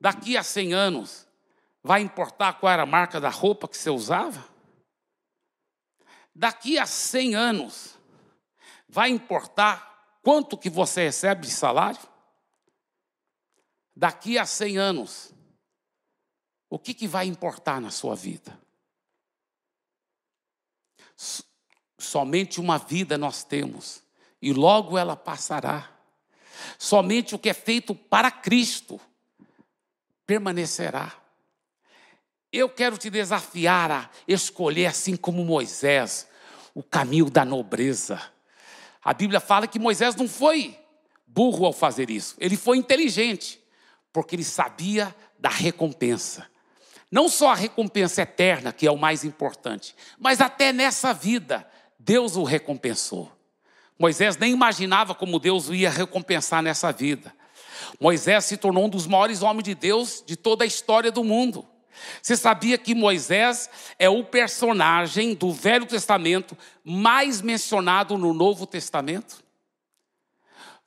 Daqui 0.01 0.37
a 0.37 0.43
100 0.43 0.75
anos, 0.75 1.29
vai 1.83 2.01
importar 2.01 2.55
qual 2.55 2.73
era 2.73 2.83
a 2.83 2.87
marca 2.87 3.21
da 3.21 3.29
roupa 3.29 3.69
que 3.69 3.77
você 3.77 3.91
usava? 3.91 4.45
Daqui 6.35 6.79
a 6.79 6.87
100 6.87 7.35
anos, 7.35 7.99
vai 8.89 9.11
importar 9.11 10.19
quanto 10.23 10.57
que 10.57 10.71
você 10.71 11.05
recebe 11.05 11.43
de 11.43 11.51
salário? 11.51 12.01
Daqui 13.95 14.39
a 14.39 14.47
100 14.47 14.79
anos, 14.79 15.35
o 16.71 16.79
que, 16.79 16.95
que 16.95 17.09
vai 17.09 17.27
importar 17.27 17.81
na 17.81 17.91
sua 17.91 18.15
vida? 18.15 18.59
Somente 21.99 22.61
uma 22.61 22.79
vida 22.79 23.19
nós 23.19 23.43
temos 23.43 24.03
e 24.41 24.53
logo 24.53 24.97
ela 24.97 25.17
passará. 25.17 25.91
Somente 26.79 27.35
o 27.35 27.39
que 27.39 27.49
é 27.49 27.55
feito 27.55 27.95
para 27.95 28.31
Cristo 28.31 29.01
permanecerá. 30.27 31.13
Eu 32.53 32.69
quero 32.69 32.97
te 32.97 33.11
desafiar 33.11 33.91
a 33.91 34.11
escolher, 34.27 34.87
assim 34.87 35.17
como 35.17 35.45
Moisés, 35.45 36.29
o 36.75 36.83
caminho 36.83 37.29
da 37.29 37.45
nobreza. 37.45 38.21
A 39.03 39.13
Bíblia 39.13 39.41
fala 39.41 39.67
que 39.67 39.79
Moisés 39.79 40.15
não 40.15 40.29
foi 40.29 40.79
burro 41.27 41.67
ao 41.67 41.73
fazer 41.73 42.11
isso, 42.11 42.37
ele 42.39 42.57
foi 42.57 42.79
inteligente, 42.79 43.63
porque 44.13 44.35
ele 44.35 44.45
sabia 44.45 45.15
da 45.39 45.51
recompensa. 45.51 46.47
Não 47.11 47.29
só 47.29 47.53
a 47.53 47.55
recompensa 47.55 48.23
eterna, 48.23 48.73
que 48.73 48.87
é 48.87 48.91
o 48.91 48.99
mais 48.99 49.25
importante, 49.25 49.95
mas 50.19 50.41
até 50.41 50.73
nessa 50.73 51.13
vida, 51.13 51.67
Deus 51.99 52.37
o 52.37 52.45
recompensou. 52.45 53.33
Moisés 53.99 54.37
nem 54.37 54.53
imaginava 54.53 55.15
como 55.15 55.41
Deus 55.41 55.69
o 55.69 55.75
ia 55.75 55.91
recompensar 55.91 56.63
nessa 56.63 56.93
vida. 56.93 57.35
Moisés 57.99 58.45
se 58.45 58.57
tornou 58.57 58.85
um 58.85 58.89
dos 58.89 59.07
maiores 59.07 59.43
homens 59.43 59.65
de 59.65 59.75
Deus 59.75 60.23
de 60.25 60.37
toda 60.37 60.65
a 60.65 60.67
história 60.67 61.11
do 61.11 61.25
mundo. 61.25 61.67
Você 62.23 62.37
sabia 62.37 62.79
que 62.79 62.95
Moisés 62.95 63.69
é 63.99 64.09
o 64.09 64.23
personagem 64.23 65.35
do 65.35 65.53
Velho 65.53 65.87
Testamento 65.87 66.57
mais 66.85 67.41
mencionado 67.41 68.17
no 68.17 68.33
Novo 68.33 68.67
Testamento? 68.67 69.43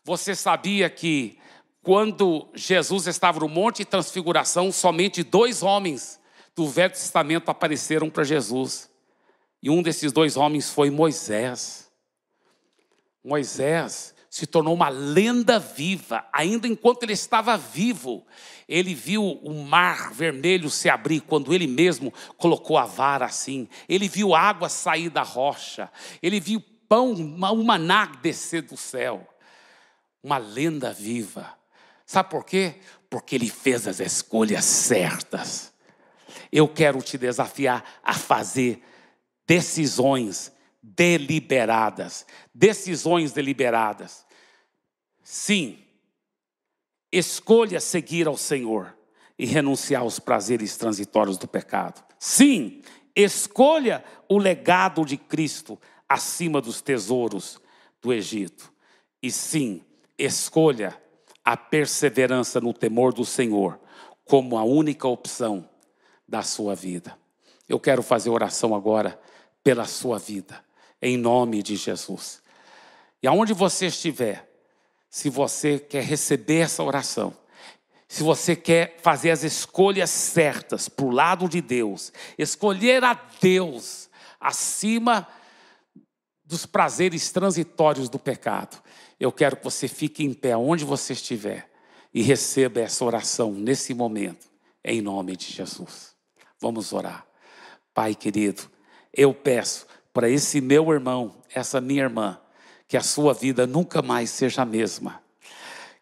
Você 0.03 0.33
sabia 0.33 0.89
que 0.89 1.37
quando 1.83 2.47
Jesus 2.53 3.07
estava 3.07 3.39
no 3.39 3.49
Monte 3.49 3.77
de 3.77 3.85
Transfiguração, 3.85 4.71
somente 4.71 5.23
dois 5.23 5.63
homens 5.63 6.19
do 6.55 6.67
Velho 6.67 6.93
Testamento 6.93 7.49
apareceram 7.49 8.09
para 8.09 8.23
Jesus. 8.23 8.89
E 9.63 9.69
um 9.69 9.81
desses 9.81 10.11
dois 10.11 10.37
homens 10.37 10.69
foi 10.69 10.91
Moisés. 10.91 11.89
Moisés 13.23 14.13
se 14.29 14.45
tornou 14.45 14.73
uma 14.73 14.89
lenda 14.89 15.59
viva. 15.59 16.25
Ainda 16.31 16.67
enquanto 16.67 17.03
ele 17.03 17.13
estava 17.13 17.57
vivo, 17.57 18.25
ele 18.67 18.93
viu 18.93 19.23
o 19.23 19.53
mar 19.63 20.13
vermelho 20.13 20.69
se 20.69 20.89
abrir 20.89 21.21
quando 21.21 21.53
ele 21.53 21.67
mesmo 21.67 22.13
colocou 22.37 22.77
a 22.77 22.85
vara 22.85 23.25
assim. 23.25 23.67
Ele 23.89 24.07
viu 24.07 24.35
água 24.35 24.69
sair 24.69 25.09
da 25.09 25.23
rocha. 25.23 25.91
Ele 26.21 26.39
viu 26.39 26.61
pão, 26.87 27.11
o 27.11 27.63
maná 27.63 28.05
descer 28.05 28.61
do 28.61 28.77
céu. 28.77 29.27
Uma 30.23 30.37
lenda 30.37 30.93
viva. 30.93 31.60
Sabe 32.11 32.29
por 32.29 32.43
quê? 32.43 32.75
Porque 33.09 33.35
ele 33.35 33.49
fez 33.49 33.87
as 33.87 34.01
escolhas 34.01 34.65
certas. 34.65 35.71
Eu 36.51 36.67
quero 36.67 37.01
te 37.01 37.17
desafiar 37.17 38.01
a 38.03 38.13
fazer 38.13 38.83
decisões 39.47 40.51
deliberadas. 40.83 42.25
Decisões 42.53 43.31
deliberadas. 43.31 44.25
Sim, 45.23 45.79
escolha 47.13 47.79
seguir 47.79 48.27
ao 48.27 48.35
Senhor 48.35 48.93
e 49.39 49.45
renunciar 49.45 50.01
aos 50.01 50.19
prazeres 50.19 50.75
transitórios 50.75 51.37
do 51.37 51.47
pecado. 51.47 52.03
Sim, 52.19 52.81
escolha 53.15 54.03
o 54.27 54.37
legado 54.37 55.05
de 55.05 55.15
Cristo 55.15 55.79
acima 56.09 56.59
dos 56.59 56.81
tesouros 56.81 57.57
do 58.01 58.11
Egito. 58.11 58.69
E 59.23 59.31
sim, 59.31 59.81
escolha 60.17 61.00
a 61.43 61.57
perseverança 61.57 62.61
no 62.61 62.73
temor 62.73 63.13
do 63.13 63.25
Senhor 63.25 63.79
como 64.25 64.57
a 64.57 64.63
única 64.63 65.07
opção 65.07 65.67
da 66.27 66.41
sua 66.41 66.75
vida. 66.75 67.17
Eu 67.67 67.79
quero 67.79 68.01
fazer 68.01 68.29
oração 68.29 68.73
agora 68.73 69.19
pela 69.63 69.85
sua 69.85 70.17
vida, 70.17 70.63
em 71.01 71.17
nome 71.17 71.61
de 71.61 71.75
Jesus. 71.75 72.41
E 73.21 73.27
aonde 73.27 73.53
você 73.53 73.87
estiver, 73.87 74.49
se 75.09 75.29
você 75.29 75.77
quer 75.77 76.03
receber 76.03 76.59
essa 76.59 76.83
oração, 76.83 77.35
se 78.07 78.23
você 78.23 78.55
quer 78.55 78.97
fazer 79.01 79.31
as 79.31 79.43
escolhas 79.43 80.09
certas 80.09 80.89
para 80.89 81.05
o 81.05 81.11
lado 81.11 81.47
de 81.47 81.61
Deus, 81.61 82.11
escolher 82.37 83.03
a 83.03 83.13
Deus 83.39 84.09
acima 84.39 85.27
dos 86.43 86.65
prazeres 86.65 87.31
transitórios 87.31 88.09
do 88.09 88.19
pecado, 88.19 88.81
eu 89.21 89.31
quero 89.31 89.55
que 89.55 89.63
você 89.63 89.87
fique 89.87 90.23
em 90.23 90.33
pé 90.33 90.57
onde 90.57 90.83
você 90.83 91.13
estiver 91.13 91.69
e 92.11 92.23
receba 92.23 92.79
essa 92.81 93.05
oração 93.05 93.51
nesse 93.51 93.93
momento, 93.93 94.47
em 94.83 94.99
nome 94.99 95.37
de 95.37 95.45
Jesus. 95.45 96.15
Vamos 96.59 96.91
orar. 96.91 97.27
Pai 97.93 98.15
querido, 98.15 98.63
eu 99.13 99.31
peço 99.31 99.85
para 100.11 100.27
esse 100.27 100.59
meu 100.59 100.91
irmão, 100.91 101.35
essa 101.53 101.79
minha 101.79 102.01
irmã, 102.01 102.41
que 102.87 102.97
a 102.97 103.03
sua 103.03 103.31
vida 103.31 103.67
nunca 103.67 104.01
mais 104.01 104.31
seja 104.31 104.63
a 104.63 104.65
mesma. 104.65 105.21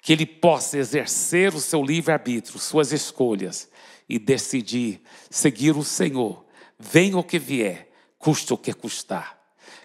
Que 0.02 0.14
ele 0.14 0.26
possa 0.26 0.78
exercer 0.78 1.54
o 1.54 1.60
seu 1.60 1.84
livre-arbítrio, 1.84 2.58
suas 2.58 2.94
escolhas 2.94 3.70
e 4.08 4.18
decidir 4.18 5.02
seguir 5.30 5.76
o 5.76 5.84
Senhor, 5.84 6.46
venha 6.80 7.18
o 7.18 7.24
que 7.24 7.38
vier, 7.38 7.92
custe 8.18 8.54
o 8.54 8.58
que 8.58 8.72
custar. 8.72 9.38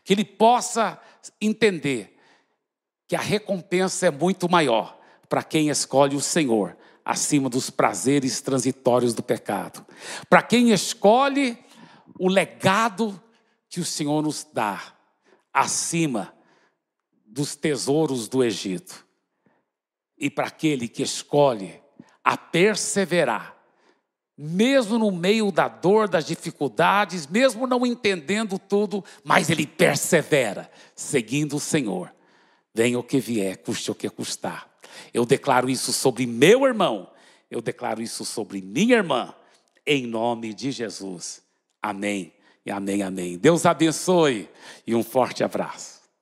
Que 0.05 0.13
ele 0.13 0.25
possa 0.25 1.01
entender 1.41 2.14
que 3.07 3.17
a 3.17 3.21
recompensa 3.21 4.07
é 4.07 4.11
muito 4.11 4.51
maior 4.51 4.99
para 5.29 5.43
quem 5.43 5.69
escolhe 5.69 6.17
o 6.17 6.21
Senhor 6.21 6.77
acima 7.05 7.51
dos 7.51 7.69
prazeres 7.69 8.41
transitórios 8.41 9.13
do 9.13 9.23
pecado. 9.23 9.85
Para 10.29 10.43
quem 10.43 10.71
escolhe 10.71 11.59
o 12.19 12.29
legado 12.29 13.21
que 13.69 13.81
o 13.81 13.85
Senhor 13.85 14.23
nos 14.23 14.47
dá 14.53 14.81
acima 15.53 16.35
dos 17.27 17.55
tesouros 17.55 18.29
do 18.29 18.43
Egito. 18.43 19.05
E 20.17 20.31
para 20.31 20.47
aquele 20.47 20.89
que 20.89 21.03
escolhe 21.03 21.81
a 22.23 22.37
perseverar, 22.37 23.55
mesmo 24.37 24.99
no 24.99 25.11
meio 25.13 25.53
da 25.53 25.69
dor, 25.69 26.09
das 26.09 26.25
dificuldades, 26.25 27.27
mesmo 27.27 27.67
não 27.67 27.85
entendendo 27.85 28.59
tudo, 28.59 29.05
mas 29.23 29.51
ele 29.51 29.67
persevera, 29.67 30.71
seguindo 30.95 31.57
o 31.57 31.61
Senhor. 31.61 32.15
Venha 32.75 32.99
o 32.99 33.03
que 33.03 33.21
vier, 33.21 33.59
custe 33.59 33.91
o 33.91 33.95
que 33.95 34.11
custar. 34.11 34.69
Eu 35.13 35.25
declaro 35.25 35.71
isso 35.71 35.93
sobre 35.93 36.27
meu 36.27 36.67
irmão, 36.67 37.09
eu 37.51 37.61
declaro 37.61 38.03
isso 38.03 38.25
sobre 38.25 38.61
minha 38.61 38.97
irmã, 38.97 39.35
em 39.87 40.07
nome 40.07 40.53
de 40.53 40.73
Jesus. 40.73 41.43
Amém 41.81 42.33
e 42.67 42.71
amém, 42.71 43.03
amém. 43.03 43.39
Deus 43.39 43.65
abençoe 43.65 44.49
e 44.87 44.95
um 44.95 45.03
forte 45.03 45.45
abraço. 45.45 46.04